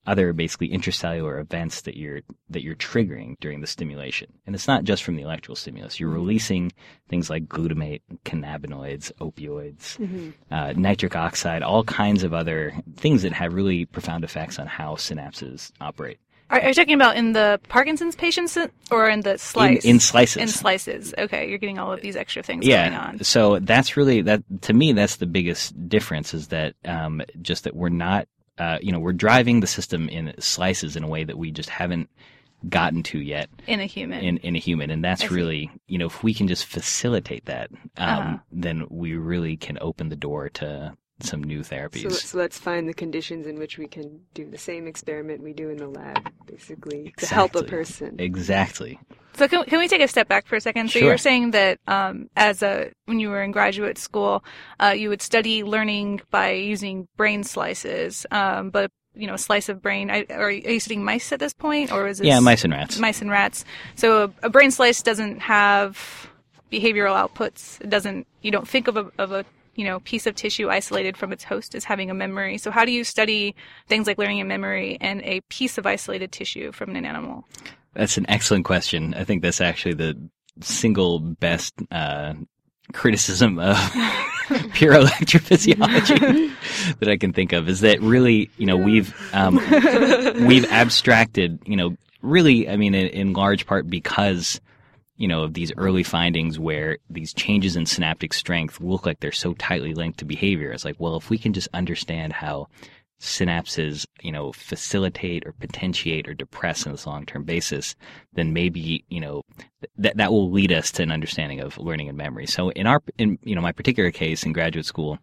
other 0.06 0.32
basically 0.32 0.68
intracellular 0.68 1.40
events 1.40 1.82
that 1.82 1.96
you're 1.96 2.20
that 2.50 2.62
you're 2.62 2.74
triggering 2.74 3.36
during 3.40 3.60
the 3.60 3.66
stimulation. 3.66 4.32
And 4.46 4.54
it's 4.54 4.68
not 4.68 4.84
just 4.84 5.02
from 5.02 5.16
the 5.16 5.22
electrical 5.22 5.56
stimulus. 5.56 5.98
You're 5.98 6.10
releasing 6.10 6.72
things 7.08 7.28
like 7.30 7.46
glutamate, 7.46 8.02
cannabinoids, 8.24 9.12
opioids, 9.20 9.98
Mhm. 9.98 10.32
uh, 10.50 10.72
nitric 10.76 11.16
oxide, 11.16 11.62
all 11.62 11.84
kinds 11.84 12.22
of 12.22 12.32
other 12.32 12.74
things 12.96 13.22
that 13.22 13.32
have 13.32 13.54
really 13.54 13.84
profound 13.86 14.24
effects 14.24 14.58
on 14.58 14.66
how 14.66 14.94
synapses 14.94 15.72
operate. 15.80 16.18
Are, 16.48 16.60
are 16.60 16.68
you 16.68 16.74
talking 16.74 16.94
about 16.94 17.16
in 17.16 17.32
the 17.32 17.60
Parkinson's 17.68 18.14
patients 18.14 18.56
or 18.92 19.08
in 19.08 19.22
the 19.22 19.36
slice? 19.36 19.84
In, 19.84 19.96
in 19.96 20.00
slices. 20.00 20.36
In 20.36 20.48
slices. 20.48 21.12
Okay, 21.18 21.48
you're 21.48 21.58
getting 21.58 21.78
all 21.78 21.92
of 21.92 22.00
these 22.02 22.14
extra 22.14 22.42
things 22.42 22.64
yeah. 22.64 22.88
going 22.88 23.00
on. 23.00 23.24
So 23.24 23.58
that's 23.58 23.96
really 23.96 24.22
that 24.22 24.44
to 24.62 24.72
me. 24.72 24.92
That's 24.92 25.16
the 25.16 25.26
biggest 25.26 25.88
difference 25.88 26.34
is 26.34 26.48
that 26.48 26.74
um, 26.84 27.20
just 27.42 27.64
that 27.64 27.74
we're 27.74 27.88
not, 27.88 28.28
uh, 28.58 28.78
you 28.80 28.90
know, 28.92 28.98
we're 28.98 29.12
driving 29.12 29.60
the 29.60 29.66
system 29.66 30.08
in 30.08 30.34
slices 30.38 30.96
in 30.96 31.02
a 31.04 31.08
way 31.08 31.24
that 31.24 31.38
we 31.38 31.50
just 31.50 31.68
haven't 31.70 32.08
gotten 32.70 33.02
to 33.02 33.18
yet 33.20 33.48
In 33.66 33.80
a 33.80 33.86
human. 33.86 34.24
in, 34.24 34.38
in 34.38 34.56
a 34.56 34.58
human, 34.58 34.90
and 34.90 35.04
that's 35.04 35.30
really, 35.30 35.70
you 35.88 35.98
know, 35.98 36.06
if 36.06 36.22
we 36.22 36.32
can 36.34 36.48
just 36.48 36.64
facilitate 36.64 37.44
that, 37.44 37.70
um, 37.98 38.08
Uh-huh. 38.08 38.36
then 38.50 38.86
we 38.88 39.14
really 39.14 39.56
can 39.56 39.76
open 39.80 40.08
the 40.08 40.16
door 40.16 40.48
to 40.50 40.96
some 41.20 41.42
new 41.42 41.60
therapies. 41.60 42.12
so 42.20 42.38
let's 42.38 42.58
find 42.58 42.88
the 42.88 42.94
conditions 42.94 43.46
in 43.46 43.58
which 43.58 43.78
we 43.78 43.86
can 43.86 44.20
do 44.34 44.48
the 44.50 44.58
same 44.58 44.86
experiment 44.86 45.42
we 45.42 45.52
do 45.52 45.70
in 45.70 45.78
the 45.78 45.86
lab, 45.88 46.30
basically, 46.46 47.12
to 47.16 47.26
help 47.26 47.54
a 47.56 47.62
person. 47.62 48.16
exactly. 48.18 48.98
So 49.34 49.48
can, 49.48 49.64
can 49.64 49.78
we 49.78 49.88
take 49.88 50.00
a 50.00 50.08
step 50.08 50.28
back 50.28 50.46
for 50.46 50.56
a 50.56 50.60
second? 50.60 50.90
So 50.90 50.98
Sure. 50.98 51.08
you're 51.08 51.18
saying 51.18 51.50
that 51.50 51.78
um, 51.86 52.30
as 52.36 52.62
a 52.62 52.90
when 53.04 53.20
you 53.20 53.28
were 53.30 53.42
in 53.42 53.50
graduate 53.50 53.98
school, 53.98 54.42
uh, 54.80 54.94
you 54.96 55.08
would 55.10 55.20
study 55.22 55.62
learning 55.62 56.20
by 56.30 56.52
using 56.52 57.06
brain 57.16 57.44
slices, 57.44 58.24
um, 58.30 58.70
but 58.70 58.90
you 59.14 59.26
know 59.26 59.34
a 59.34 59.38
slice 59.38 59.68
of 59.68 59.82
brain. 59.82 60.10
I, 60.10 60.24
are, 60.30 60.50
you- 60.50 60.62
are 60.66 60.72
you 60.72 60.80
studying 60.80 61.04
mice 61.04 61.32
at 61.32 61.38
this 61.40 61.52
point, 61.54 61.92
or 61.92 62.06
is 62.06 62.18
this 62.18 62.26
Yeah, 62.26 62.40
mice 62.40 62.64
and 62.64 62.72
rats. 62.72 62.98
mice 62.98 63.20
and 63.20 63.30
rats? 63.30 63.64
So 63.94 64.24
a, 64.42 64.46
a 64.46 64.48
brain 64.50 64.70
slice 64.70 65.02
doesn't 65.02 65.40
have 65.40 66.30
behavioral 66.72 67.14
outputs. 67.16 67.80
It 67.82 67.90
doesn't. 67.90 68.26
You 68.42 68.50
don't 68.50 68.68
think 68.68 68.88
of 68.88 68.96
a 68.96 69.10
of 69.18 69.32
a 69.32 69.44
you 69.76 69.84
know 69.84 70.00
piece 70.00 70.26
of 70.26 70.34
tissue 70.34 70.68
isolated 70.68 71.16
from 71.16 71.32
its 71.32 71.44
host 71.44 71.74
is 71.74 71.84
having 71.84 72.10
a 72.10 72.14
memory. 72.14 72.58
So 72.58 72.70
how 72.70 72.84
do 72.84 72.92
you 72.92 73.04
study 73.04 73.54
things 73.86 74.06
like 74.06 74.18
learning 74.18 74.40
and 74.40 74.48
memory 74.48 74.98
and 75.00 75.22
a 75.22 75.40
piece 75.42 75.78
of 75.78 75.86
isolated 75.86 76.32
tissue 76.32 76.72
from 76.72 76.96
an 76.96 77.04
animal? 77.04 77.44
That's 77.94 78.18
an 78.18 78.26
excellent 78.28 78.64
question. 78.64 79.14
I 79.14 79.24
think 79.24 79.42
that's 79.42 79.60
actually 79.60 79.94
the 79.94 80.18
single 80.60 81.18
best 81.18 81.74
uh, 81.90 82.34
criticism 82.92 83.58
of 83.58 83.76
pure 84.74 84.94
electrophysiology 84.94 86.52
that 87.00 87.08
I 87.08 87.16
can 87.16 87.32
think 87.32 87.52
of 87.52 87.68
is 87.68 87.80
that 87.80 88.00
really, 88.00 88.50
you 88.56 88.66
know, 88.66 88.76
we've 88.76 89.14
um, 89.34 89.56
we've 90.46 90.70
abstracted, 90.70 91.58
you 91.64 91.76
know, 91.76 91.96
really, 92.22 92.68
I 92.68 92.76
mean, 92.76 92.94
in, 92.94 93.08
in 93.08 93.32
large 93.32 93.66
part 93.66 93.88
because 93.88 94.60
you 95.16 95.28
know 95.28 95.42
of 95.42 95.54
these 95.54 95.72
early 95.76 96.02
findings 96.02 96.58
where 96.58 96.98
these 97.08 97.32
changes 97.32 97.76
in 97.76 97.86
synaptic 97.86 98.32
strength 98.32 98.80
look 98.80 99.06
like 99.06 99.20
they're 99.20 99.32
so 99.32 99.54
tightly 99.54 99.94
linked 99.94 100.18
to 100.18 100.24
behavior. 100.24 100.72
It's 100.72 100.84
like, 100.84 100.96
well, 100.98 101.16
if 101.16 101.30
we 101.30 101.38
can 101.38 101.52
just 101.52 101.68
understand 101.72 102.32
how 102.32 102.68
synapses, 103.20 104.06
you 104.20 104.30
know, 104.30 104.52
facilitate 104.52 105.46
or 105.46 105.52
potentiate 105.52 106.28
or 106.28 106.34
depress 106.34 106.86
on 106.86 106.92
this 106.92 107.06
long-term 107.06 107.44
basis, 107.44 107.96
then 108.34 108.52
maybe, 108.52 109.04
you 109.08 109.20
know, 109.20 109.42
that 109.96 110.16
that 110.18 110.30
will 110.30 110.50
lead 110.50 110.70
us 110.72 110.90
to 110.92 111.02
an 111.02 111.10
understanding 111.10 111.60
of 111.60 111.78
learning 111.78 112.08
and 112.08 112.18
memory. 112.18 112.46
So 112.46 112.70
in 112.70 112.86
our, 112.86 113.02
in 113.18 113.38
you 113.42 113.54
know, 113.54 113.62
my 113.62 113.72
particular 113.72 114.10
case 114.10 114.44
in 114.44 114.52
graduate 114.52 114.86
school, 114.86 115.18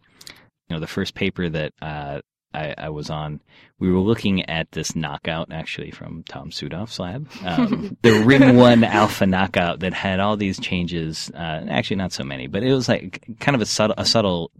you 0.68 0.74
know, 0.74 0.80
the 0.80 0.86
first 0.86 1.14
paper 1.14 1.48
that 1.48 1.72
uh, 1.80 2.20
I, 2.54 2.74
I 2.78 2.88
was 2.90 3.10
on, 3.10 3.40
we 3.78 3.90
were 3.90 3.98
looking 3.98 4.48
at 4.48 4.70
this 4.72 4.94
knockout 4.94 5.52
actually 5.52 5.90
from 5.90 6.22
Tom 6.28 6.50
Südhof's 6.50 6.98
lab, 6.98 7.28
um, 7.44 7.96
the 8.02 8.10
RIM1α 8.10 9.28
knockout 9.28 9.80
that 9.80 9.92
had 9.92 10.20
all 10.20 10.36
these 10.36 10.58
changes. 10.58 11.30
Uh, 11.34 11.66
actually, 11.68 11.96
not 11.96 12.12
so 12.12 12.24
many, 12.24 12.46
but 12.46 12.62
it 12.62 12.72
was 12.72 12.88
like 12.88 13.24
kind 13.40 13.54
of 13.54 13.60
a 13.62 13.66
subtle, 13.66 13.94
a 13.98 14.04
subtle 14.06 14.50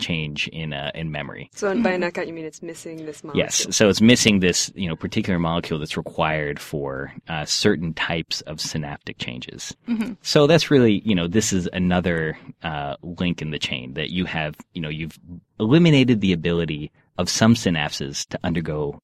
change 0.00 0.48
in 0.48 0.72
uh, 0.72 0.90
in 0.94 1.12
memory. 1.12 1.50
So 1.54 1.80
by 1.80 1.90
a 1.92 1.98
knockout, 1.98 2.26
you 2.26 2.32
mean 2.32 2.44
it's 2.44 2.62
missing 2.62 3.06
this 3.06 3.22
molecule? 3.22 3.44
Yes, 3.44 3.66
so 3.70 3.88
it's 3.88 4.00
missing 4.00 4.40
this, 4.40 4.72
you 4.74 4.88
know, 4.88 4.96
particular 4.96 5.38
molecule 5.38 5.78
that's 5.78 5.96
required 5.96 6.58
for 6.58 7.12
uh, 7.28 7.44
certain 7.44 7.94
types 7.94 8.40
of 8.42 8.60
synaptic 8.60 9.18
changes. 9.18 9.76
Mhm. 9.88 10.16
So 10.22 10.46
that's 10.46 10.70
really, 10.70 11.02
you 11.04 11.14
know, 11.14 11.28
this 11.28 11.52
is 11.52 11.68
another 11.72 12.36
uh, 12.62 12.96
link 13.02 13.42
in 13.42 13.50
the 13.50 13.58
chain 13.58 13.94
that 13.94 14.10
you 14.10 14.24
have, 14.24 14.56
you 14.72 14.80
know, 14.80 14.88
you've 14.88 15.18
eliminated 15.60 16.20
the 16.20 16.32
ability 16.32 16.90
of 17.20 17.28
some 17.28 17.54
synapses 17.54 18.26
to 18.28 18.38
undergo 18.42 18.98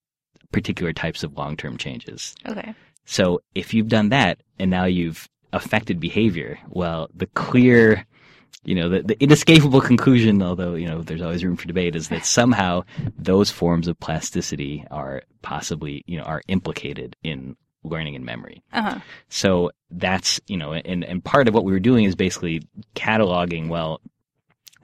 particular 0.52 0.92
types 0.92 1.22
of 1.22 1.36
long-term 1.36 1.76
changes. 1.76 2.34
Okay. 2.48 2.74
So 3.04 3.40
if 3.54 3.74
you've 3.74 3.88
done 3.88 4.08
that 4.08 4.38
and 4.58 4.70
now 4.70 4.84
you've 4.84 5.28
affected 5.52 6.00
behavior, 6.00 6.58
well, 6.68 7.08
the 7.14 7.26
clear, 7.26 8.06
you 8.64 8.74
know, 8.74 8.88
the, 8.88 9.02
the 9.02 9.22
inescapable 9.22 9.80
conclusion, 9.80 10.42
although, 10.42 10.74
you 10.74 10.86
know, 10.86 11.02
there's 11.02 11.22
always 11.22 11.44
room 11.44 11.56
for 11.56 11.66
debate, 11.66 11.94
is 11.94 12.08
that 12.08 12.24
somehow 12.38 12.82
those 13.18 13.50
forms 13.50 13.86
of 13.86 13.98
plasticity 14.00 14.84
are 14.90 15.22
possibly, 15.42 16.02
you 16.06 16.18
know, 16.18 16.24
are 16.24 16.42
implicated 16.48 17.16
in 17.22 17.56
learning 17.84 18.16
and 18.16 18.24
memory. 18.24 18.62
Uh 18.72 18.82
huh. 18.82 18.98
So 19.28 19.70
that's, 19.90 20.40
you 20.48 20.56
know, 20.56 20.72
and, 20.72 21.04
and 21.04 21.22
part 21.22 21.48
of 21.48 21.54
what 21.54 21.64
we 21.64 21.72
were 21.72 21.80
doing 21.80 22.04
is 22.04 22.16
basically 22.16 22.62
cataloging, 22.94 23.68
well, 23.68 24.00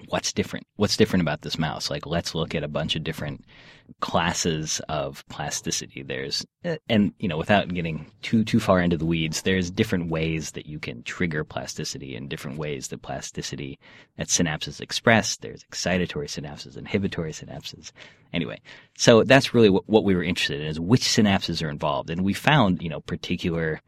what's 0.08 0.32
different? 0.32 0.66
What's 0.76 0.96
different 0.96 1.22
about 1.22 1.42
this 1.42 1.58
mouse? 1.58 1.90
Like, 1.90 2.06
let's 2.06 2.34
look 2.34 2.54
at 2.54 2.64
a 2.64 2.68
bunch 2.68 2.96
of 2.96 3.04
different 3.04 3.44
classes 4.00 4.80
of 4.88 5.24
plasticity. 5.28 6.02
There's, 6.02 6.46
uh, 6.64 6.76
and, 6.88 7.12
you 7.18 7.28
know, 7.28 7.36
without 7.36 7.72
getting 7.74 8.10
too, 8.22 8.44
too 8.44 8.60
far 8.60 8.80
into 8.80 8.96
the 8.96 9.04
weeds, 9.04 9.42
there's 9.42 9.70
different 9.70 10.10
ways 10.10 10.52
that 10.52 10.66
you 10.66 10.78
can 10.78 11.02
trigger 11.02 11.44
plasticity 11.44 12.16
and 12.16 12.28
different 12.28 12.58
ways 12.58 12.88
that 12.88 13.02
plasticity 13.02 13.78
at 14.18 14.28
synapses 14.28 14.80
express. 14.80 15.36
There's 15.36 15.64
excitatory 15.64 16.26
synapses, 16.26 16.76
inhibitory 16.76 17.32
synapses. 17.32 17.92
Anyway, 18.32 18.60
so 18.96 19.24
that's 19.24 19.52
really 19.52 19.70
what, 19.70 19.88
what 19.88 20.04
we 20.04 20.14
were 20.14 20.22
interested 20.22 20.60
in 20.60 20.66
is 20.66 20.80
which 20.80 21.02
synapses 21.02 21.62
are 21.62 21.70
involved. 21.70 22.08
And 22.08 22.24
we 22.24 22.32
found, 22.32 22.82
you 22.82 22.88
know, 22.88 23.00
particular, 23.00 23.82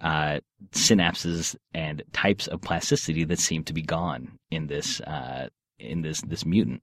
uh, 0.00 0.40
synapses 0.72 1.56
and 1.74 2.02
types 2.12 2.46
of 2.48 2.60
plasticity 2.60 3.24
that 3.24 3.38
seem 3.38 3.64
to 3.64 3.72
be 3.72 3.82
gone 3.82 4.38
in 4.50 4.66
this 4.66 5.00
uh, 5.00 5.48
in 5.78 6.02
this 6.02 6.20
this 6.22 6.44
mutant. 6.44 6.82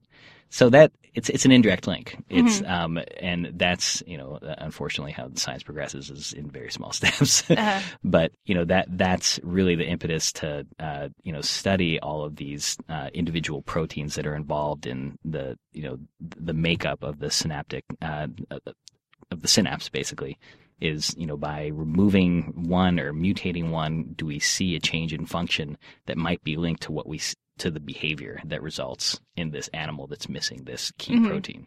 So 0.50 0.70
that 0.70 0.92
it's 1.14 1.28
it's 1.30 1.44
an 1.44 1.50
indirect 1.50 1.86
link. 1.88 2.16
It's 2.28 2.62
um 2.66 3.00
and 3.20 3.52
that's 3.54 4.02
you 4.06 4.16
know 4.16 4.38
unfortunately 4.58 5.10
how 5.10 5.28
the 5.28 5.40
science 5.40 5.64
progresses 5.64 6.10
is 6.10 6.32
in 6.32 6.48
very 6.48 6.70
small 6.70 6.92
steps. 7.00 7.48
Uh-huh. 7.50 7.80
but 8.04 8.32
you 8.44 8.54
know 8.54 8.64
that 8.64 8.86
that's 8.90 9.40
really 9.42 9.74
the 9.74 9.86
impetus 9.86 10.32
to 10.34 10.66
uh, 10.78 11.08
you 11.22 11.32
know 11.32 11.40
study 11.40 11.98
all 12.00 12.24
of 12.24 12.36
these 12.36 12.76
uh, 12.88 13.10
individual 13.12 13.62
proteins 13.62 14.14
that 14.14 14.26
are 14.26 14.36
involved 14.36 14.86
in 14.86 15.18
the 15.24 15.58
you 15.72 15.82
know 15.82 15.98
the 16.20 16.54
makeup 16.54 17.02
of 17.02 17.18
the 17.18 17.30
synaptic 17.30 17.84
uh, 18.02 18.28
of 19.30 19.42
the 19.42 19.48
synapse 19.48 19.88
basically 19.88 20.38
is 20.80 21.14
you 21.16 21.26
know 21.26 21.36
by 21.36 21.66
removing 21.68 22.52
one 22.68 22.98
or 22.98 23.12
mutating 23.12 23.70
one 23.70 24.12
do 24.16 24.26
we 24.26 24.38
see 24.38 24.74
a 24.74 24.80
change 24.80 25.12
in 25.12 25.24
function 25.26 25.78
that 26.06 26.16
might 26.18 26.42
be 26.44 26.56
linked 26.56 26.82
to 26.82 26.92
what 26.92 27.06
we 27.08 27.20
to 27.58 27.70
the 27.70 27.80
behavior 27.80 28.40
that 28.44 28.62
results 28.62 29.20
in 29.36 29.50
this 29.50 29.68
animal 29.68 30.06
that's 30.08 30.28
missing 30.28 30.64
this 30.64 30.92
key 30.98 31.14
Mhm. 31.14 31.28
protein 31.28 31.66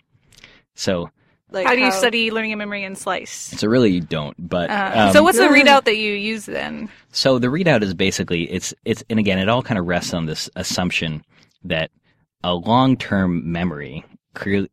so 0.76 1.10
Like 1.50 1.66
how 1.66 1.76
do 1.76 1.82
you 1.82 1.92
study 1.94 2.30
learning 2.30 2.52
and 2.52 2.60
memory 2.60 2.84
in 2.84 2.96
slice? 2.96 3.32
so 3.32 3.68
really 3.68 3.92
you 3.92 4.02
don't 4.02 4.36
but 4.50 4.70
Uh, 4.70 4.92
um, 4.96 5.14
so 5.14 5.24
what's 5.24 5.38
the 5.38 5.46
readout 5.46 5.86
that 5.86 5.96
you 5.96 6.12
use 6.14 6.46
then? 6.46 6.90
So 7.14 7.40
the 7.40 7.48
readout 7.48 7.82
is 7.84 7.94
basically 7.94 8.44
it's 8.52 8.74
it's 8.84 9.04
and 9.10 9.18
again 9.20 9.40
it 9.40 9.48
all 9.48 9.64
kind 9.64 9.80
of 9.80 9.86
rests 9.88 10.14
on 10.14 10.26
this 10.26 10.50
assumption 10.58 11.24
that 11.64 11.90
a 12.44 12.54
long-term 12.54 13.50
memory 13.50 14.04
clearly 14.34 14.70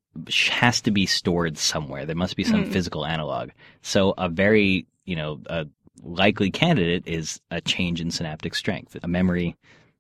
has 0.51 0.81
to 0.83 0.91
be 0.91 1.07
stored 1.07 1.59
somewhere. 1.59 2.05
There 2.07 2.17
must 2.17 2.37
be 2.37 2.45
some 2.45 2.65
Mhm. 2.65 2.73
physical 2.73 3.05
analog. 3.07 3.51
So 3.83 4.15
a 4.19 4.29
very 4.29 4.87
you 5.05 5.17
know 5.17 5.41
a 5.47 5.67
likely 6.03 6.51
candidate 6.51 7.05
is 7.07 7.41
a 7.51 7.61
change 7.61 8.01
in 8.01 8.11
synaptic 8.11 8.55
strength. 8.55 8.97
A 9.03 9.09
memory 9.09 9.57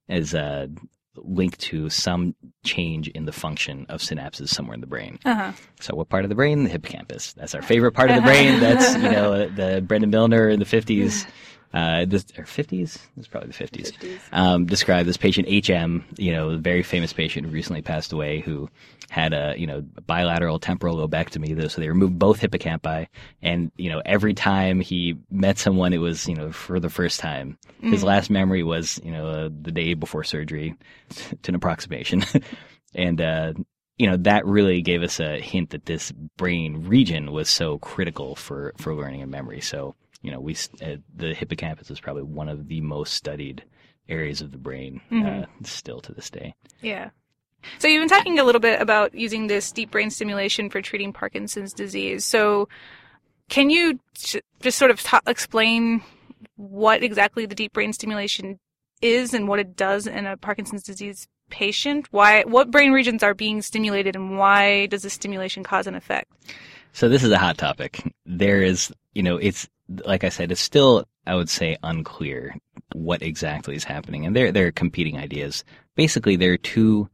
is 0.08 0.34
a 0.34 0.68
linked 1.16 1.60
to 1.60 1.88
some 1.90 2.34
change 2.64 3.06
in 3.08 3.24
the 3.24 3.32
function 3.32 3.86
of 3.88 4.00
synapses 4.00 4.48
somewhere 4.48 4.74
in 4.74 4.80
the 4.80 4.86
brain. 4.86 5.18
Uh 5.24 5.34
huh. 5.34 5.52
So 5.80 5.94
what 5.94 6.08
part 6.08 6.24
of 6.24 6.28
the 6.28 6.34
brain? 6.34 6.64
The 6.64 6.70
hippocampus. 6.70 7.32
That's 7.34 7.54
our 7.54 7.62
favorite 7.62 7.92
part 7.92 8.10
of 8.10 8.16
the 8.16 8.22
brain. 8.22 8.58
That's 8.60 8.94
you 8.96 9.10
know 9.10 9.48
the 9.54 9.80
Brenda 9.86 10.06
Milner 10.08 10.48
in 10.48 10.58
the 10.58 10.64
fifties. 10.64 11.26
Uh, 11.74 12.04
this 12.04 12.24
or 12.38 12.46
fifties? 12.46 13.00
It's 13.16 13.26
probably 13.26 13.48
the 13.48 13.54
fifties. 13.54 13.90
50s. 13.90 14.20
Um, 14.30 14.64
described 14.64 15.08
this 15.08 15.16
patient 15.16 15.48
HM, 15.48 16.04
you 16.16 16.32
know, 16.32 16.50
a 16.50 16.56
very 16.56 16.84
famous 16.84 17.12
patient 17.12 17.46
who 17.46 17.52
recently 17.52 17.82
passed 17.82 18.12
away, 18.12 18.38
who 18.38 18.70
had 19.10 19.32
a 19.32 19.54
you 19.58 19.66
know 19.66 19.80
bilateral 20.06 20.60
temporal 20.60 20.96
lobectomy. 20.96 21.56
though, 21.56 21.66
So 21.66 21.80
they 21.80 21.88
removed 21.88 22.16
both 22.16 22.40
hippocampi, 22.40 23.08
and 23.42 23.72
you 23.76 23.90
know 23.90 24.00
every 24.06 24.34
time 24.34 24.78
he 24.78 25.16
met 25.32 25.58
someone, 25.58 25.92
it 25.92 25.98
was 25.98 26.28
you 26.28 26.36
know 26.36 26.52
for 26.52 26.78
the 26.78 26.90
first 26.90 27.18
time. 27.18 27.58
His 27.80 28.02
last 28.02 28.30
memory 28.30 28.62
was 28.62 29.00
you 29.04 29.10
know 29.10 29.26
uh, 29.28 29.48
the 29.60 29.72
day 29.72 29.94
before 29.94 30.22
surgery, 30.24 30.76
to 31.42 31.50
an 31.50 31.56
approximation, 31.56 32.24
and 32.94 33.20
uh, 33.20 33.52
you 33.98 34.08
know 34.08 34.16
that 34.18 34.46
really 34.46 34.80
gave 34.80 35.02
us 35.02 35.18
a 35.18 35.40
hint 35.40 35.70
that 35.70 35.86
this 35.86 36.12
brain 36.36 36.86
region 36.86 37.32
was 37.32 37.50
so 37.50 37.78
critical 37.78 38.36
for 38.36 38.72
for 38.78 38.94
learning 38.94 39.22
and 39.22 39.30
memory. 39.30 39.60
So 39.60 39.96
you 40.24 40.30
know 40.32 40.40
we 40.40 40.56
uh, 40.82 40.96
the 41.14 41.34
hippocampus 41.34 41.90
is 41.90 42.00
probably 42.00 42.22
one 42.22 42.48
of 42.48 42.66
the 42.68 42.80
most 42.80 43.12
studied 43.12 43.62
areas 44.08 44.40
of 44.40 44.50
the 44.50 44.58
brain 44.58 45.00
uh, 45.10 45.14
Mhm. 45.14 45.46
still 45.66 46.00
to 46.00 46.12
this 46.12 46.30
day. 46.30 46.54
Yeah. 46.82 47.10
So 47.78 47.88
you've 47.88 48.00
been 48.02 48.08
talking 48.08 48.38
a 48.38 48.44
little 48.44 48.60
bit 48.60 48.80
about 48.80 49.14
using 49.14 49.46
this 49.46 49.72
deep 49.72 49.90
brain 49.90 50.10
stimulation 50.10 50.68
for 50.68 50.82
treating 50.82 51.12
Parkinson's 51.12 51.72
disease. 51.72 52.24
So 52.24 52.68
can 53.48 53.70
you 53.70 53.98
just 54.60 54.78
sort 54.78 54.90
of 54.90 55.02
ta 55.02 55.20
explain 55.26 56.02
what 56.56 57.02
exactly 57.02 57.46
the 57.46 57.54
deep 57.54 57.72
brain 57.72 57.92
stimulation 57.92 58.58
is 59.00 59.32
and 59.34 59.48
what 59.48 59.60
it 59.60 59.76
does 59.76 60.06
in 60.06 60.26
a 60.26 60.36
Parkinson's 60.36 60.82
disease 60.82 61.26
patient? 61.50 62.06
Why 62.10 62.42
what 62.44 62.70
brain 62.70 62.92
regions 62.92 63.22
are 63.22 63.34
being 63.34 63.62
stimulated 63.62 64.14
and 64.16 64.38
why 64.38 64.86
does 64.86 65.02
the 65.02 65.10
stimulation 65.10 65.62
cause 65.64 65.86
an 65.86 65.94
effect? 65.94 66.30
So 66.92 67.08
this 67.08 67.24
is 67.24 67.32
a 67.32 67.38
hot 67.38 67.56
topic. 67.58 68.02
There 68.26 68.62
is, 68.62 68.92
you 69.14 69.22
know, 69.22 69.36
it's 69.38 69.68
like 69.88 70.24
I 70.24 70.28
said, 70.28 70.50
it's 70.50 70.60
still, 70.60 71.04
I 71.26 71.34
would 71.34 71.48
say, 71.48 71.76
unclear 71.82 72.56
what 72.94 73.22
exactly 73.22 73.74
is 73.76 73.84
happening, 73.84 74.24
and 74.26 74.34
there 74.34 74.52
there 74.52 74.66
are 74.66 74.72
competing 74.72 75.18
ideas. 75.18 75.64
Basically, 75.96 76.36
there 76.36 76.52
are 76.52 76.58
two 76.58 77.08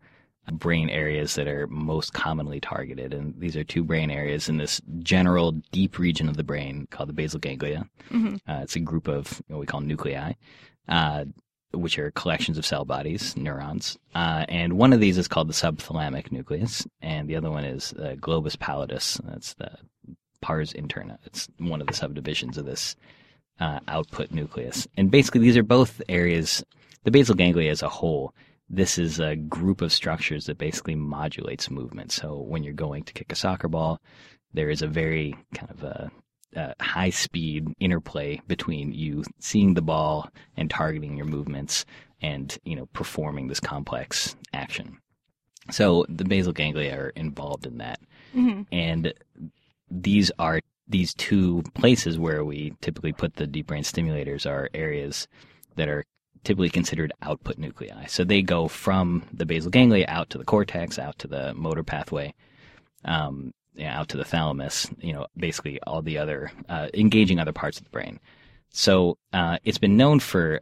brain 0.52 0.88
areas 0.90 1.34
that 1.36 1.46
are 1.46 1.66
most 1.68 2.12
commonly 2.12 2.60
targeted, 2.60 3.14
and 3.14 3.34
these 3.38 3.56
are 3.56 3.64
two 3.64 3.84
brain 3.84 4.10
areas 4.10 4.48
in 4.48 4.56
this 4.56 4.80
general 5.00 5.52
deep 5.70 5.98
region 5.98 6.28
of 6.28 6.36
the 6.36 6.42
brain 6.44 6.88
called 6.90 7.08
the 7.08 7.12
basal 7.12 7.38
ganglia. 7.38 7.88
Mhm. 8.10 8.40
Uh, 8.48 8.60
it's 8.62 8.76
a 8.76 8.80
group 8.80 9.06
of 9.06 9.40
what 9.48 9.60
we 9.60 9.66
call 9.66 9.80
nuclei. 9.80 10.32
Uh, 10.88 11.24
which 11.72 12.00
are 12.00 12.10
collections 12.10 12.58
of 12.58 12.66
cell 12.66 12.84
bodies, 12.84 13.36
neurons. 13.36 13.96
Uh, 14.12 14.44
and 14.48 14.72
one 14.72 14.92
of 14.92 14.98
these 14.98 15.16
is 15.16 15.28
called 15.28 15.48
the 15.48 15.52
subthalamic 15.52 16.32
nucleus, 16.32 16.84
and 17.00 17.28
the 17.28 17.36
other 17.36 17.48
one 17.48 17.64
is 17.64 17.90
the 17.90 18.16
globus 18.16 18.56
pallidus. 18.56 19.20
That's 19.24 19.54
the 19.54 19.70
pars 20.40 20.72
interna. 20.72 21.18
It's 21.24 21.48
one 21.58 21.80
of 21.80 21.86
the 21.86 21.94
subdivisions 21.94 22.58
of 22.58 22.66
this 22.66 22.96
uh, 23.58 23.80
output 23.88 24.30
nucleus. 24.30 24.86
And 24.96 25.10
basically, 25.10 25.40
these 25.40 25.56
are 25.56 25.62
both 25.62 26.00
areas. 26.08 26.64
The 27.04 27.10
basal 27.10 27.34
ganglia 27.34 27.70
as 27.70 27.82
a 27.82 27.88
whole. 27.88 28.34
This 28.68 28.98
is 28.98 29.18
a 29.18 29.34
group 29.36 29.80
of 29.82 29.92
structures 29.92 30.46
that 30.46 30.58
basically 30.58 30.94
modulates 30.94 31.70
movement. 31.70 32.12
So 32.12 32.38
when 32.38 32.62
you're 32.62 32.72
going 32.72 33.02
to 33.04 33.12
kick 33.12 33.32
a 33.32 33.36
soccer 33.36 33.68
ball, 33.68 34.00
there 34.54 34.70
is 34.70 34.80
a 34.82 34.86
very 34.86 35.34
kind 35.54 35.70
of 35.70 35.82
a 35.82 36.10
uh, 36.56 36.74
high 36.80 37.10
speed 37.10 37.68
interplay 37.78 38.40
between 38.48 38.92
you 38.92 39.22
seeing 39.38 39.74
the 39.74 39.82
ball 39.82 40.28
and 40.56 40.68
targeting 40.68 41.16
your 41.16 41.26
movements 41.26 41.84
and 42.22 42.58
you 42.64 42.74
know 42.76 42.86
performing 42.86 43.46
this 43.48 43.60
complex 43.60 44.34
action. 44.52 44.98
So 45.70 46.04
the 46.08 46.24
basal 46.24 46.52
ganglia 46.52 46.96
are 46.96 47.08
involved 47.10 47.66
in 47.66 47.78
that, 47.78 48.00
Mhm. 48.34 48.66
and 48.72 49.14
these 49.90 50.30
are 50.38 50.60
these 50.88 51.14
two 51.14 51.62
places 51.74 52.18
where 52.18 52.44
we 52.44 52.74
typically 52.80 53.12
put 53.12 53.36
the 53.36 53.46
deep 53.46 53.68
brain 53.68 53.82
stimulators 53.82 54.48
are 54.48 54.68
areas 54.74 55.28
that 55.76 55.88
are 55.88 56.04
typically 56.44 56.70
considered 56.70 57.12
output 57.22 57.58
nuclei. 57.58 58.06
So 58.06 58.24
they 58.24 58.42
go 58.42 58.66
from 58.68 59.24
the 59.32 59.46
basal 59.46 59.70
ganglia 59.70 60.06
out 60.08 60.30
to 60.30 60.38
the 60.38 60.44
cortex, 60.44 60.98
out 60.98 61.18
to 61.20 61.28
the 61.28 61.54
motor 61.54 61.84
pathway, 61.84 62.34
um, 63.04 63.52
out 63.82 64.08
to 64.08 64.16
the 64.16 64.24
thalamus. 64.24 64.90
You 65.00 65.12
know, 65.12 65.26
basically 65.36 65.80
all 65.82 66.02
the 66.02 66.18
other 66.18 66.50
uh, 66.68 66.88
engaging 66.94 67.38
other 67.38 67.52
parts 67.52 67.78
of 67.78 67.84
the 67.84 67.90
brain. 67.90 68.18
So 68.70 69.18
uh, 69.32 69.58
it's 69.64 69.78
been 69.78 69.96
known 69.96 70.20
for 70.20 70.60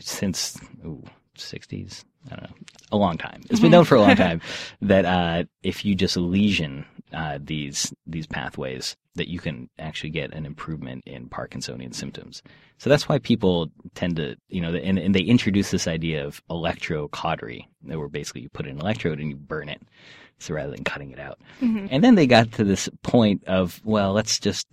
since 0.00 0.58
ooh, 0.84 1.04
60s. 1.36 2.04
I 2.26 2.30
don't 2.30 2.42
know, 2.42 2.56
a 2.90 2.96
long 2.96 3.18
time. 3.18 3.42
It's 3.50 3.60
been 3.60 3.70
known 3.70 3.84
for 3.84 3.94
a 3.94 4.00
long 4.00 4.16
time 4.16 4.40
that 4.82 5.04
uh, 5.04 5.44
if 5.62 5.84
you 5.84 5.94
just 5.94 6.16
lesion 6.16 6.84
uh, 7.12 7.38
these 7.40 7.94
these 8.06 8.26
pathways, 8.26 8.96
that 9.14 9.28
you 9.28 9.38
can 9.38 9.68
actually 9.78 10.10
get 10.10 10.32
an 10.32 10.44
improvement 10.46 11.04
in 11.06 11.28
Parkinsonian 11.28 11.94
symptoms. 11.94 12.42
So 12.78 12.90
that's 12.90 13.08
why 13.08 13.18
people 13.18 13.70
tend 13.94 14.16
to, 14.16 14.36
you 14.48 14.60
know, 14.60 14.74
and, 14.74 14.98
and 14.98 15.14
they 15.14 15.20
introduce 15.20 15.70
this 15.70 15.88
idea 15.88 16.26
of 16.26 16.42
electrocautery, 16.48 17.66
where 17.82 18.08
basically 18.08 18.42
you 18.42 18.48
put 18.50 18.66
an 18.66 18.78
electrode 18.78 19.18
and 19.20 19.30
you 19.30 19.36
burn 19.36 19.68
it, 19.68 19.80
so 20.38 20.54
rather 20.54 20.72
than 20.72 20.84
cutting 20.84 21.10
it 21.10 21.18
out. 21.18 21.38
Mhm. 21.60 21.88
And 21.90 22.04
then 22.04 22.16
they 22.16 22.26
got 22.26 22.52
to 22.52 22.64
this 22.64 22.88
point 23.02 23.44
of, 23.44 23.80
well, 23.84 24.12
let's 24.12 24.38
just 24.38 24.66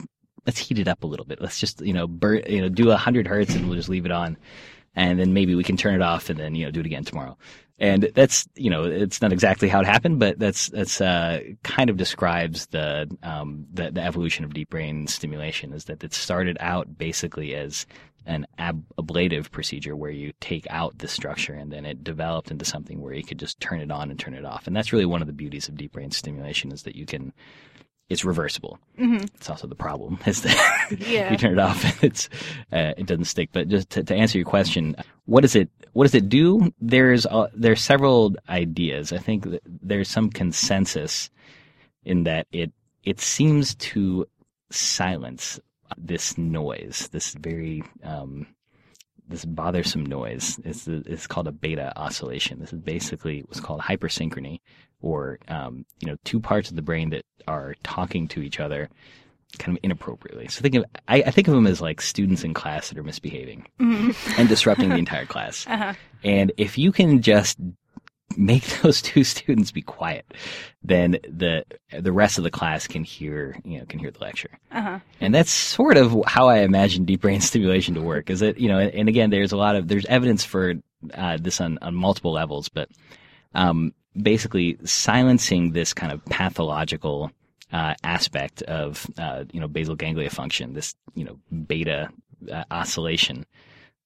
let's 0.46 0.60
heat 0.60 0.80
it 0.80 0.90
up 0.90 1.04
a 1.04 1.08
little 1.08 1.26
bit. 1.26 1.40
Let's 1.40 1.60
just, 1.60 1.80
you 1.82 1.94
know, 1.94 2.08
burn, 2.08 2.42
you 2.48 2.62
know, 2.62 2.70
do 2.70 2.92
a 2.92 2.98
hundred 2.98 3.28
hertz 3.28 3.56
and 3.56 3.68
we'll 3.68 3.78
just 3.78 3.90
leave 3.90 4.06
it 4.06 4.12
on, 4.12 4.38
and 4.96 5.20
then 5.20 5.34
maybe 5.34 5.56
we 5.56 5.64
can 5.64 5.78
turn 5.78 5.96
it 5.96 6.02
off 6.02 6.30
and 6.30 6.38
then 6.40 6.56
you 6.56 6.66
know 6.66 6.72
do 6.72 6.82
it 6.82 6.86
again 6.86 7.06
tomorrow. 7.06 7.38
And 7.80 8.11
that's, 8.13 8.47
you 8.55 8.69
know, 8.69 8.84
it's 8.84 9.21
not 9.21 9.34
exactly 9.34 9.67
how 9.67 9.82
it 9.82 9.88
happened, 9.88 10.19
but 10.19 10.38
that's 10.38 10.69
that's 10.69 11.01
uh, 11.01 11.41
kind 11.63 11.89
of 11.89 11.97
describes 11.97 12.67
the, 12.67 13.09
um, 13.24 13.65
the 13.74 13.91
the 13.91 14.01
evolution 14.01 14.45
of 14.45 14.53
deep 14.53 14.69
brain 14.69 15.07
stimulation. 15.07 15.74
Is 15.74 15.86
that 15.86 16.03
it 16.03 16.13
started 16.13 16.57
out 16.59 16.97
basically 16.97 17.55
as 17.55 17.86
an 18.26 18.45
ab- 18.57 18.86
ablative 18.97 19.51
procedure 19.51 19.95
where 19.95 20.11
you 20.11 20.32
take 20.39 20.65
out 20.69 20.97
the 20.99 21.07
structure 21.07 21.53
and 21.53 21.71
then 21.71 21.86
it 21.86 22.03
developed 22.03 22.51
into 22.51 22.63
something 22.63 23.01
where 23.01 23.13
you 23.13 23.24
could 23.24 23.39
just 23.39 23.59
turn 23.59 23.82
it 23.82 23.91
on 23.91 24.09
and 24.09 24.19
turn 24.19 24.34
it 24.34 24.45
off. 24.45 24.67
And 24.67 24.76
that's 24.76 24.93
really 24.93 25.05
one 25.05 25.21
of 25.21 25.28
the 25.28 25.34
beauties 25.34 25.67
of 25.67 25.76
deep 25.76 25.91
brain 25.91 26.11
stimulation 26.11 26.71
is 26.71 26.84
that 26.84 26.95
you 26.95 27.05
can 27.05 27.34
it's 28.10 28.26
reversible. 28.26 28.78
Mhm. 28.99 29.24
It's 29.36 29.49
also 29.49 29.66
the 29.68 29.76
problem 29.76 30.20
is 30.26 30.41
that 30.43 30.97
Yeah. 31.08 31.32
you 31.32 31.38
turn 31.38 31.54
it 31.54 31.60
off 31.60 31.84
and 31.84 32.04
it's 32.12 32.30
uh, 32.72 32.93
it 32.97 33.06
doesn't 33.08 33.26
stick. 33.26 33.49
But 33.54 33.68
just 33.70 33.89
to, 33.91 34.04
to 34.04 34.16
answer 34.16 34.38
your 34.38 34.45
question, 34.45 34.95
what 35.26 35.41
does 35.41 35.56
it 35.56 35.70
what 35.93 36.04
does 36.06 36.16
it 36.16 36.30
do? 36.30 36.72
There's 36.82 37.26
uh, 37.26 37.47
there's 37.56 37.82
several 37.82 38.36
ideas. 38.49 39.14
I 39.14 39.18
think 39.20 39.47
there's 39.66 40.10
some 40.10 40.30
consensus 40.30 41.30
in 42.04 42.24
that 42.26 42.47
it 42.51 42.72
it 43.04 43.20
seems 43.20 43.76
to 43.76 44.26
silence 44.72 45.60
this 45.97 46.38
noise, 46.38 47.10
this 47.12 47.34
very 47.36 47.84
um, 48.04 48.47
this 49.28 49.45
bothersome 49.45 50.06
noise. 50.06 50.60
It's 50.66 50.88
it's 50.88 51.28
called 51.28 51.47
a 51.47 51.51
beta 51.51 51.93
oscillation. 51.97 52.60
This 52.60 52.74
is 52.74 52.80
basically 52.80 53.41
what's 53.41 53.60
called 53.62 53.82
hypersynchrony, 53.82 54.60
or 55.04 55.38
um, 55.49 55.86
you 55.99 56.08
know, 56.08 56.18
two 56.24 56.39
parts 56.39 56.72
of 56.72 56.76
the 56.76 56.82
brain 56.82 57.12
that 57.12 57.24
are 57.47 57.76
talking 57.84 58.28
to 58.30 58.41
each 58.41 58.60
other 58.60 58.89
kind 59.60 59.78
of 59.78 59.84
inappropriately. 59.84 60.47
So 60.47 60.62
think 60.62 60.74
of 60.74 60.84
I, 61.08 61.18
I 61.28 61.30
think 61.32 61.47
of 61.47 61.54
them 61.54 61.68
as 61.68 61.80
like 61.80 62.01
students 62.01 62.43
in 62.43 62.56
class 62.56 62.89
that 62.89 62.97
are 62.97 63.04
misbehaving 63.04 63.68
Mhm. 63.80 64.16
and 64.39 64.49
disrupting 64.49 64.89
the 64.89 64.95
entire 65.06 65.28
class. 65.28 65.68
Uh-huh. 65.68 65.93
And 66.24 66.51
if 66.58 66.76
you 66.80 66.91
can 66.91 67.22
just 67.22 67.60
make 68.36 68.64
those 68.82 68.99
two 69.04 69.24
students 69.24 69.70
be 69.72 69.84
quiet, 69.84 70.26
then 70.82 71.18
the 71.30 71.64
the 71.99 72.12
rest 72.12 72.39
of 72.39 72.43
the 72.43 72.49
class 72.49 72.88
can 72.88 73.04
hear 73.04 73.56
you 73.64 73.78
know 73.78 73.86
can 73.86 73.99
hear 73.99 74.10
the 74.10 74.20
lecture. 74.22 74.58
Uh-huh. 74.72 74.97
And 75.22 75.36
that's 75.36 75.51
sort 75.51 75.97
of 75.97 76.16
how 76.26 76.47
I 76.47 76.60
imagine 76.62 77.06
deep 77.06 77.22
brain 77.22 77.41
stimulation 77.51 77.93
to 77.93 78.01
work. 78.01 78.32
Is 78.32 78.39
that 78.39 78.58
you 78.58 78.70
know, 78.70 78.80
and 78.80 79.08
again, 79.08 79.30
there's 79.30 79.51
a 79.51 79.58
lot 79.58 79.76
of 79.76 79.88
there's 79.88 80.06
evidence 80.08 80.43
for 80.43 80.74
uh, 81.14 81.38
this 81.39 81.62
on 81.62 81.78
on 81.84 81.93
multiple 81.93 82.32
levels, 82.32 82.70
but 82.70 82.89
um, 83.54 83.93
basically 84.22 84.78
silencing 84.84 85.72
this 85.72 85.93
kind 85.93 86.11
of 86.11 86.24
pathological 86.26 87.32
uh, 87.72 87.95
aspect 88.03 88.61
of 88.64 89.07
uh, 89.18 89.45
you 89.51 89.59
know 89.59 89.68
basal 89.68 89.95
ganglia 89.95 90.30
function, 90.30 90.74
this 90.74 90.95
you 91.16 91.26
know 91.26 91.39
beta 91.68 92.09
uh, 92.51 92.64
oscillation, 92.72 93.45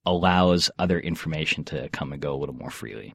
allows 0.05 0.71
other 0.79 0.99
information 0.99 1.63
to 1.65 1.89
come 1.89 2.13
and 2.13 2.21
go 2.21 2.33
a 2.33 2.37
little 2.37 2.55
more 2.55 2.71
freely. 2.71 3.13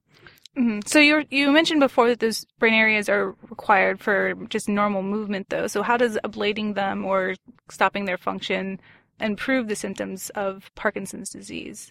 Mhm. 0.56 0.86
So 0.86 0.98
you 0.98 1.24
you 1.30 1.50
mentioned 1.50 1.80
before 1.80 2.08
that 2.08 2.20
those 2.20 2.44
brain 2.58 2.74
areas 2.74 3.08
are 3.08 3.34
required 3.48 4.00
for 4.00 4.34
just 4.50 4.68
normal 4.68 5.02
movement, 5.02 5.48
though. 5.48 5.66
So 5.66 5.82
how 5.82 5.96
does 5.96 6.18
ablating 6.24 6.74
them 6.74 7.06
or 7.06 7.34
stopping 7.70 8.04
their 8.04 8.18
function 8.18 8.78
improve 9.18 9.68
the 9.68 9.76
symptoms 9.76 10.28
of 10.30 10.70
Parkinson's 10.74 11.30
disease? 11.30 11.90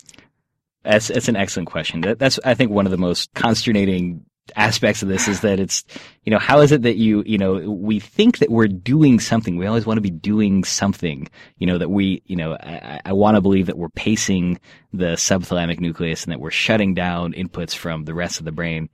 That's 0.83 1.07
that's 1.07 1.27
an 1.27 1.35
excellent 1.35 1.69
question. 1.69 2.01
That, 2.01 2.19
that's 2.19 2.39
I 2.45 2.53
think 2.53 2.69
one 2.69 2.85
of 2.85 2.91
the 2.91 2.97
most 2.97 3.33
consternating 3.33 4.25
aspects 4.55 5.01
of 5.01 5.07
this 5.07 5.27
is 5.27 5.41
that 5.41 5.59
it's 5.59 5.83
you 6.23 6.31
know 6.31 6.39
how 6.39 6.59
is 6.59 6.71
it 6.71 6.81
that 6.81 6.97
you 6.97 7.23
you 7.25 7.37
know 7.37 7.69
we 7.69 7.99
think 7.99 8.39
that 8.39 8.49
we're 8.49 8.67
doing 8.67 9.19
something 9.19 9.55
we 9.55 9.65
always 9.65 9.85
want 9.85 9.97
to 9.97 10.01
be 10.01 10.09
doing 10.09 10.63
something 10.63 11.27
you 11.57 11.67
know 11.67 11.77
that 11.77 11.89
we 11.89 12.21
you 12.25 12.35
know 12.35 12.53
I, 12.53 12.99
I 13.05 13.13
want 13.13 13.35
to 13.35 13.41
believe 13.41 13.67
that 13.67 13.77
we're 13.77 13.89
pacing 13.89 14.59
the 14.91 15.13
subthalamic 15.13 15.79
nucleus 15.79 16.23
and 16.23 16.31
that 16.33 16.39
we're 16.39 16.51
shutting 16.51 16.93
down 16.93 17.33
inputs 17.33 17.75
from 17.75 18.03
the 18.05 18.13
rest 18.13 18.39
of 18.39 18.45
the 18.45 18.51
brain 18.51 18.89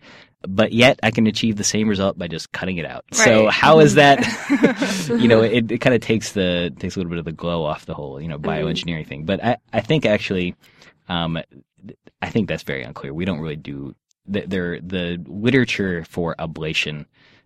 but 0.48 0.72
yet 0.72 1.00
I 1.02 1.12
can 1.12 1.28
achieve 1.28 1.56
the 1.56 1.64
same 1.64 1.88
result 1.88 2.18
by 2.18 2.28
just 2.28 2.52
cutting 2.52 2.78
it 2.78 2.86
out. 2.86 3.06
So 3.12 3.48
how 3.50 3.80
is 3.80 3.96
that? 3.96 4.20
you 5.20 5.28
know, 5.28 5.42
it, 5.42 5.72
it 5.72 5.78
kind 5.80 5.96
of 5.96 6.02
takes 6.02 6.34
the 6.34 6.72
takes 6.78 6.96
a 6.96 7.00
little 7.00 7.10
bit 7.10 7.18
of 7.20 7.26
the 7.26 7.32
glow 7.32 7.64
off 7.64 7.86
the 7.86 7.96
whole 7.96 8.22
you 8.22 8.28
know 8.28 8.38
bioengineering 8.38 9.08
thing. 9.08 9.26
But 9.26 9.44
I 9.44 9.58
I 9.74 9.82
think 9.82 10.06
actually, 10.06 10.56
um, 11.10 11.40
I 12.22 12.30
think 12.30 12.48
that's 12.48 12.64
very 12.64 12.84
unclear. 12.84 13.14
We 13.14 13.26
don't 13.26 13.40
really 13.40 13.56
do 13.56 13.96
the 14.28 14.82
the 14.84 15.24
literature 15.28 16.04
for 16.06 16.36
ablation 16.38 17.06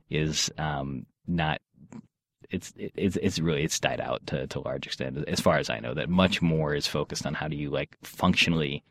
is 0.09 0.51
um 0.57 1.05
not 1.27 1.61
it's 2.49 2.73
it's 2.77 3.17
it's 3.17 3.39
really 3.39 3.63
it's 3.63 3.79
died 3.79 4.01
out 4.01 4.25
to 4.27 4.47
to 4.47 4.59
a 4.59 4.61
large 4.61 4.85
extent 4.85 5.23
as 5.27 5.39
far 5.39 5.57
as 5.57 5.69
I 5.69 5.79
know 5.79 5.93
that 5.93 6.09
much 6.09 6.41
more 6.41 6.73
is 6.73 6.87
focused 6.87 7.25
on 7.25 7.33
how 7.33 7.47
do 7.47 7.55
you 7.55 7.69
like 7.69 7.97
functionally 8.03 8.83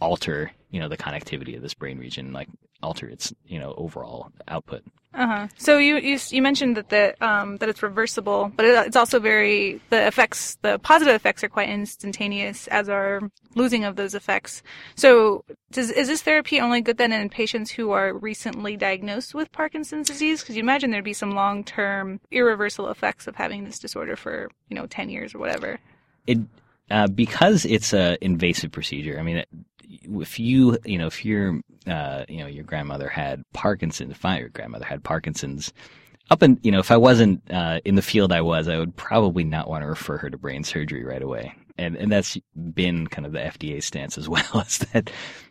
alter 0.00 0.50
you 0.70 0.80
know 0.80 0.88
the 0.88 0.96
connectivity 0.96 1.56
of 1.56 1.62
this 1.62 1.74
brain 1.74 1.98
region 1.98 2.32
like 2.32 2.48
alter 2.82 3.08
its 3.08 3.32
you 3.46 3.58
know 3.58 3.74
overall 3.76 4.30
output 4.48 4.82
Uh-huh. 5.16 5.48
So 5.56 5.78
you, 5.78 5.96
you 5.96 6.18
you 6.28 6.42
mentioned 6.42 6.76
that 6.76 6.90
the 6.90 7.14
um 7.24 7.56
that 7.58 7.70
it's 7.70 7.82
reversible, 7.82 8.52
but 8.54 8.66
it, 8.66 8.86
it's 8.86 8.96
also 8.96 9.18
very 9.18 9.80
the 9.88 10.06
effects 10.06 10.58
the 10.60 10.78
positive 10.78 11.14
effects 11.14 11.42
are 11.42 11.48
quite 11.48 11.70
instantaneous 11.70 12.68
as 12.68 12.90
are 12.90 13.20
losing 13.54 13.84
of 13.88 13.96
those 13.96 14.14
effects. 14.14 14.62
So 14.94 15.42
does 15.72 15.90
is 15.90 16.08
this 16.08 16.20
therapy 16.20 16.60
only 16.60 16.82
good 16.82 16.98
then 16.98 17.12
in 17.12 17.30
patients 17.30 17.70
who 17.70 17.92
are 17.92 18.12
recently 18.12 18.76
diagnosed 18.76 19.34
with 19.34 19.50
Parkinson's 19.52 20.08
disease? 20.08 20.42
Because 20.42 20.54
you 20.56 20.62
imagine 20.62 20.90
there'd 20.90 21.02
be 21.02 21.14
some 21.14 21.30
long 21.32 21.64
term 21.64 22.20
irreversible 22.30 22.90
effects 22.90 23.26
of 23.26 23.36
having 23.36 23.64
this 23.64 23.78
disorder 23.78 24.16
for 24.16 24.50
you 24.68 24.76
know 24.76 24.84
ten 24.86 25.08
years 25.08 25.34
or 25.34 25.38
whatever. 25.38 25.78
it 26.26 26.38
uh, 26.90 27.06
because 27.08 27.64
it's 27.64 27.94
a 27.94 28.18
invasive 28.20 28.70
procedure. 28.70 29.18
I 29.18 29.22
mean, 29.22 29.38
it- 29.38 29.48
if 29.88 30.38
you 30.38 30.78
you 30.84 30.98
know 30.98 31.06
if 31.06 31.24
your 31.24 31.60
uh, 31.86 32.24
you 32.28 32.38
know 32.38 32.46
your 32.46 32.64
grandmother 32.64 33.08
had 33.08 33.42
Parkinson's, 33.52 34.12
if 34.12 34.24
my 34.24 34.42
grandmother 34.42 34.84
had 34.84 35.04
Parkinson's, 35.04 35.72
up 36.30 36.42
and 36.42 36.58
you 36.62 36.70
know 36.70 36.78
if 36.78 36.90
I 36.90 36.96
wasn't 36.96 37.42
uh, 37.50 37.80
in 37.84 37.94
the 37.94 38.02
field 38.02 38.32
I 38.32 38.40
was, 38.40 38.68
I 38.68 38.78
would 38.78 38.96
probably 38.96 39.44
not 39.44 39.68
want 39.68 39.82
to 39.82 39.88
refer 39.88 40.18
her 40.18 40.30
to 40.30 40.38
brain 40.38 40.64
surgery 40.64 41.04
right 41.04 41.22
away. 41.22 41.54
And 41.78 41.96
and 41.96 42.10
that's 42.10 42.38
been 42.74 43.06
kind 43.06 43.26
of 43.26 43.32
the 43.32 43.38
FDA 43.38 43.82
stance 43.82 44.16
as 44.16 44.28
well. 44.28 44.64
Is 44.66 44.78
that 44.78 45.10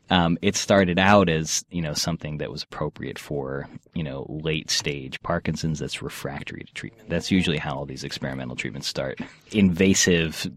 um, 0.09 0.37
it 0.41 0.55
started 0.55 0.99
out 0.99 1.29
as 1.29 1.65
you 1.69 1.81
know 1.81 1.93
something 1.93 2.37
that 2.37 2.51
was 2.51 2.63
appropriate 2.63 3.17
for 3.17 3.67
you 3.93 4.03
know 4.03 4.25
late 4.29 4.69
stage 4.69 5.21
Parkinson's 5.21 5.79
that's 5.79 6.01
refractory 6.01 6.63
to 6.63 6.73
treatment. 6.73 7.09
That's 7.09 7.31
usually 7.31 7.57
how 7.57 7.75
all 7.75 7.85
these 7.85 8.03
experimental 8.03 8.55
treatments 8.55 8.87
start. 8.87 9.19
Invasive 9.51 10.49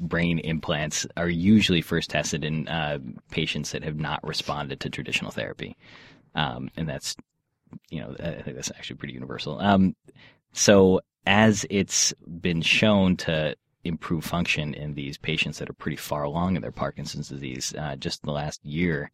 brain 0.00 0.40
implants 0.40 1.06
are 1.16 1.28
usually 1.28 1.80
first 1.80 2.10
tested 2.10 2.44
in 2.44 2.66
uh, 2.68 2.98
patients 3.30 3.72
that 3.72 3.84
have 3.84 3.96
not 3.96 4.26
responded 4.26 4.80
to 4.80 4.90
traditional 4.90 5.30
therapy, 5.30 5.76
um, 6.34 6.70
and 6.76 6.88
that's 6.88 7.16
you 7.90 8.00
know 8.00 8.14
I 8.18 8.42
think 8.42 8.56
that's 8.56 8.70
actually 8.70 8.96
pretty 8.96 9.14
universal. 9.14 9.60
Um, 9.60 9.94
so 10.52 11.00
as 11.26 11.66
it's 11.68 12.14
been 12.40 12.62
shown 12.62 13.16
to 13.18 13.54
improve 13.84 14.24
function 14.24 14.74
in 14.74 14.94
these 14.94 15.16
patients 15.18 15.58
that 15.58 15.70
are 15.70 15.74
pretty 15.74 15.96
far 15.96 16.22
along 16.24 16.56
in 16.56 16.62
their 16.62 16.72
Parkinson's 16.72 17.28
disease, 17.28 17.74
uh, 17.78 17.96
just 17.96 18.22
in 18.22 18.26
the 18.26 18.32
last 18.32 18.64
year, 18.64 19.10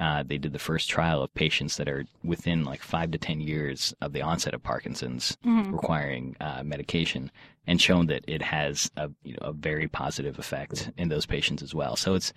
uh, 0.00 0.22
they 0.26 0.38
did 0.38 0.52
the 0.52 0.58
first 0.58 0.88
trial 0.90 1.22
of 1.22 1.32
patients 1.34 1.76
that 1.76 1.88
are 1.88 2.04
within 2.24 2.64
like 2.64 2.82
five 2.82 3.10
to 3.10 3.18
ten 3.18 3.40
years 3.40 3.94
of 4.00 4.12
the 4.12 4.22
onset 4.22 4.54
of 4.54 4.62
Parkinson's, 4.62 5.36
Mhm. 5.44 5.72
requiring 5.72 6.36
uh, 6.40 6.62
medication, 6.64 7.30
and 7.66 7.80
shown 7.80 8.06
that 8.06 8.24
it 8.26 8.42
has 8.42 8.90
a 8.96 9.10
you 9.22 9.32
know 9.34 9.48
a 9.48 9.52
very 9.52 9.88
positive 9.88 10.38
effect 10.38 10.90
in 10.96 11.08
those 11.08 11.26
patients 11.26 11.62
as 11.62 11.74
well. 11.74 11.94
So 11.96 12.14
it's 12.14 12.32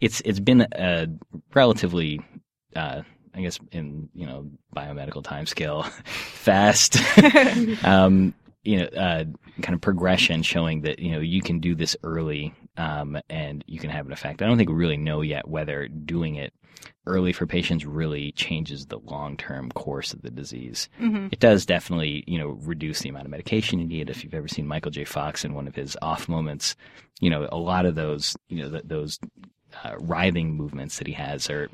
it's 0.00 0.20
it's 0.24 0.40
been 0.40 0.66
a 0.72 1.08
relatively 1.54 2.20
uh, 2.76 3.02
I 3.34 3.40
guess 3.40 3.58
in 3.72 4.08
you 4.14 4.26
know 4.26 4.50
biomedical 4.76 5.24
time 5.24 5.46
scale 5.46 5.82
fast 6.04 6.98
um, 7.84 8.34
you 8.68 8.76
know 8.78 8.86
uh, 8.86 9.24
kind 9.62 9.74
of 9.74 9.80
progression 9.80 10.42
showing 10.42 10.82
that 10.82 10.98
you 10.98 11.10
know 11.12 11.20
you 11.20 11.40
can 11.40 11.58
do 11.58 11.74
this 11.74 11.96
early 12.02 12.52
um, 12.76 13.18
and 13.30 13.64
you 13.66 13.78
can 13.78 13.90
have 13.90 14.06
an 14.06 14.12
effect. 14.12 14.42
I 14.42 14.46
don't 14.46 14.58
think 14.58 14.68
we 14.68 14.74
really 14.76 14.96
know 14.98 15.20
yet 15.22 15.48
whether 15.48 15.88
doing 15.88 16.36
it 16.36 16.52
early 17.06 17.32
for 17.32 17.46
patients 17.46 17.84
really 17.86 18.30
changes 18.32 18.86
the 18.86 18.98
long 18.98 19.36
term 19.36 19.70
course 19.72 20.12
of 20.12 20.20
the 20.22 20.30
disease. 20.30 20.88
Mhm. 21.00 21.32
It 21.32 21.40
does 21.40 21.64
definitely, 21.66 22.22
you 22.26 22.38
know, 22.38 22.48
reduce 22.72 23.00
the 23.00 23.08
amount 23.08 23.24
of 23.24 23.30
medication 23.30 23.78
you 23.80 23.86
need. 23.86 24.10
If 24.10 24.22
you've 24.22 24.34
ever 24.34 24.48
seen 24.48 24.66
Michael 24.66 24.90
J. 24.92 25.04
Fox 25.04 25.44
in 25.44 25.54
one 25.54 25.66
of 25.66 25.74
his 25.74 25.96
off 26.02 26.28
moments, 26.28 26.76
you 27.20 27.30
know, 27.30 27.48
a 27.50 27.56
lot 27.56 27.86
of 27.86 27.94
those, 27.94 28.36
you 28.48 28.62
know, 28.62 28.70
th- 28.70 28.84
those 28.86 29.18
uh, 29.82 29.94
writhing 29.98 30.54
movements 30.54 30.98
that 30.98 31.06
he 31.06 31.14
has 31.14 31.48
are 31.50 31.68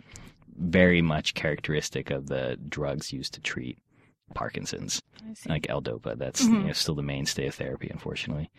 very 0.57 1.03
much 1.03 1.35
characteristic 1.35 2.11
of 2.11 2.29
the 2.29 2.57
drugs 2.69 3.13
used 3.13 3.35
to 3.35 3.41
treat 3.41 3.77
Parkinson's 4.35 5.01
like 5.49 5.67
L-Dopa. 5.69 6.19
That's 6.19 6.43
Mhm. 6.45 6.53
you 6.61 6.67
know, 6.67 6.73
still 6.73 6.95
the 6.95 7.03
mainstay 7.03 7.47
of 7.47 7.55
therapy, 7.55 7.89
unfortunately. 7.91 8.51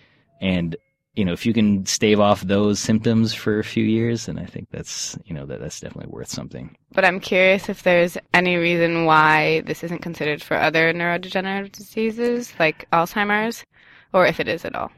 And 0.41 0.76
you 1.13 1.23
know, 1.23 1.32
if 1.32 1.45
you 1.45 1.53
can 1.53 1.86
stave 1.86 2.19
off 2.19 2.41
those 2.41 2.78
symptoms 2.78 3.34
for 3.34 3.57
a 3.59 3.63
few 3.63 3.86
years, 3.86 4.26
then 4.26 4.38
I 4.38 4.43
think 4.45 4.69
that's 4.71 5.17
you 5.26 5.34
know 5.34 5.45
that 5.45 5.61
that's 5.61 5.80
definitely 5.80 6.11
worth 6.11 6.28
something. 6.28 6.76
But 6.91 7.05
I'm 7.05 7.21
curious 7.21 7.69
if 7.69 7.84
there's 7.84 8.17
any 8.34 8.57
reason 8.57 9.05
why 9.05 9.61
this 9.61 9.82
isn't 9.84 10.01
considered 10.01 10.41
for 10.41 10.57
other 10.57 10.93
neurodegenerative 10.93 11.71
diseases 11.71 12.53
like 12.59 12.86
Alzheimer's, 12.91 13.63
or 14.11 14.26
if 14.28 14.41
it 14.41 14.49
is 14.49 14.65
at 14.65 14.76
all. 14.76 14.91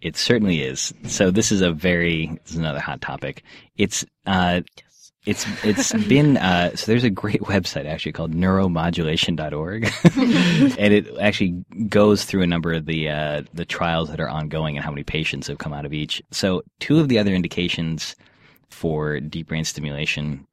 It 0.00 0.16
certainly 0.16 0.62
is. 0.62 0.92
So 1.04 1.30
this 1.30 1.52
is 1.52 1.60
a 1.60 1.70
very 1.70 2.26
this 2.42 2.52
is 2.52 2.58
another 2.58 2.80
hot 2.80 3.00
topic. 3.00 3.44
It's 3.76 4.04
uh, 4.26 4.62
it's 5.30 5.46
it's 5.64 5.92
been 6.08 6.36
uh, 6.36 6.74
so 6.74 6.86
there's 6.86 7.04
a 7.04 7.10
great 7.10 7.40
website 7.42 7.86
actually 7.86 8.12
called 8.12 8.32
neuromodulation.org 8.34 9.84
and 10.78 10.94
it 10.94 11.06
actually 11.18 11.64
goes 11.88 12.24
through 12.24 12.42
a 12.42 12.46
number 12.46 12.72
of 12.72 12.86
the 12.86 13.08
uh, 13.08 13.42
the 13.54 13.64
trials 13.64 14.10
that 14.10 14.20
are 14.20 14.28
ongoing 14.28 14.76
and 14.76 14.84
how 14.84 14.90
many 14.90 15.04
patients 15.04 15.46
have 15.46 15.58
come 15.58 15.72
out 15.72 15.86
of 15.86 15.92
each. 15.92 16.22
So 16.30 16.62
two 16.80 16.98
of 16.98 17.08
the 17.08 17.18
other 17.18 17.32
indications 17.32 18.16
for 18.68 19.20
deep 19.20 19.48
brain 19.48 19.64
stimulation 19.64 20.46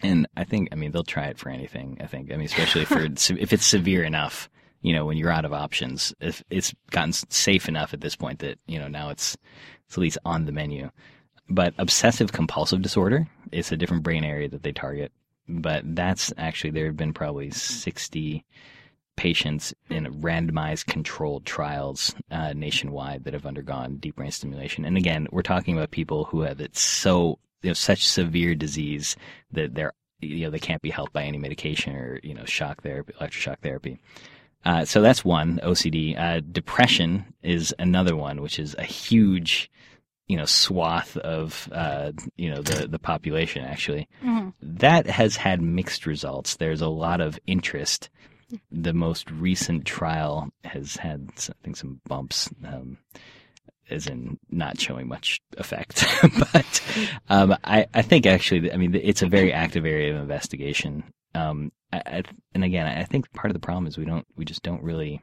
and 0.00 0.26
I 0.36 0.44
think 0.44 0.68
I 0.72 0.74
mean 0.74 0.92
they'll 0.92 1.04
try 1.04 1.26
it 1.26 1.38
for 1.38 1.50
anything. 1.50 1.98
I 2.00 2.06
think 2.06 2.32
I 2.32 2.36
mean 2.36 2.46
especially 2.46 2.86
for 2.86 3.00
if 3.38 3.52
it's 3.52 3.66
severe 3.66 4.02
enough, 4.02 4.48
you 4.80 4.94
know, 4.94 5.04
when 5.04 5.18
you're 5.18 5.30
out 5.30 5.44
of 5.44 5.52
options, 5.52 6.14
if 6.20 6.42
it's 6.48 6.74
gotten 6.90 7.12
safe 7.12 7.68
enough 7.68 7.92
at 7.92 8.00
this 8.00 8.16
point 8.16 8.38
that 8.38 8.58
you 8.66 8.78
know 8.78 8.88
now 8.88 9.10
it's 9.10 9.36
it's 9.86 9.96
at 9.96 10.00
least 10.00 10.18
on 10.24 10.46
the 10.46 10.52
menu. 10.52 10.90
But 11.48 11.74
obsessive 11.78 12.32
compulsive 12.32 12.82
disorder 12.82 13.28
is 13.52 13.70
a 13.70 13.76
different 13.76 14.02
brain 14.02 14.24
area 14.24 14.48
that 14.48 14.62
they 14.62 14.72
target. 14.72 15.12
But 15.48 15.82
that's 15.94 16.32
actually 16.36 16.70
there 16.70 16.86
have 16.86 16.96
been 16.96 17.12
probably 17.12 17.50
sixty 17.50 18.44
patients 19.16 19.72
in 19.88 20.04
randomized 20.20 20.86
controlled 20.86 21.46
trials 21.46 22.14
uh, 22.30 22.52
nationwide 22.52 23.24
that 23.24 23.32
have 23.32 23.46
undergone 23.46 23.96
deep 23.96 24.16
brain 24.16 24.30
stimulation. 24.30 24.84
And 24.84 24.96
again, 24.96 25.26
we're 25.32 25.42
talking 25.42 25.76
about 25.76 25.90
people 25.90 26.24
who 26.24 26.42
have 26.42 26.60
it 26.60 26.76
so 26.76 27.38
you 27.62 27.70
know 27.70 27.74
such 27.74 28.06
severe 28.06 28.54
disease 28.54 29.16
that 29.52 29.74
they're 29.74 29.92
you 30.20 30.44
know 30.44 30.50
they 30.50 30.58
can't 30.58 30.82
be 30.82 30.90
helped 30.90 31.12
by 31.12 31.24
any 31.24 31.38
medication 31.38 31.94
or 31.94 32.20
you 32.22 32.34
know 32.34 32.44
shock 32.44 32.82
therapy, 32.82 33.12
electroshock 33.20 33.58
therapy. 33.60 33.98
Uh, 34.64 34.84
so 34.84 35.00
that's 35.00 35.24
one 35.24 35.60
OCD. 35.62 36.18
Uh, 36.18 36.40
depression 36.50 37.24
is 37.42 37.74
another 37.78 38.16
one, 38.16 38.42
which 38.42 38.58
is 38.58 38.74
a 38.78 38.82
huge 38.84 39.70
you 40.26 40.36
know 40.36 40.44
swath 40.44 41.16
of 41.18 41.68
uh, 41.72 42.12
you 42.36 42.50
know 42.50 42.62
the 42.62 42.86
the 42.88 42.98
population 42.98 43.64
actually 43.64 44.08
Mhm. 44.24 44.52
that 44.60 45.06
has 45.06 45.36
had 45.36 45.60
mixed 45.62 46.06
results. 46.06 46.56
There's 46.56 46.80
a 46.80 46.88
lot 46.88 47.20
of 47.20 47.38
interest. 47.46 48.10
The 48.70 48.92
most 48.92 49.28
recent 49.30 49.84
trial 49.84 50.50
has 50.62 50.96
had, 50.96 51.30
I 51.36 51.52
think, 51.64 51.76
some 51.76 52.00
bumps, 52.06 52.48
um, 52.64 52.98
as 53.90 54.06
in 54.06 54.38
not 54.50 54.78
showing 54.80 55.08
much 55.08 55.40
effect. 55.58 56.04
but 56.52 56.82
um, 57.28 57.56
I, 57.64 57.86
I 57.92 58.02
think 58.02 58.24
actually, 58.24 58.72
I 58.72 58.76
mean, 58.76 58.94
it's 58.94 59.22
a 59.22 59.26
very 59.28 59.52
active 59.52 59.84
area 59.84 60.14
of 60.14 60.20
investigation. 60.20 61.02
Um, 61.34 61.72
I, 61.92 62.02
I, 62.06 62.22
and 62.54 62.62
again, 62.62 62.86
I 62.86 63.02
think 63.02 63.32
part 63.32 63.50
of 63.50 63.54
the 63.54 63.66
problem 63.66 63.88
is 63.88 63.98
we 63.98 64.04
don't, 64.04 64.26
we 64.36 64.44
just 64.44 64.62
don't 64.62 64.82
really, 64.82 65.20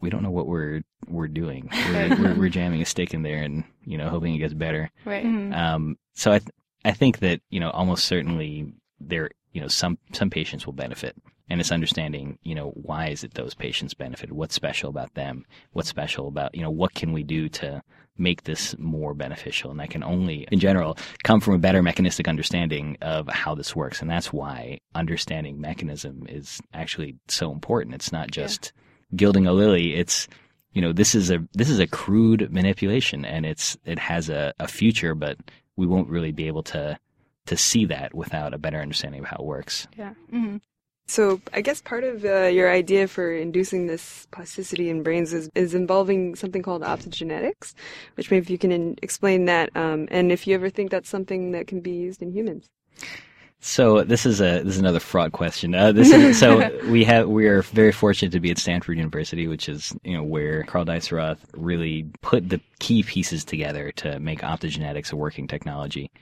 we 0.00 0.10
don't 0.10 0.22
know 0.22 0.30
what 0.30 0.46
we're 0.46 0.82
we're 1.08 1.28
doing. 1.28 1.70
We're, 1.88 2.16
we're, 2.18 2.34
we're 2.34 2.48
jamming 2.48 2.82
a 2.82 2.84
stick 2.84 3.14
in 3.14 3.22
there 3.22 3.42
and 3.42 3.64
you 3.84 3.96
know 3.98 4.08
hoping 4.08 4.34
it 4.34 4.38
gets 4.38 4.54
better. 4.54 4.90
Right. 5.04 5.24
Mhm. 5.24 5.56
Um, 5.56 5.96
so 6.14 6.32
I, 6.32 6.38
th- 6.38 6.50
I 6.84 6.92
think 6.92 7.18
that 7.20 7.40
you 7.50 7.60
know 7.60 7.70
almost 7.70 8.04
certainly 8.04 8.72
there, 9.00 9.30
you 9.52 9.60
know, 9.60 9.68
some 9.68 9.98
some 10.12 10.30
patients 10.30 10.66
will 10.66 10.72
benefit, 10.72 11.14
and 11.48 11.60
it's 11.60 11.70
understanding, 11.72 12.38
you 12.42 12.54
know, 12.54 12.70
why 12.70 13.08
is 13.08 13.24
it 13.24 13.34
those 13.34 13.54
patients 13.54 13.94
benefit? 13.94 14.32
What's 14.32 14.54
special 14.54 14.90
about 14.90 15.14
them? 15.14 15.44
What's 15.72 15.88
special 15.88 16.28
about 16.28 16.54
you 16.54 16.62
know 16.62 16.70
what 16.70 16.94
can 16.94 17.12
we 17.12 17.22
do 17.22 17.48
to 17.50 17.82
make 18.18 18.44
this 18.44 18.74
more 18.78 19.12
beneficial? 19.14 19.70
And 19.70 19.78
that 19.78 19.90
can 19.90 20.02
only, 20.02 20.48
in 20.50 20.58
general, 20.58 20.96
come 21.22 21.38
from 21.40 21.54
a 21.54 21.58
better 21.58 21.82
mechanistic 21.82 22.26
understanding 22.28 22.96
of 23.02 23.28
how 23.28 23.54
this 23.54 23.76
works, 23.76 24.00
and 24.00 24.10
that's 24.10 24.32
why 24.32 24.80
understanding 24.94 25.60
mechanism 25.60 26.26
is 26.28 26.60
actually 26.72 27.16
so 27.28 27.52
important. 27.52 27.94
It's 27.94 28.12
not 28.12 28.30
just 28.30 28.72
gilding 29.14 29.46
a 29.46 29.52
lily. 29.52 29.94
It's 29.94 30.28
you 30.76 30.82
know 30.82 30.92
this 30.92 31.14
is 31.14 31.30
a 31.30 31.42
this 31.54 31.70
is 31.70 31.78
a 31.78 31.86
crude 31.86 32.52
manipulation 32.52 33.24
and 33.24 33.46
it's 33.46 33.78
it 33.86 33.98
has 33.98 34.28
a, 34.28 34.52
a 34.60 34.68
future 34.68 35.14
but 35.14 35.38
we 35.76 35.86
won't 35.86 36.10
really 36.10 36.32
be 36.32 36.46
able 36.46 36.62
to 36.64 36.98
to 37.46 37.56
see 37.56 37.86
that 37.86 38.12
without 38.14 38.52
a 38.52 38.58
better 38.58 38.78
understanding 38.78 39.20
of 39.20 39.26
how 39.26 39.36
it 39.36 39.46
works 39.46 39.88
Yeah. 39.96 40.12
Mm-hmm. 40.30 40.58
So 41.08 41.40
I 41.54 41.60
guess 41.60 41.80
part 41.80 42.04
of 42.04 42.24
uh, 42.24 42.46
your 42.46 42.70
idea 42.70 43.06
for 43.06 43.32
inducing 43.32 43.86
this 43.86 44.26
plasticity 44.32 44.90
in 44.90 45.04
brains 45.04 45.32
is, 45.32 45.48
is 45.54 45.72
involving 45.72 46.34
something 46.34 46.62
called 46.62 46.82
optogenetics, 46.82 47.74
which 48.16 48.32
maybe 48.32 48.52
you 48.52 48.58
can 48.58 48.72
in- 48.72 48.98
explain 49.02 49.44
that, 49.44 49.70
um, 49.76 50.08
and 50.10 50.32
if 50.32 50.48
you 50.48 50.54
ever 50.56 50.68
think 50.68 50.90
that's 50.90 51.08
something 51.08 51.52
that 51.52 51.68
can 51.68 51.80
be 51.80 51.92
used 51.92 52.22
in 52.22 52.32
humans. 52.32 52.68
So 53.66 54.04
this 54.04 54.26
is 54.26 54.40
a 54.40 54.62
this 54.62 54.74
is 54.74 54.78
another 54.78 55.00
fraud 55.00 55.32
question. 55.32 55.74
Uh, 55.74 55.90
this 55.90 56.12
is 56.12 56.38
so 56.38 56.70
we 56.88 57.02
have 57.02 57.26
we 57.26 57.48
are 57.48 57.62
very 57.62 57.90
fortunate 57.90 58.30
to 58.30 58.38
be 58.38 58.52
at 58.52 58.58
Stanford 58.58 58.96
University 58.96 59.48
which 59.48 59.68
is 59.68 59.92
you 60.04 60.16
know 60.16 60.22
where 60.22 60.62
Karl 60.62 60.84
Deisseroth 60.84 61.38
really 61.56 62.08
put 62.22 62.48
the 62.48 62.60
key 62.78 63.02
pieces 63.02 63.44
together 63.44 63.90
to 63.96 64.20
make 64.20 64.42
optogenetics 64.42 65.12
a 65.12 65.16
working 65.16 65.48
technology. 65.48 66.12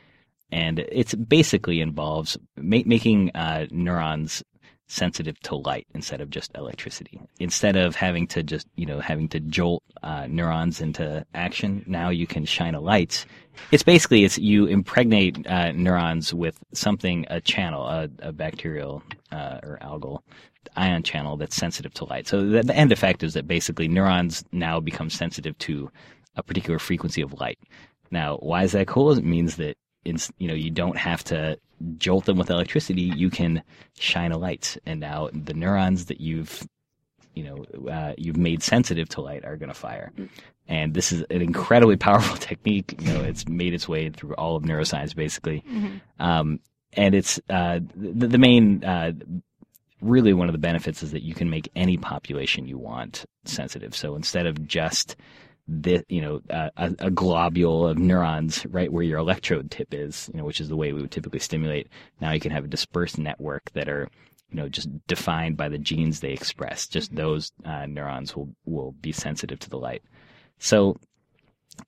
And 0.51 0.79
it's 0.79 1.15
basically 1.15 1.83
involves 1.83 2.39
ma- 2.57 2.87
making 2.87 3.31
uh, 3.35 3.67
neurons 3.71 4.43
sensitive 4.87 5.39
to 5.41 5.57
light 5.57 5.87
instead 5.95 6.21
of 6.21 6.31
just 6.31 6.51
electricity. 6.55 7.21
Instead 7.41 7.77
of 7.77 7.97
having 7.97 8.27
to 8.29 8.43
just, 8.43 8.67
you 8.77 8.87
know, 8.87 9.01
having 9.01 9.29
to 9.29 9.41
jolt 9.41 9.83
uh, 10.03 10.27
neurons 10.29 10.81
into 10.81 11.25
action, 11.35 11.85
now 11.87 12.11
you 12.11 12.27
can 12.27 12.45
shine 12.45 12.75
a 12.75 12.81
light. 12.81 13.25
It's 13.71 13.83
basically 13.83 14.25
it's 14.25 14.39
you 14.39 14.67
impregnate 14.67 15.47
uh, 15.47 15.73
neurons 15.73 16.35
with 16.35 16.59
something, 16.73 17.27
a 17.31 17.41
channel, 17.41 17.87
a, 17.87 18.09
a 18.21 18.33
bacterial 18.33 19.03
uh, 19.33 19.61
or 19.63 19.79
algal 19.83 20.21
ion 20.77 21.03
channel 21.03 21.37
that's 21.37 21.57
sensitive 21.57 21.95
to 21.95 22.05
light. 22.05 22.27
So 22.27 22.45
the, 22.47 22.63
the 22.63 22.77
end 22.77 22.91
effect 22.93 23.23
is 23.23 23.35
that 23.35 23.47
basically 23.47 23.89
neurons 23.89 24.45
now 24.53 24.81
become 24.81 25.11
sensitive 25.11 25.57
to 25.59 25.91
a 26.37 26.43
particular 26.43 26.79
frequency 26.79 27.23
of 27.23 27.33
light. 27.35 27.59
Now, 28.11 28.39
why 28.39 28.65
is 28.65 28.73
that 28.73 28.87
cool? 28.89 29.13
It 29.13 29.25
means 29.25 29.57
that 29.57 29.77
it's, 30.05 30.31
you 30.39 30.49
know 30.49 30.55
you 30.55 30.71
don't 30.71 30.99
have 30.99 31.25
to 31.25 31.59
jolt 31.99 32.25
them 32.25 32.39
with 32.39 32.51
electricity. 32.51 33.03
You 33.03 33.31
can 33.31 33.63
shine 33.99 34.33
a 34.33 34.39
light, 34.39 34.77
and 34.87 35.01
now 35.01 35.31
the 35.33 35.55
neurons 35.55 36.07
that 36.07 36.21
you've 36.21 36.67
you 37.35 37.45
know 37.45 37.91
uh, 37.91 38.15
you've 38.17 38.37
made 38.37 38.63
sensitive 38.63 39.09
to 39.11 39.21
light 39.21 39.45
are 39.45 39.57
going 39.57 39.69
to 39.69 39.75
fire. 39.75 40.13
And 40.67 40.95
this 40.95 41.13
is 41.13 41.23
an 41.31 41.43
incredibly 41.43 41.97
powerful 41.97 42.37
technique. 42.39 42.95
You 43.01 43.13
know, 43.13 43.21
it's 43.21 43.47
made 43.47 43.75
its 43.75 43.89
way 43.89 44.09
through 44.09 44.35
all 44.35 44.57
of 44.57 44.63
neuroscience, 44.63 45.15
basically. 45.15 45.63
Mhm. 45.69 46.01
Um, 46.19 46.61
and 46.97 47.15
it's 47.15 47.41
uh, 47.51 47.81
the, 47.95 48.29
the 48.29 48.39
main, 48.39 48.85
uh, 48.85 49.13
really 50.01 50.33
one 50.33 50.49
of 50.49 50.53
the 50.53 50.59
benefits 50.59 51.03
is 51.03 51.11
that 51.13 51.23
you 51.23 51.35
can 51.35 51.51
make 51.51 51.69
any 51.75 51.97
population 51.97 52.67
you 52.69 52.79
want 52.79 53.25
sensitive. 53.45 53.97
So 53.97 54.15
instead 54.15 54.47
of 54.47 54.67
just 54.67 55.17
the 55.67 56.05
you 56.09 56.21
know 56.21 56.41
a, 56.51 56.71
a 56.99 57.11
globule 57.11 57.87
of 57.87 57.99
neurons 57.99 58.67
right 58.67 58.93
where 58.93 59.03
your 59.03 59.19
electrode 59.19 59.71
tip 59.71 59.95
is, 59.95 60.31
you 60.33 60.39
know, 60.39 60.45
which 60.45 60.61
is 60.61 60.69
the 60.69 60.77
way 60.77 60.93
we 60.93 61.01
would 61.01 61.11
typically 61.11 61.39
stimulate. 61.39 61.89
Now 62.21 62.33
you 62.33 62.41
can 62.41 62.53
have 62.53 62.65
a 62.65 62.69
dispersed 62.69 63.19
network 63.19 63.71
that 63.73 63.89
are 63.89 64.09
you 64.51 64.57
know 64.57 64.69
just 64.69 64.89
defined 65.07 65.57
by 65.57 65.69
the 65.69 65.79
genes 65.79 66.21
they 66.21 66.33
express. 66.33 66.87
Just 66.87 67.15
those 67.15 67.53
uh, 67.65 67.87
neurons 67.87 68.37
will 68.37 68.55
will 68.67 68.93
be 68.93 69.13
sensitive 69.13 69.59
to 69.61 69.71
the 69.71 69.79
light. 69.79 70.03
So 70.59 70.97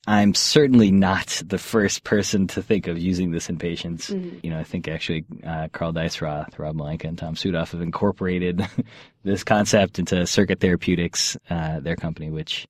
I'm 0.06 0.34
certainly 0.34 0.90
not 0.90 1.42
the 1.46 1.58
first 1.58 2.02
person 2.02 2.46
to 2.48 2.62
think 2.62 2.86
of 2.86 2.98
using 2.98 3.30
this 3.30 3.48
in 3.48 3.58
patients. 3.58 4.10
Mhm. 4.10 4.42
You 4.42 4.50
know, 4.50 4.58
I 4.58 4.64
think 4.64 4.88
actually 4.88 5.24
uh, 5.44 5.68
Karl 5.72 5.92
Deisseroth, 5.92 6.58
Rob 6.58 6.76
Malenka, 6.76 7.04
and 7.04 7.18
Tom 7.18 7.34
Südhof 7.34 7.72
have 7.72 7.82
incorporated 7.82 8.66
this 9.22 9.44
concept 9.44 9.98
into 9.98 10.26
Circuit 10.26 10.60
Therapeutics, 10.60 11.36
uh, 11.50 11.80
their 11.80 11.96
company, 11.96 12.30
which 12.30 12.66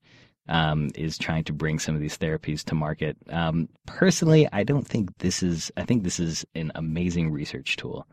um, 0.48 0.90
is 0.94 1.18
trying 1.18 1.44
to 1.44 1.52
bring 1.52 1.78
some 1.78 1.94
of 1.94 2.00
these 2.00 2.16
therapies 2.16 2.64
to 2.64 2.74
market. 2.74 3.16
Um, 3.30 3.68
personally, 3.86 4.48
I 4.52 4.64
don't 4.64 4.86
think 4.86 5.16
this 5.18 5.42
is. 5.42 5.72
I 5.76 5.84
think 5.84 6.02
this 6.02 6.20
is 6.20 6.44
an 6.54 6.72
amazing 6.74 7.30
research 7.30 7.76
tool. 7.76 8.06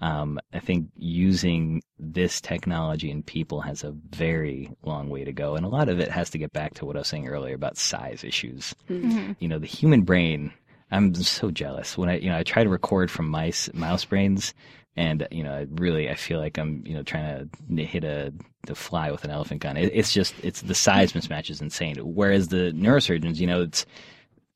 Um, 0.00 0.38
I 0.52 0.58
think 0.58 0.88
using 0.96 1.82
this 1.98 2.40
technology 2.40 3.10
in 3.10 3.22
people 3.22 3.60
has 3.62 3.84
a 3.84 3.92
very 4.10 4.70
long 4.82 5.08
way 5.08 5.24
to 5.24 5.32
go, 5.32 5.54
and 5.56 5.64
a 5.64 5.68
lot 5.68 5.88
of 5.88 6.00
it 6.00 6.10
has 6.10 6.30
to 6.30 6.38
get 6.38 6.52
back 6.52 6.74
to 6.74 6.84
what 6.84 6.96
I 6.96 7.00
was 7.00 7.08
saying 7.08 7.28
earlier 7.28 7.54
about 7.54 7.78
size 7.78 8.22
issues. 8.24 8.74
Mhm. 8.90 9.36
You 9.38 9.48
know, 9.48 9.58
the 9.58 9.66
human 9.66 10.02
brain. 10.02 10.52
I'm 10.90 11.14
so 11.14 11.50
jealous 11.50 11.96
when 11.98 12.08
I, 12.08 12.18
you 12.18 12.28
know, 12.28 12.36
I 12.36 12.42
try 12.42 12.62
to 12.62 12.68
record 12.70 13.10
from 13.10 13.28
mice, 13.28 13.72
mouse 13.72 14.04
brains, 14.04 14.54
and 14.96 15.26
you 15.30 15.42
know, 15.42 15.52
I 15.52 15.66
really, 15.70 16.08
I 16.08 16.14
feel 16.14 16.38
like 16.38 16.58
I'm, 16.58 16.82
you 16.86 16.94
know, 16.94 17.02
trying 17.02 17.50
to 17.76 17.84
hit 17.84 18.04
a 18.04 18.32
the 18.66 18.74
fly 18.74 19.10
with 19.10 19.24
an 19.24 19.30
elephant 19.30 19.60
gun. 19.60 19.76
It, 19.76 19.90
it's 19.92 20.12
just, 20.12 20.34
it's 20.42 20.62
the 20.62 20.74
size 20.74 21.12
mismatch 21.12 21.50
is 21.50 21.60
insane. 21.60 21.96
Whereas 21.96 22.48
the 22.48 22.72
neurosurgeons, 22.72 23.36
you 23.36 23.46
know, 23.46 23.62
it's 23.62 23.84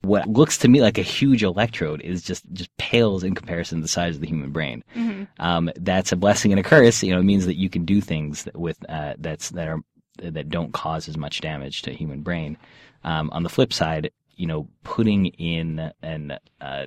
what 0.03 0.28
looks 0.28 0.59
to 0.59 0.68
me 0.68 0.80
like 0.80 0.97
a 0.97 1.03
huge 1.03 1.43
electrode 1.43 2.01
is 2.03 2.22
just 2.22 2.45
just 2.53 2.74
pales 2.76 3.24
in 3.24 3.34
comparison 3.34 3.78
to 3.78 3.82
the 3.82 3.89
size 3.89 4.14
of 4.14 4.20
the 4.20 4.28
human 4.28 4.51
brain. 4.53 4.84
Mhm. 4.97 5.26
Um, 5.39 5.70
that's 5.76 6.12
a 6.12 6.16
blessing 6.16 6.53
and 6.53 6.61
a 6.61 6.62
curse. 6.62 7.03
You 7.03 7.12
know, 7.12 7.20
it 7.20 7.24
means 7.24 7.47
that 7.47 7.57
you 7.57 7.68
can 7.68 7.84
do 7.84 8.01
things 8.01 8.45
that 8.45 8.57
with 8.57 8.78
uh, 8.89 9.14
that's 9.18 9.51
that 9.51 9.66
are 9.68 9.80
that 10.22 10.49
don't 10.49 10.72
cause 10.72 11.09
as 11.09 11.16
much 11.16 11.41
damage 11.41 11.82
to 11.82 11.93
human 11.93 12.22
brain. 12.22 12.57
Um, 13.05 13.30
on 13.30 13.43
the 13.43 13.49
flip 13.49 13.72
side, 13.72 14.11
you 14.36 14.47
know, 14.47 14.68
putting 14.84 15.26
in 15.26 15.93
an 16.03 16.39
uh, 16.61 16.86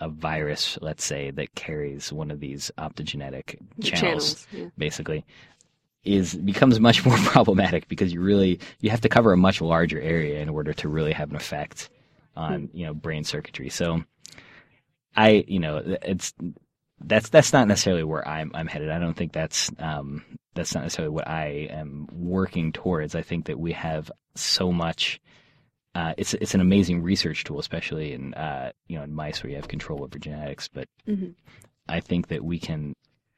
a 0.00 0.08
virus, 0.08 0.78
let's 0.80 1.04
say, 1.04 1.30
that 1.32 1.54
carries 1.54 2.12
one 2.12 2.30
of 2.30 2.40
these 2.40 2.70
optogenetic 2.78 3.58
The 3.78 3.90
channels, 3.90 4.46
yeah. 4.52 4.66
basically, 4.76 5.24
is 6.04 6.34
becomes 6.34 6.80
much 6.80 7.04
more 7.06 7.16
problematic 7.18 7.88
because 7.88 8.12
you 8.12 8.20
really 8.20 8.60
you 8.80 8.90
have 8.90 9.00
to 9.02 9.08
cover 9.08 9.32
a 9.32 9.36
much 9.36 9.60
larger 9.60 10.00
area 10.00 10.40
in 10.40 10.48
order 10.48 10.72
to 10.72 10.88
really 10.88 11.12
have 11.12 11.30
an 11.30 11.36
effect 11.36 11.90
on 12.36 12.70
you 12.72 12.86
know 12.86 12.94
brain 12.94 13.24
circuitry. 13.24 13.68
So, 13.68 14.04
I 15.16 15.44
you 15.48 15.58
know 15.58 15.82
it's 16.02 16.32
that's 17.00 17.28
that's 17.28 17.52
not 17.52 17.68
necessarily 17.68 18.04
where 18.04 18.26
I'm 18.26 18.50
I'm 18.54 18.66
headed. 18.66 18.90
I 18.90 18.98
don't 18.98 19.14
think 19.14 19.32
that's 19.32 19.70
um, 19.78 20.24
that's 20.54 20.74
not 20.74 20.82
necessarily 20.84 21.14
what 21.14 21.28
I 21.28 21.68
am 21.70 22.08
working 22.12 22.72
towards. 22.72 23.14
I 23.14 23.22
think 23.22 23.46
that 23.46 23.58
we 23.58 23.72
have 23.72 24.10
so 24.34 24.72
much. 24.72 25.20
Uh, 25.94 26.14
it's 26.16 26.34
it's 26.34 26.54
an 26.54 26.60
amazing 26.60 27.02
research 27.02 27.44
tool, 27.44 27.58
especially 27.58 28.12
in 28.12 28.34
uh, 28.34 28.72
you 28.88 28.96
know 28.96 29.02
in 29.04 29.14
mice 29.14 29.42
where 29.42 29.50
you 29.50 29.56
have 29.56 29.68
control 29.68 30.04
over 30.04 30.18
genetics. 30.18 30.68
But 30.68 30.88
Mhm. 31.08 31.34
I 31.88 32.00
think 32.00 32.28
that 32.28 32.44
we 32.44 32.58
can, 32.58 32.94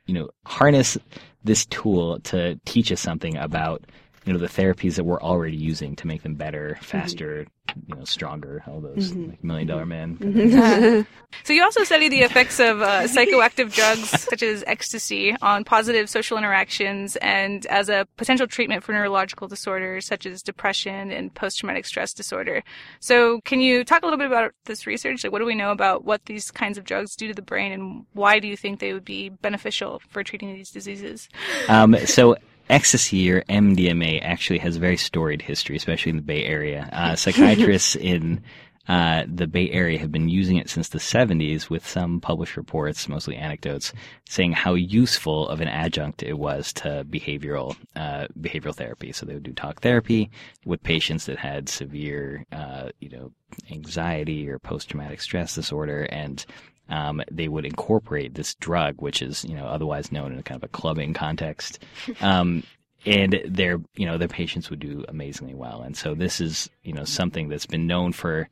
you 0.07 0.15
know, 0.15 0.29
harness 0.45 0.99
this 1.45 1.65
tool 1.67 2.19
to 2.21 2.59
teach 2.67 2.91
us 2.93 3.01
something 3.01 3.37
about 3.37 3.85
you 4.25 4.33
know 4.33 4.39
the 4.39 4.47
therapies 4.49 4.97
that 4.97 5.05
we're 5.05 5.21
already 5.21 5.57
using 5.57 5.97
to 5.97 6.07
make 6.07 6.23
them 6.23 6.35
better, 6.35 6.79
faster, 6.83 7.47
you 7.89 7.95
know, 7.97 8.05
stronger. 8.05 8.63
All 8.67 8.81
those 8.81 9.13
Mhm. 9.13 9.31
like 9.31 9.45
million 9.45 9.67
dollar 9.69 9.87
man. 9.87 10.17
Mhm. 10.19 11.07
So 11.45 11.53
you 11.53 11.63
also 11.63 11.85
study 11.85 12.09
the 12.09 12.23
effects 12.23 12.59
of 12.59 12.83
uh, 12.83 13.03
psychoactive 13.03 13.73
drugs 13.73 14.09
such 14.21 14.43
as 14.43 14.65
ecstasy 14.67 15.35
on 15.41 15.63
positive 15.63 16.11
social 16.11 16.37
interactions 16.37 17.15
and 17.17 17.65
as 17.67 17.89
a 17.89 18.07
potential 18.17 18.49
treatment 18.49 18.83
for 18.83 18.93
neurological 18.93 19.47
disorders 19.47 20.07
such 20.07 20.27
as 20.27 20.43
depression 20.43 21.13
and 21.13 21.33
post-traumatic 21.33 21.87
stress 21.87 22.13
disorder. 22.13 22.65
So 22.99 23.41
can 23.43 23.61
you 23.61 23.85
talk 23.85 24.03
a 24.03 24.07
little 24.07 24.19
bit 24.19 24.27
about 24.27 24.53
this 24.65 24.89
research? 24.89 25.23
Like 25.23 25.33
what 25.33 25.39
do 25.39 25.45
we 25.47 25.55
know 25.55 25.71
about 25.71 26.05
what 26.05 26.25
these 26.27 26.51
kinds 26.51 26.77
of 26.77 26.85
drugs 26.85 27.15
do 27.15 27.29
to 27.29 27.35
the 27.35 27.43
brain 27.43 27.71
and 27.71 28.05
why 28.13 28.41
do 28.41 28.49
you 28.49 28.57
think 28.57 28.81
they 28.81 28.93
would 28.93 29.05
be 29.05 29.29
beneficial 29.29 30.03
for 30.09 30.25
treating 30.25 30.53
these 30.53 30.71
diseases? 30.73 31.29
Um, 31.69 31.97
so 32.07 32.37
ecstasy 32.71 33.31
or 33.31 33.43
MDMA 33.43 34.21
actually 34.23 34.59
has 34.61 34.77
a 34.77 34.81
very 34.81 34.97
storied 34.97 35.43
history, 35.43 35.77
especially 35.77 36.11
in 36.11 36.17
the 36.17 36.23
Bay 36.23 36.45
Area. 36.45 36.89
Uh, 36.93 37.15
psychiatrists 37.17 37.97
in 37.97 38.43
uh, 38.89 39.25
the 39.33 39.47
Bay 39.47 39.71
Area 39.71 39.99
have 39.99 40.11
been 40.11 40.29
using 40.29 40.57
it 40.57 40.69
since 40.69 40.89
the 40.89 40.99
70s, 40.99 41.71
with 41.71 41.87
some 41.87 42.21
published 42.21 42.57
reports, 42.57 43.09
mostly 43.09 43.37
anecdotes, 43.37 43.93
saying 44.29 44.53
how 44.53 44.75
useful 44.75 45.49
of 45.49 45.61
an 45.61 45.69
adjunct 45.69 46.25
it 46.25 46.39
was 46.39 46.73
to 46.73 47.07
behavioral 47.09 47.77
uh, 47.95 48.27
behavioral 48.41 48.75
therapy. 48.75 49.13
So 49.13 49.27
they 49.27 49.35
would 49.35 49.45
do 49.45 49.53
talk 49.53 49.81
therapy 49.81 50.31
with 50.65 50.83
patients 50.83 51.27
that 51.27 51.39
had 51.39 51.69
severe, 51.69 52.45
uh, 52.51 52.89
you 52.99 53.11
know, 53.11 53.33
anxiety 53.71 54.49
or 54.49 54.59
post 54.59 54.91
traumatic 54.91 55.21
stress 55.21 55.55
disorder, 55.55 56.03
and 56.11 56.45
um, 56.91 57.23
they 57.31 57.49
would 57.49 57.65
incorporate 57.65 58.35
this 58.35 58.55
drug, 58.57 58.97
which 59.01 59.23
is 59.23 59.45
you 59.45 59.55
know 59.55 59.67
otherwise 59.67 60.13
known 60.13 60.33
in 60.33 60.39
a 60.39 60.43
kind 60.43 60.63
of 60.63 60.65
a 60.65 60.73
clubbing 60.73 61.15
context, 61.15 61.79
um, 62.21 62.63
and 63.07 63.41
their 63.47 63.81
you 63.95 64.07
know 64.07 64.19
their 64.19 64.29
patients 64.29 64.71
would 64.71 64.81
do 64.81 65.05
amazingly 65.09 65.55
well. 65.55 65.83
And 65.83 65.97
so 65.97 66.15
this 66.15 66.41
is 66.41 66.69
you 66.83 66.93
know 66.93 67.05
something 67.05 67.49
that's 67.49 67.67
been 67.67 67.87
known 67.87 68.13
for 68.13 68.49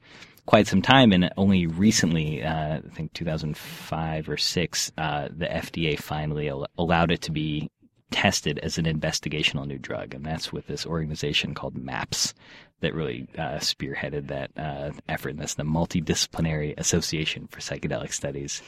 quite 0.47 0.67
some 0.67 0.81
time, 0.81 1.13
and 1.13 1.31
only 1.37 1.67
recently, 1.67 2.43
uh, 2.43 2.79
I 2.79 2.95
think 2.95 3.13
2005 3.13 4.31
or 4.31 4.39
six, 4.39 4.91
uh, 4.97 5.29
the 5.31 5.45
FDA 5.45 5.99
finally 5.99 6.49
al- 6.49 6.67
allowed 6.79 7.11
it 7.11 7.21
to 7.23 7.33
be 7.33 7.69
tested 8.11 8.59
as 8.61 8.79
an 8.79 8.85
investigational 8.85 9.67
new 9.67 9.79
drug, 9.79 10.15
and 10.15 10.25
that's 10.25 10.53
with 10.53 10.67
this 10.67 10.87
organization 10.87 11.55
called 11.55 11.77
MAPS 11.77 12.35
that 12.81 12.95
really 12.95 13.27
uh, 13.37 13.59
spearheaded 13.59 14.29
that 14.29 14.51
uh, 14.57 14.93
effort. 15.09 15.31
And 15.31 15.41
that's 15.41 15.55
the 15.55 15.65
Multidisciplinary 15.65 16.79
Association 16.79 17.49
for 17.49 17.59
Psychedelic 17.61 18.13
Studies. 18.13 18.63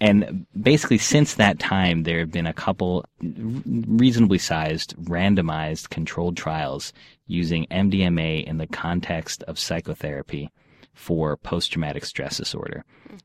And 0.00 0.46
basically, 0.60 0.98
since 0.98 1.34
that 1.34 1.60
time, 1.60 2.02
there 2.02 2.18
have 2.18 2.32
been 2.32 2.48
a 2.48 2.52
couple 2.52 3.04
reasonably 3.20 4.38
sized, 4.38 4.96
randomized, 4.96 5.90
controlled 5.90 6.36
trials 6.36 6.92
using 7.26 7.66
MDMA 7.70 8.44
in 8.44 8.58
the 8.58 8.66
context 8.66 9.42
of 9.44 9.58
psychotherapy 9.58 10.50
for 10.94 11.36
post 11.36 11.72
traumatic 11.72 12.04
stress 12.04 12.38
disorder. 12.38 12.84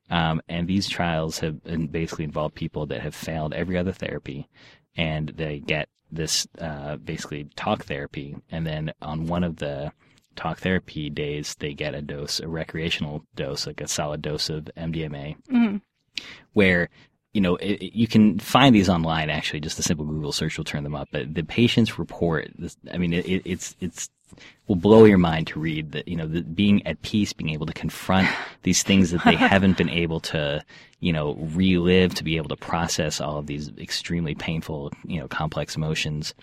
Um, 0.10 0.42
and 0.50 0.68
these 0.68 0.88
trials 0.88 1.40
have 1.40 1.64
basically 1.92 2.26
involved 2.26 2.56
people 2.56 2.86
that 2.88 3.02
have 3.02 3.16
failed 3.16 3.54
every 3.54 3.78
other 3.78 3.92
therapy 3.92 4.48
and 5.00 5.30
they 5.38 5.60
get 5.60 5.88
this 6.12 6.46
uh, 6.60 6.98
basically 6.98 7.46
talk 7.56 7.86
therapy. 7.86 8.36
And 8.52 8.68
then 8.68 8.92
on 9.02 9.28
one 9.28 9.46
of 9.46 9.56
the 9.58 9.94
talk 10.36 10.60
therapy 10.60 11.10
days, 11.10 11.56
they 11.60 11.74
get 11.74 11.96
a 11.96 12.02
dose, 12.02 12.42
a 12.42 12.48
recreational 12.50 13.24
dose, 13.36 13.66
like 13.66 13.80
a 13.80 13.88
solid 13.88 14.22
dose 14.22 14.50
of 14.50 14.70
MDMA, 14.76 15.38
Mhm. 15.50 15.82
where 16.52 16.90
you 17.34 17.42
know 17.42 17.56
it, 17.58 17.94
you 17.94 18.08
can 18.08 18.40
find 18.40 18.74
these 18.76 18.90
online. 18.90 19.30
Actually, 19.30 19.60
just 19.60 19.80
a 19.80 19.84
simple 19.84 20.06
Google 20.06 20.32
search 20.32 20.58
will 20.58 20.66
turn 20.66 20.84
them 20.84 20.96
up. 20.96 21.10
But 21.12 21.34
the 21.34 21.44
patients 21.44 22.00
report. 22.00 22.52
This, 22.58 22.78
I 22.92 22.98
mean, 22.98 23.14
it, 23.14 23.26
it, 23.28 23.42
it's 23.46 23.76
it's 23.80 24.10
will 24.68 24.76
blow 24.76 25.06
your 25.06 25.18
mind 25.18 25.48
to 25.48 25.60
read 25.60 25.92
that 25.92 26.08
you 26.08 26.16
know 26.16 26.28
the, 26.28 26.42
being 26.42 26.86
at 26.88 27.02
peace, 27.02 27.34
being 27.34 27.52
able 27.52 27.66
to 27.66 27.74
confront 27.74 28.28
these 28.64 28.84
things 28.84 29.12
that 29.12 29.24
they 29.24 29.36
haven't 29.36 29.78
been 29.78 29.90
able 29.90 30.20
to 30.20 30.64
you 31.00 31.14
know 31.14 31.36
relive, 31.54 32.16
to 32.16 32.24
be 32.24 32.38
able 32.38 32.50
to 32.50 32.58
process 32.58 33.22
all 33.22 33.38
of 33.38 33.48
these 33.48 33.70
extremely 33.78 34.34
painful 34.36 34.92
you 35.06 35.20
know 35.20 35.28
complex 35.28 35.76
emotions, 35.76 36.34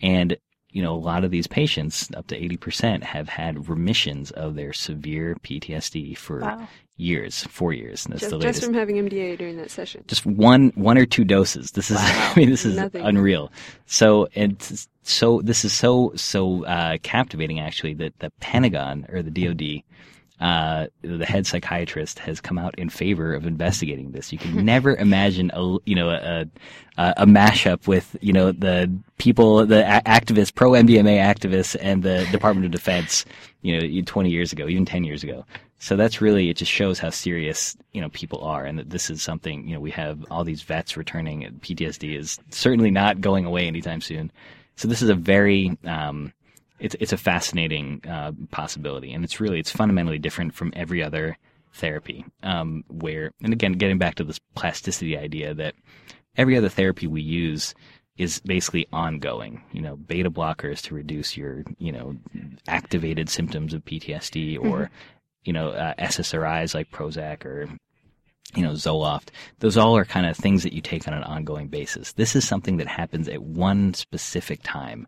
and 0.00 0.38
you 0.70 0.82
know 0.82 0.94
a 0.94 0.96
lot 0.96 1.22
of 1.22 1.30
these 1.30 1.46
patients, 1.46 2.08
up 2.16 2.26
to 2.28 2.36
eighty 2.36 2.56
percent, 2.56 3.04
have 3.04 3.28
had 3.28 3.68
remissions 3.68 4.30
of 4.30 4.54
their 4.54 4.72
severe 4.72 5.36
PTSD 5.42 6.16
for 6.16 6.40
Wow. 6.40 6.68
Years, 7.00 7.44
four 7.44 7.72
years. 7.72 8.04
And 8.04 8.12
that's 8.12 8.20
just, 8.22 8.30
the 8.30 8.38
just 8.38 8.64
from 8.64 8.74
having 8.74 8.96
MDA 8.96 9.38
during 9.38 9.56
that 9.56 9.70
session. 9.70 10.04
just 10.06 10.24
one 10.26 10.70
one 10.74 10.98
or 10.98 11.06
two 11.06 11.24
doses. 11.24 11.72
This 11.72 11.90
is 11.90 11.96
I 12.00 12.32
mean 12.36 12.50
this 12.50 12.64
is 12.64 12.76
Nothing. 12.76 13.02
unreal. 13.02 13.50
So 13.86 14.28
it's 14.34 14.88
so 15.02 15.40
this 15.42 15.64
is 15.64 15.72
so 15.72 16.12
so 16.14 16.64
uh, 16.66 16.98
captivating 17.02 17.58
actually 17.60 17.94
that 17.94 18.18
the 18.20 18.30
Pentagon 18.40 19.06
or 19.12 19.22
the 19.22 19.30
DoD. 19.30 19.82
Uh, 20.40 20.86
the 21.02 21.26
head 21.26 21.46
psychiatrist 21.46 22.18
has 22.18 22.40
come 22.40 22.56
out 22.58 22.74
in 22.78 22.88
favor 22.88 23.34
of 23.34 23.46
investigating 23.46 24.12
this. 24.12 24.32
You 24.32 24.38
can 24.38 24.64
never 24.64 24.96
imagine 24.96 25.50
a 25.52 25.76
you 25.84 25.94
know 25.94 26.08
a, 26.08 26.46
a 26.96 27.12
a 27.18 27.26
mashup 27.26 27.86
with 27.86 28.16
you 28.22 28.32
know 28.32 28.50
the 28.50 28.90
people, 29.18 29.66
the 29.66 29.82
a- 29.82 30.00
activists, 30.08 30.54
pro 30.54 30.70
MDMA 30.70 31.18
activists, 31.18 31.76
and 31.78 32.02
the 32.02 32.26
Department 32.32 32.64
of 32.64 32.70
Defense. 32.72 33.26
You 33.60 33.78
know, 33.98 34.02
20 34.06 34.30
years 34.30 34.50
ago, 34.54 34.66
even 34.66 34.86
10 34.86 35.04
years 35.04 35.22
ago. 35.22 35.44
So 35.80 35.96
that's 35.96 36.20
really 36.20 36.50
it. 36.50 36.58
Just 36.58 36.70
shows 36.70 36.98
how 36.98 37.08
serious 37.08 37.74
you 37.92 38.02
know 38.02 38.10
people 38.10 38.44
are, 38.44 38.64
and 38.64 38.78
that 38.78 38.90
this 38.90 39.08
is 39.08 39.22
something 39.22 39.66
you 39.66 39.74
know 39.74 39.80
we 39.80 39.90
have 39.92 40.24
all 40.30 40.44
these 40.44 40.62
vets 40.62 40.96
returning. 40.96 41.42
PTSD 41.60 42.16
is 42.16 42.38
certainly 42.50 42.90
not 42.90 43.22
going 43.22 43.46
away 43.46 43.66
anytime 43.66 44.02
soon. 44.02 44.30
So 44.76 44.88
this 44.88 45.00
is 45.00 45.08
a 45.08 45.14
very 45.14 45.76
um, 45.84 46.34
it's 46.78 46.94
it's 47.00 47.14
a 47.14 47.16
fascinating 47.16 48.02
uh, 48.06 48.32
possibility, 48.50 49.12
and 49.12 49.24
it's 49.24 49.40
really 49.40 49.58
it's 49.58 49.70
fundamentally 49.70 50.18
different 50.18 50.54
from 50.54 50.70
every 50.76 51.02
other 51.02 51.38
therapy. 51.72 52.26
Um, 52.42 52.84
where 52.88 53.32
and 53.42 53.54
again, 53.54 53.72
getting 53.72 53.98
back 53.98 54.16
to 54.16 54.24
this 54.24 54.38
plasticity 54.54 55.16
idea 55.16 55.54
that 55.54 55.74
every 56.36 56.58
other 56.58 56.68
therapy 56.68 57.06
we 57.06 57.22
use 57.22 57.74
is 58.18 58.40
basically 58.40 58.86
ongoing. 58.92 59.62
You 59.72 59.80
know, 59.80 59.96
beta 59.96 60.30
blockers 60.30 60.82
to 60.82 60.94
reduce 60.94 61.38
your 61.38 61.64
you 61.78 61.90
know 61.90 62.16
activated 62.68 63.30
symptoms 63.30 63.72
of 63.72 63.82
PTSD, 63.86 64.58
or 64.58 64.62
mm-hmm. 64.62 64.94
You 65.44 65.52
know 65.52 65.70
uh, 65.70 65.94
SSRIs 65.98 66.74
like 66.74 66.90
Prozac 66.90 67.44
or 67.44 67.68
you 68.54 68.62
know, 68.62 68.72
Zoloft, 68.72 69.28
those 69.60 69.76
all 69.76 69.96
are 69.96 70.04
kind 70.04 70.26
of 70.26 70.36
things 70.36 70.62
that 70.62 70.72
you 70.72 70.80
take 70.80 71.06
on 71.06 71.14
an 71.14 71.22
ongoing 71.22 71.68
basis. 71.68 72.12
This 72.12 72.34
is 72.34 72.46
something 72.46 72.78
that 72.78 72.88
happens 72.88 73.28
at 73.28 73.42
one 73.42 73.94
specific 73.94 74.60
time. 74.62 75.06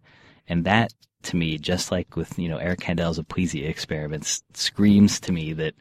And 0.49 0.65
that 0.65 0.93
to 1.25 1.37
me, 1.37 1.59
just 1.59 1.91
like 1.91 2.17
with, 2.17 2.39
you 2.39 2.49
know, 2.49 2.59
Eric 2.59 2.81
Kandel's 2.81 3.19
Aplysia 3.19 3.69
experiments, 3.69 4.43
screams 4.55 5.21
to 5.21 5.33
me 5.33 5.53
that 5.55 5.75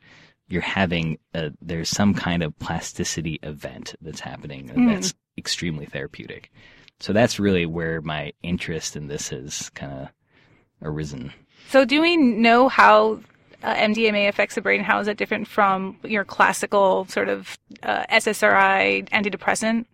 you're 0.48 0.62
having 0.62 1.18
a, 1.34 1.52
there's 1.62 1.90
some 1.90 2.14
kind 2.14 2.44
of 2.44 2.58
plasticity 2.60 3.40
event 3.44 3.96
that's 4.02 4.20
happening 4.20 4.70
mm. 4.70 4.94
that's 4.94 5.14
extremely 5.38 5.86
therapeutic. 5.86 6.52
So 7.00 7.14
that's 7.14 7.40
really 7.40 7.66
where 7.66 8.02
my 8.02 8.34
interest 8.44 8.96
in 8.96 9.08
this 9.08 9.30
has 9.30 9.70
kind 9.72 9.94
of 9.94 10.10
arisen. 10.84 11.34
So 11.70 11.86
do 11.86 12.02
we 12.02 12.18
know 12.18 12.68
how 12.70 13.22
uh, 13.64 13.76
MDMA 13.76 14.28
affects 14.28 14.56
the 14.56 14.62
brain? 14.62 14.82
How 14.82 15.00
is 15.00 15.08
it 15.08 15.18
different 15.18 15.48
from 15.48 15.98
your 16.04 16.24
classical 16.24 17.06
sort 17.06 17.30
of 17.30 17.58
uh, 17.84 18.04
SSRI 18.12 19.10
antidepressant? 19.10 19.86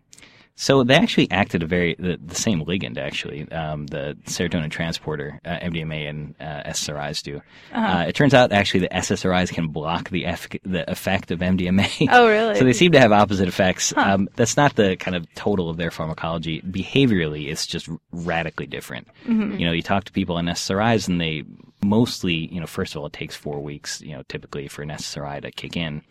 So 0.60 0.82
they 0.82 0.94
actually 0.94 1.30
acted 1.30 1.62
a 1.62 1.66
very 1.66 1.94
the, 2.00 2.18
the 2.20 2.34
same 2.34 2.64
ligand 2.64 2.98
actually. 2.98 3.50
Um, 3.52 3.86
the 3.86 4.18
serotonin 4.24 4.72
transporter, 4.72 5.40
uh, 5.44 5.56
MDMA 5.58 6.10
and 6.10 6.34
uh, 6.40 6.68
SSRIs 6.70 7.22
do. 7.22 7.36
Uh-huh. 7.72 7.98
Uh, 7.98 8.02
it 8.08 8.16
turns 8.16 8.34
out 8.34 8.50
actually 8.50 8.80
the 8.80 8.88
SSRIs 8.88 9.52
can 9.52 9.68
block 9.68 10.10
the 10.10 10.26
eff- 10.26 10.48
the 10.64 10.90
effect 10.90 11.30
of 11.30 11.38
MDMA. 11.38 12.08
Oh, 12.18 12.26
really? 12.26 12.56
so 12.56 12.64
they 12.64 12.72
seem 12.72 12.90
to 12.92 12.98
have 12.98 13.12
opposite 13.12 13.46
effects. 13.46 13.92
Huh. 13.94 14.14
Um, 14.14 14.28
that's 14.34 14.56
not 14.56 14.74
the 14.74 14.96
kind 14.96 15.14
of 15.14 15.32
total 15.34 15.70
of 15.70 15.76
their 15.76 15.92
pharmacology. 15.92 16.60
Behaviorally, 16.62 17.48
it's 17.48 17.64
just 17.66 17.88
radically 18.10 18.66
different. 18.66 19.06
Mm-hmm. 19.26 19.58
You 19.58 19.66
know, 19.66 19.72
you 19.72 19.82
talk 19.82 20.04
to 20.04 20.12
people 20.12 20.36
on 20.36 20.46
SSRIs 20.46 21.06
and 21.06 21.20
they 21.20 21.44
mostly, 21.84 22.52
you 22.52 22.58
know, 22.58 22.66
first 22.66 22.94
of 22.96 23.00
all, 23.00 23.06
it 23.06 23.12
takes 23.12 23.36
four 23.36 23.60
weeks, 23.60 24.00
you 24.00 24.12
know, 24.12 24.24
typically 24.28 24.66
for 24.66 24.82
an 24.82 24.88
SSRI 24.88 25.40
to 25.42 25.52
kick 25.52 25.76
in. 25.76 26.02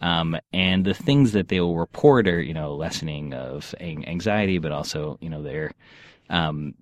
Um, 0.00 0.36
and 0.52 0.84
the 0.84 0.94
things 0.94 1.32
that 1.32 1.48
they 1.48 1.60
will 1.60 1.76
report 1.76 2.28
are, 2.28 2.40
you 2.40 2.54
know, 2.54 2.74
lessening 2.74 3.34
of 3.34 3.74
anxiety, 3.80 4.58
but 4.58 4.72
also, 4.72 5.18
you 5.20 5.28
know, 5.28 5.42
they're, 5.42 5.72
um, 6.30 6.74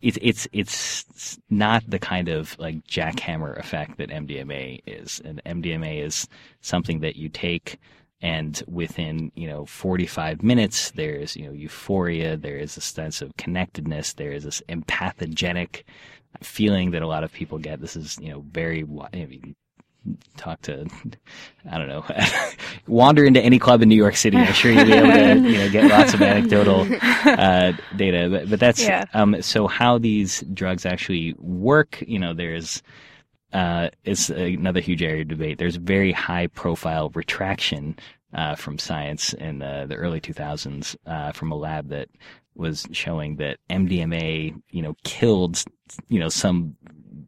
it's 0.00 0.18
it's 0.20 0.46
it's 0.52 1.38
not 1.48 1.82
the 1.88 1.98
kind 1.98 2.28
of 2.28 2.58
like 2.58 2.84
jackhammer 2.86 3.58
effect 3.58 3.96
that 3.96 4.10
MDMA 4.10 4.82
is. 4.86 5.22
And 5.24 5.40
MDMA 5.46 6.04
is 6.04 6.28
something 6.60 7.00
that 7.00 7.16
you 7.16 7.30
take 7.30 7.78
and 8.20 8.62
within 8.66 9.30
you 9.34 9.46
know 9.46 9.66
45 9.66 10.42
minutes 10.42 10.90
there's 10.92 11.36
you 11.36 11.46
know 11.46 11.52
euphoria 11.52 12.36
there 12.36 12.56
is 12.56 12.76
a 12.76 12.80
sense 12.80 13.20
of 13.20 13.36
connectedness 13.36 14.14
there 14.14 14.32
is 14.32 14.44
this 14.44 14.62
empathogenic 14.68 15.82
feeling 16.40 16.92
that 16.92 17.02
a 17.02 17.06
lot 17.06 17.24
of 17.24 17.32
people 17.32 17.58
get 17.58 17.80
this 17.80 17.96
is 17.96 18.18
you 18.20 18.30
know 18.30 18.44
very 18.50 18.82
I 19.12 19.26
mean, 19.26 19.54
talk 20.36 20.60
to, 20.62 20.86
I 21.70 21.78
don't 21.78 21.88
know, 21.88 22.04
wander 22.86 23.24
into 23.24 23.40
any 23.40 23.58
club 23.58 23.82
in 23.82 23.88
New 23.88 23.96
York 23.96 24.16
City. 24.16 24.36
I'm 24.36 24.52
sure 24.52 24.72
you'll 24.72 24.84
be 24.84 24.92
able 24.92 25.12
to, 25.12 25.48
you 25.50 25.58
know, 25.58 25.70
get 25.70 25.90
lots 25.90 26.14
of 26.14 26.22
anecdotal 26.22 26.86
uh, 27.24 27.72
data. 27.96 28.28
But, 28.30 28.50
but 28.50 28.60
that's 28.60 28.82
yeah. 28.82 29.04
um, 29.14 29.40
so 29.42 29.66
how 29.66 29.98
these 29.98 30.42
drugs 30.52 30.86
actually 30.86 31.34
work. 31.38 32.02
You 32.06 32.18
know, 32.18 32.34
there's 32.34 32.82
uh, 33.52 33.88
it's 34.04 34.30
another 34.30 34.80
huge 34.80 35.02
area 35.02 35.22
of 35.22 35.28
debate. 35.28 35.58
There's 35.58 35.76
very 35.76 36.12
high 36.12 36.48
profile 36.48 37.10
retraction 37.14 37.96
uh, 38.34 38.56
from 38.56 38.78
science 38.78 39.32
in 39.32 39.60
the, 39.60 39.86
the 39.88 39.94
early 39.94 40.20
2000s 40.20 40.96
uh, 41.06 41.32
from 41.32 41.52
a 41.52 41.56
lab 41.56 41.88
that 41.88 42.08
was 42.56 42.86
showing 42.90 43.36
that 43.36 43.58
MDMA, 43.70 44.60
you 44.70 44.82
know, 44.82 44.96
killed, 45.04 45.62
you 46.08 46.18
know, 46.18 46.28
some 46.28 46.76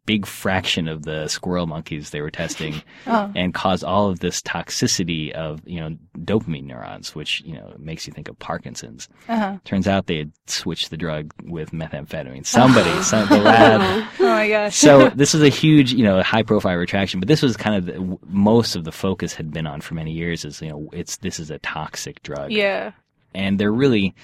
big 0.07 0.25
fraction 0.25 0.89
of 0.89 1.03
the 1.03 1.29
squirrel 1.29 1.67
monkeys 1.67 2.11
they 2.11 2.21
were 2.21 2.31
testing 2.31 2.81
oh. 3.07 3.31
and 3.35 3.53
caused 3.53 3.85
all 3.85 4.09
of 4.09 4.21
this 4.21 4.41
toxicity 4.41 5.33
of, 5.33 5.61
you 5.67 5.81
know, 5.81 5.97
dopamine 6.19 6.65
neurons, 6.65 7.15
which, 7.15 7.43
you 7.43 7.55
know, 7.55 7.75
makes 7.79 8.07
you 8.07 8.13
think 8.13 8.29
of 8.29 8.39
Parkinson's. 8.39 9.09
Uh-huh. 9.29 9.59
Turns 9.65 9.89
out 9.89 10.07
they 10.07 10.19
had 10.19 10.33
switched 10.47 10.91
the 10.91 10.97
drug 10.97 11.35
with 11.43 11.73
methamphetamine. 11.73 12.47
Somebody, 12.47 13.03
some, 13.03 13.29
the 13.29 13.39
lab. 13.39 14.09
oh 14.21 14.23
my 14.23 14.49
gosh. 14.49 14.77
so 14.77 15.11
this 15.11 15.35
was 15.35 15.43
a 15.43 15.49
huge, 15.49 15.93
you 15.93 16.05
know, 16.05 16.23
high 16.23 16.45
profile 16.45 16.77
retraction, 16.77 17.21
but 17.21 17.29
this 17.29 17.43
was 17.43 17.57
kind 17.57 17.77
of 17.77 17.87
the, 17.87 18.19
most 18.27 18.77
of 18.77 18.85
the 18.85 18.93
focus 18.93 19.35
had 19.35 19.51
been 19.51 19.67
on 19.67 19.81
for 19.81 19.95
many 19.95 20.13
years 20.13 20.45
is, 20.45 20.63
you 20.63 20.69
know, 20.69 20.89
it's, 20.93 21.17
this 21.19 21.41
is 21.41 21.51
a 21.51 21.59
toxic 21.59 22.23
drug. 22.23 22.53
Yeah. 22.53 22.93
And 23.35 23.59
they're 23.59 23.73
really, 23.73 24.15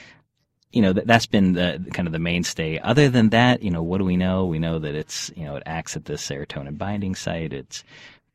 you 0.73 0.83
know, 0.83 0.93
that, 0.93 1.07
that's 1.07 1.27
been 1.27 1.53
the 1.53 1.85
kind 1.93 2.09
of 2.09 2.13
the 2.13 2.19
mainstay. 2.19 2.79
Other 2.79 3.09
than 3.09 3.31
that, 3.31 3.63
you 3.63 3.71
know, 3.71 3.83
what 3.83 3.99
do 3.99 4.05
we 4.05 4.17
know? 4.17 4.47
We 4.47 4.59
know 4.59 4.79
that 4.79 4.95
it's, 4.95 5.31
you 5.37 5.45
know, 5.45 5.57
it 5.57 5.63
acts 5.67 5.97
at 5.97 6.07
the 6.07 6.15
serotonin 6.15 6.79
binding 6.79 7.15
site. 7.15 7.53
It's 7.53 7.85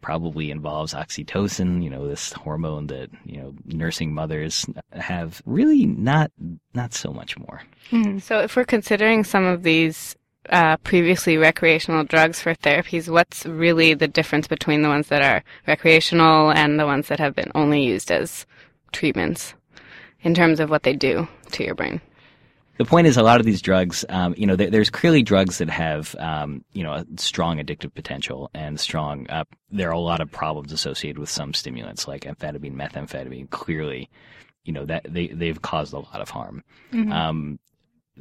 probably 0.01 0.51
involves 0.51 0.93
oxytocin, 0.93 1.83
you 1.83 1.89
know, 1.89 2.07
this 2.07 2.31
hormone 2.33 2.87
that, 2.87 3.09
you 3.25 3.41
know, 3.41 3.53
nursing 3.65 4.13
mothers 4.13 4.65
have 4.91 5.41
really 5.45 5.85
not, 5.85 6.31
not 6.73 6.93
so 6.93 7.11
much 7.11 7.37
more. 7.37 7.61
Mm-hmm. 7.91 8.19
So 8.19 8.39
if 8.39 8.55
we're 8.55 8.63
considering 8.63 9.23
some 9.23 9.43
of 9.43 9.63
these 9.63 10.15
uh, 10.49 10.77
previously 10.77 11.37
recreational 11.37 12.03
drugs 12.03 12.39
for 12.39 12.53
therapies, 12.53 13.09
what's 13.09 13.45
really 13.45 13.95
the 13.95 14.07
difference 14.07 14.47
between 14.47 14.81
the 14.81 14.89
ones 14.89 15.07
that 15.07 15.23
are 15.23 15.43
recreational 15.65 16.51
and 16.51 16.79
the 16.79 16.85
ones 16.85 17.07
that 17.07 17.19
have 17.19 17.35
been 17.35 17.51
only 17.55 17.83
used 17.83 18.11
as 18.11 18.45
treatments 18.91 19.55
in 20.21 20.33
terms 20.33 20.59
of 20.59 20.69
what 20.69 20.83
they 20.83 20.93
do 20.93 21.27
to 21.51 21.63
your 21.63 21.75
brain? 21.75 21.99
The 22.77 22.85
point 22.85 23.07
is 23.07 23.17
a 23.17 23.23
lot 23.23 23.39
of 23.39 23.45
these 23.45 23.61
drugs, 23.61 24.05
um, 24.09 24.33
you 24.37 24.45
know, 24.45 24.55
there, 24.55 24.69
there's 24.69 24.89
clearly 24.89 25.23
drugs 25.23 25.57
that 25.57 25.69
have, 25.69 26.15
um, 26.19 26.63
you 26.73 26.83
know, 26.83 26.93
a 26.93 27.05
strong 27.17 27.57
addictive 27.57 27.93
potential 27.93 28.49
and 28.53 28.79
strong, 28.79 29.29
uh, 29.29 29.45
there 29.71 29.89
are 29.89 29.93
a 29.93 29.99
lot 29.99 30.21
of 30.21 30.31
problems 30.31 30.71
associated 30.71 31.19
with 31.19 31.29
some 31.29 31.53
stimulants 31.53 32.07
like 32.07 32.21
amphetamine, 32.21 32.75
methamphetamine. 32.75 33.49
Clearly, 33.49 34.09
you 34.63 34.73
know, 34.73 34.85
that 34.85 35.05
they, 35.09 35.27
they've 35.27 35.61
caused 35.61 35.93
a 35.93 35.99
lot 35.99 36.21
of 36.21 36.29
harm. 36.29 36.63
Mm-hmm. 36.91 37.11
Um, 37.11 37.59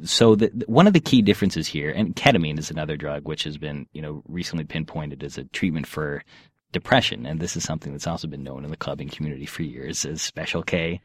so 0.03 0.35
the, 0.35 0.51
one 0.67 0.87
of 0.87 0.93
the 0.93 0.99
key 0.99 1.21
differences 1.21 1.67
here, 1.67 1.89
and 1.89 2.15
ketamine 2.15 2.59
is 2.59 2.69
another 2.69 2.97
drug 2.97 3.27
which 3.27 3.43
has 3.43 3.57
been, 3.57 3.87
you 3.93 4.01
know, 4.01 4.23
recently 4.27 4.63
pinpointed 4.63 5.23
as 5.23 5.37
a 5.37 5.43
treatment 5.45 5.87
for 5.87 6.23
depression, 6.71 7.25
and 7.25 7.39
this 7.39 7.55
is 7.55 7.63
something 7.63 7.91
that's 7.91 8.07
also 8.07 8.27
been 8.27 8.43
known 8.43 8.63
in 8.63 8.71
the 8.71 8.77
clubbing 8.77 9.09
community 9.09 9.45
for 9.45 9.63
years 9.63 10.05
as 10.05 10.21
Special 10.21 10.61
K. 10.61 11.01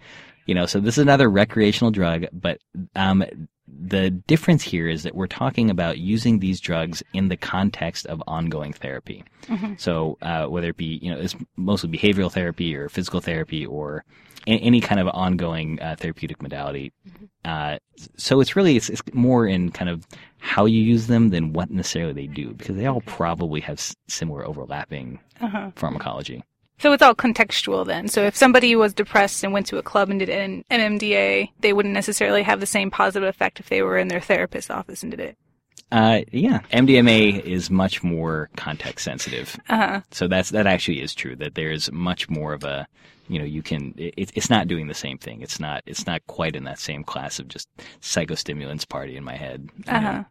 You 0.46 0.54
know, 0.54 0.66
so 0.66 0.80
this 0.80 0.98
is 0.98 1.02
another 1.02 1.30
recreational 1.30 1.90
drug, 1.90 2.26
but 2.32 2.58
um, 2.96 3.24
the 3.66 4.10
difference 4.10 4.62
here 4.62 4.88
is 4.88 5.02
that 5.04 5.14
we're 5.14 5.26
talking 5.26 5.70
about 5.70 5.98
using 5.98 6.38
these 6.38 6.60
drugs 6.60 7.02
in 7.12 7.28
the 7.28 7.36
context 7.36 8.06
of 8.06 8.22
ongoing 8.26 8.72
therapy. 8.72 9.24
Mm-hmm. 9.46 9.74
So 9.78 10.18
uh, 10.22 10.46
whether 10.46 10.70
it 10.70 10.76
be, 10.76 10.98
you 11.02 11.12
know, 11.12 11.20
it's 11.20 11.36
mostly 11.56 11.90
behavioral 11.90 12.30
therapy 12.30 12.74
or 12.74 12.88
physical 12.88 13.20
therapy 13.20 13.64
or 13.64 14.04
any 14.46 14.80
kind 14.80 15.00
of 15.00 15.08
ongoing 15.08 15.80
uh, 15.80 15.94
therapeutic 15.98 16.42
modality. 16.42 16.92
Mm-hmm. 17.08 17.24
Uh, 17.44 17.78
so 18.16 18.40
it's 18.40 18.56
really 18.56 18.76
it's, 18.76 18.90
it's, 18.90 19.02
more 19.12 19.46
in 19.46 19.70
kind 19.70 19.88
of 19.88 20.06
how 20.38 20.64
you 20.64 20.82
use 20.82 21.06
them 21.06 21.30
than 21.30 21.52
what 21.52 21.70
necessarily 21.70 22.12
they 22.12 22.26
do 22.26 22.52
because 22.54 22.76
they 22.76 22.86
all 22.86 23.02
probably 23.02 23.60
have 23.60 23.78
s- 23.78 23.94
similar 24.08 24.46
overlapping 24.46 25.20
uh-huh. 25.40 25.70
pharmacology. 25.76 26.42
So 26.82 26.92
it's 26.92 27.02
all 27.02 27.14
contextual 27.14 27.86
then. 27.86 28.08
So 28.08 28.24
if 28.24 28.34
somebody 28.34 28.74
was 28.74 28.92
depressed 28.92 29.44
and 29.44 29.52
went 29.52 29.66
to 29.66 29.78
a 29.78 29.84
club 29.84 30.10
and 30.10 30.18
did 30.18 30.28
an 30.28 30.64
MMDA, 30.68 31.50
they 31.60 31.72
wouldn't 31.72 31.94
necessarily 31.94 32.42
have 32.42 32.58
the 32.58 32.66
same 32.66 32.90
positive 32.90 33.28
effect 33.28 33.60
if 33.60 33.68
they 33.68 33.82
were 33.82 33.96
in 33.96 34.08
their 34.08 34.20
therapist's 34.20 34.68
office 34.68 35.04
and 35.04 35.12
did 35.12 35.20
it. 35.20 35.38
Uh, 35.92 36.22
yeah, 36.32 36.58
MDMA 36.72 37.40
is 37.44 37.70
much 37.70 38.02
more 38.02 38.50
context 38.56 39.04
sensitive. 39.04 39.56
Uh-huh. 39.68 40.00
So 40.10 40.26
that's 40.26 40.50
that 40.50 40.66
actually 40.66 41.02
is 41.02 41.14
true. 41.14 41.36
That 41.36 41.54
there's 41.54 41.92
much 41.92 42.28
more 42.28 42.52
of 42.52 42.64
a, 42.64 42.88
you 43.28 43.38
know, 43.38 43.44
you 43.44 43.62
can. 43.62 43.94
It, 43.96 44.32
it's 44.34 44.50
not 44.50 44.66
doing 44.66 44.88
the 44.88 44.94
same 44.94 45.18
thing. 45.18 45.40
It's 45.40 45.60
not. 45.60 45.84
It's 45.86 46.04
not 46.04 46.26
quite 46.26 46.56
in 46.56 46.64
that 46.64 46.80
same 46.80 47.04
class 47.04 47.38
of 47.38 47.46
just 47.46 47.68
psychostimulants 48.00 48.88
party 48.88 49.16
in 49.16 49.22
my 49.22 49.36
head. 49.36 49.68
Uh 49.86 50.00
huh. 50.00 50.24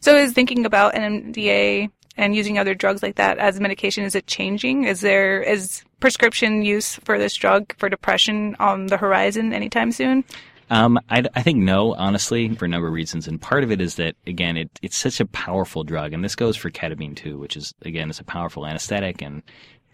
So 0.00 0.16
is 0.16 0.32
thinking 0.32 0.64
about 0.64 0.94
MDA 0.94 1.90
and 2.16 2.34
using 2.34 2.58
other 2.58 2.74
drugs 2.74 3.02
like 3.02 3.16
that 3.16 3.36
as 3.36 3.60
medication 3.60 4.04
is 4.04 4.14
it 4.14 4.26
changing? 4.26 4.84
Is 4.84 5.02
there 5.02 5.42
is 5.42 5.82
prescription 6.00 6.62
use 6.62 6.96
for 7.04 7.18
this 7.18 7.34
drug 7.34 7.74
for 7.78 7.88
depression 7.88 8.56
on 8.58 8.86
the 8.86 8.96
horizon 8.96 9.52
anytime 9.52 9.92
soon? 9.92 10.24
Um, 10.70 10.98
I, 11.10 11.24
I, 11.34 11.42
think 11.42 11.58
no, 11.58 11.94
honestly, 11.94 12.48
for 12.54 12.64
a 12.64 12.68
number 12.68 12.86
of 12.86 12.94
reasons. 12.94 13.26
And 13.26 13.40
part 13.40 13.64
of 13.64 13.72
it 13.72 13.80
is 13.80 13.96
that, 13.96 14.14
again, 14.24 14.56
it, 14.56 14.70
it's 14.82 14.96
such 14.96 15.18
a 15.18 15.26
powerful 15.26 15.82
drug. 15.82 16.12
And 16.12 16.24
this 16.24 16.36
goes 16.36 16.56
for 16.56 16.70
ketamine 16.70 17.16
too, 17.16 17.38
which 17.38 17.56
is, 17.56 17.74
again, 17.82 18.08
it's 18.08 18.20
a 18.20 18.24
powerful 18.24 18.64
anesthetic 18.64 19.20
and 19.20 19.42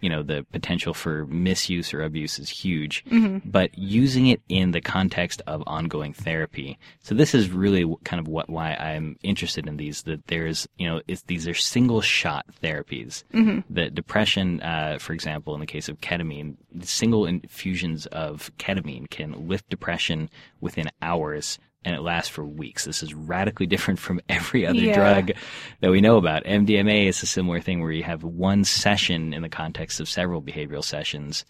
you 0.01 0.09
know 0.09 0.23
the 0.23 0.45
potential 0.51 0.93
for 0.93 1.25
misuse 1.27 1.93
or 1.93 2.01
abuse 2.01 2.39
is 2.39 2.49
huge 2.49 3.03
hmm 3.09 3.37
but 3.45 3.77
using 3.77 4.27
it 4.27 4.41
in 4.49 4.71
the 4.71 4.81
context 4.81 5.41
of 5.47 5.63
ongoing 5.67 6.13
therapy. 6.13 6.77
So 7.01 7.15
this 7.15 7.33
is 7.33 7.49
really 7.49 7.85
kind 8.03 8.19
of 8.19 8.27
what 8.27 8.49
why 8.49 8.73
I'm 8.73 9.17
interested 9.23 9.67
in 9.67 9.77
these. 9.77 10.03
That 10.03 10.27
there's 10.27 10.67
you 10.77 10.87
know 10.87 11.01
it's, 11.07 11.21
these 11.23 11.47
are 11.47 11.53
single 11.53 12.01
shot 12.01 12.45
therapies. 12.61 13.23
hmm 13.31 13.59
That 13.69 13.95
depression, 13.95 14.61
uh, 14.61 14.97
for 14.99 15.13
example, 15.13 15.53
in 15.53 15.59
the 15.59 15.65
case 15.65 15.89
of 15.89 16.01
ketamine, 16.01 16.55
single 16.81 17.25
infusions 17.25 18.05
of 18.07 18.51
ketamine 18.57 19.09
can 19.09 19.47
lift 19.47 19.69
depression 19.69 20.29
within 20.61 20.89
hours. 21.01 21.59
And 21.85 21.95
it 21.95 22.01
lasts 22.01 22.29
for 22.29 22.43
weeks. 22.43 22.83
This 22.85 23.01
is 23.01 23.13
radically 23.13 23.65
different 23.65 23.99
from 23.99 24.19
every 24.29 24.65
other 24.65 24.79
Yeah. 24.79 24.93
drug 24.95 25.31
that 25.79 25.91
we 25.91 26.01
know 26.01 26.17
about. 26.17 26.43
MDMA 26.43 27.07
is 27.07 27.23
a 27.23 27.27
similar 27.27 27.61
thing 27.61 27.81
where 27.81 27.91
you 27.91 28.03
have 28.03 28.23
one 28.23 28.63
session 28.65 29.33
in 29.33 29.41
the 29.41 29.49
context 29.49 29.99
of 29.99 30.09
several 30.09 30.41
behavioral 30.41 30.83
sessions. 30.83 31.45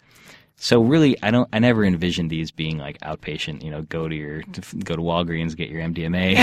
So 0.60 0.82
really, 0.82 1.16
I 1.22 1.30
don't. 1.30 1.48
I 1.52 1.60
never 1.60 1.84
envisioned 1.84 2.30
these 2.30 2.50
being 2.50 2.78
like 2.78 2.98
outpatient. 2.98 3.62
You 3.62 3.70
know, 3.70 3.82
go 3.82 4.08
to 4.08 4.14
your 4.14 4.42
go 4.84 4.96
to 4.96 5.02
Walgreens, 5.02 5.56
get 5.56 5.70
your 5.70 5.80
MDMA. 5.82 6.34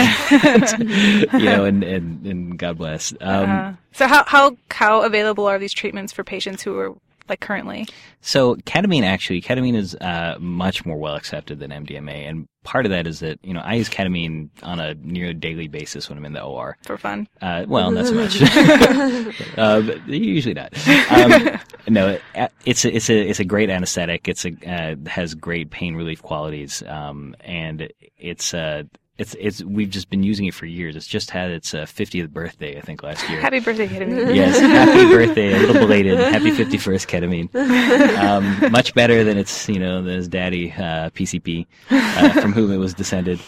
you 1.40 1.46
know, 1.46 1.66
and 1.66 1.84
and, 1.84 2.26
and 2.26 2.58
God 2.58 2.78
bless. 2.78 3.12
Um, 3.20 3.50
Uh, 3.50 3.74
so 3.92 4.08
how 4.08 4.24
how 4.26 4.58
how 4.72 5.02
available 5.02 5.46
are 5.48 5.60
these 5.60 5.74
treatments 5.74 6.14
for 6.14 6.24
patients 6.24 6.64
who 6.64 6.78
are 6.80 6.94
like 7.30 7.40
currently? 7.40 7.88
So 8.22 8.56
ketamine 8.56 9.04
actually, 9.04 9.42
ketamine 9.42 9.76
is 9.76 9.96
uh, 9.96 10.36
much 10.40 10.86
more 10.86 10.98
well 10.98 11.16
accepted 11.16 11.60
than 11.60 11.72
MDMA, 11.72 12.28
and 12.30 12.48
part 12.64 12.86
of 12.86 12.90
that 12.92 13.06
is 13.08 13.20
that 13.20 13.40
you 13.44 13.54
know 13.54 13.62
I 13.62 13.76
use 13.76 13.90
ketamine 13.90 14.50
on 14.64 14.80
a 14.80 14.96
near 14.96 15.34
daily 15.34 15.68
basis 15.68 16.10
when 16.10 16.18
I'm 16.18 16.26
in 16.26 16.34
the 16.34 16.42
OR. 16.44 16.78
For 16.86 16.98
fun. 16.98 17.28
Uh, 17.42 17.66
well, 17.68 17.92
not 17.92 18.08
so 18.08 18.14
much. 18.16 18.42
uh, 19.58 19.82
but 19.82 20.08
usually 20.08 20.54
not. 20.56 20.74
Um, 21.12 21.60
no, 21.88 22.08
it- 22.10 22.52
it's 22.66 22.84
a, 22.86 22.96
it's 22.96 23.10
a 23.10 23.30
it's 23.30 23.40
a 23.40 23.46
great 23.46 23.70
anesthetic. 23.70 24.28
It's 24.28 24.46
a 24.46 24.52
uh, 24.68 24.96
has 25.10 25.36
great 25.36 25.70
pain 25.70 25.96
relief 25.96 26.22
qualities, 26.22 26.82
um, 26.88 27.36
and 27.42 27.92
it's 28.18 28.54
uh, 28.54 28.84
it's 29.18 29.34
it's 29.40 29.64
we've 29.64 29.90
just 29.90 30.10
been 30.10 30.24
using 30.24 30.46
it 30.46 30.54
for 30.54 30.66
years. 30.66 30.96
It's 30.96 31.08
just 31.08 31.32
had 31.32 31.50
its 31.52 31.74
uh, 31.74 31.84
50th 31.86 32.30
birthday, 32.32 32.78
I 32.78 32.82
think, 32.82 33.02
last 33.02 33.30
year. 33.30 33.40
Happy 33.40 33.60
birthday, 33.60 33.88
ketamine. 33.88 34.36
Yes, 34.36 34.60
happy 34.60 35.06
birthday, 35.06 35.54
a 35.56 35.60
little 35.60 35.76
belated. 35.82 36.20
Happy 36.20 36.52
51st 36.52 37.08
ketamine. 37.08 38.20
Um, 38.20 38.72
much 38.72 38.94
better 38.94 39.24
than 39.24 39.38
its, 39.38 39.70
you 39.70 39.80
know, 39.80 40.02
than 40.02 40.16
his 40.16 40.28
daddy, 40.28 40.72
uh, 40.74 41.10
PCP, 41.12 41.66
uh, 41.92 42.42
from 42.42 42.52
whom 42.54 42.72
it 42.72 42.78
was 42.78 42.94
descended. 42.94 43.40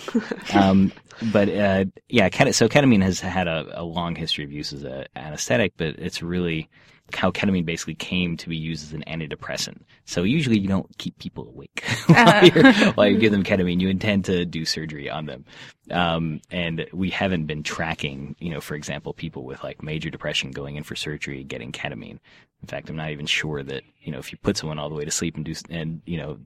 Um, 0.53 0.91
but, 1.33 1.49
uh, 1.49 1.85
yeah, 2.09 2.29
ket- 2.29 2.53
so 2.55 2.69
ketamine 2.69 3.01
has 3.01 3.19
had 3.19 3.47
a, 3.47 3.81
a 3.81 3.83
long 3.83 4.15
history 4.15 4.43
of 4.43 4.51
use 4.51 4.71
as 4.71 4.83
an 4.83 5.05
anesthetic, 5.15 5.73
but 5.75 5.95
it's 5.97 6.21
really 6.23 6.69
how 7.13 7.31
ketamine 7.31 7.65
basically 7.65 7.95
came 7.95 8.35
to 8.37 8.49
be 8.49 8.57
used 8.57 8.83
as 8.83 8.93
an 8.93 9.03
antidepressant. 9.07 9.81
So 10.05 10.23
usually 10.23 10.59
you 10.59 10.67
don't 10.67 10.97
keep 10.97 11.17
people 11.19 11.47
awake 11.47 11.83
while, 12.07 12.45
you're, 12.45 12.73
while 12.93 13.07
you 13.07 13.17
give 13.17 13.31
them 13.31 13.43
ketamine. 13.43 13.79
You 13.79 13.89
intend 13.89 14.25
to 14.25 14.45
do 14.45 14.65
surgery 14.65 15.09
on 15.09 15.25
them. 15.25 15.45
Um, 15.89 16.41
and 16.51 16.85
we 16.91 17.09
haven't 17.09 17.45
been 17.45 17.63
tracking, 17.63 18.35
you 18.39 18.49
know, 18.49 18.59
for 18.59 18.75
example, 18.75 19.13
people 19.13 19.43
with 19.43 19.63
like 19.63 19.81
major 19.81 20.09
depression 20.09 20.51
going 20.51 20.75
in 20.75 20.83
for 20.83 20.95
surgery 20.95 21.43
getting 21.43 21.71
ketamine. 21.71 22.19
In 22.61 22.67
fact, 22.67 22.89
I'm 22.89 22.95
not 22.95 23.11
even 23.11 23.25
sure 23.25 23.63
that, 23.63 23.83
you 24.01 24.11
know, 24.11 24.17
if 24.17 24.31
you 24.31 24.37
put 24.37 24.57
someone 24.57 24.79
all 24.79 24.89
the 24.89 24.95
way 24.95 25.05
to 25.05 25.11
sleep 25.11 25.35
and 25.35 25.45
do, 25.45 25.53
and, 25.69 26.01
you 26.05 26.17
know, 26.17 26.39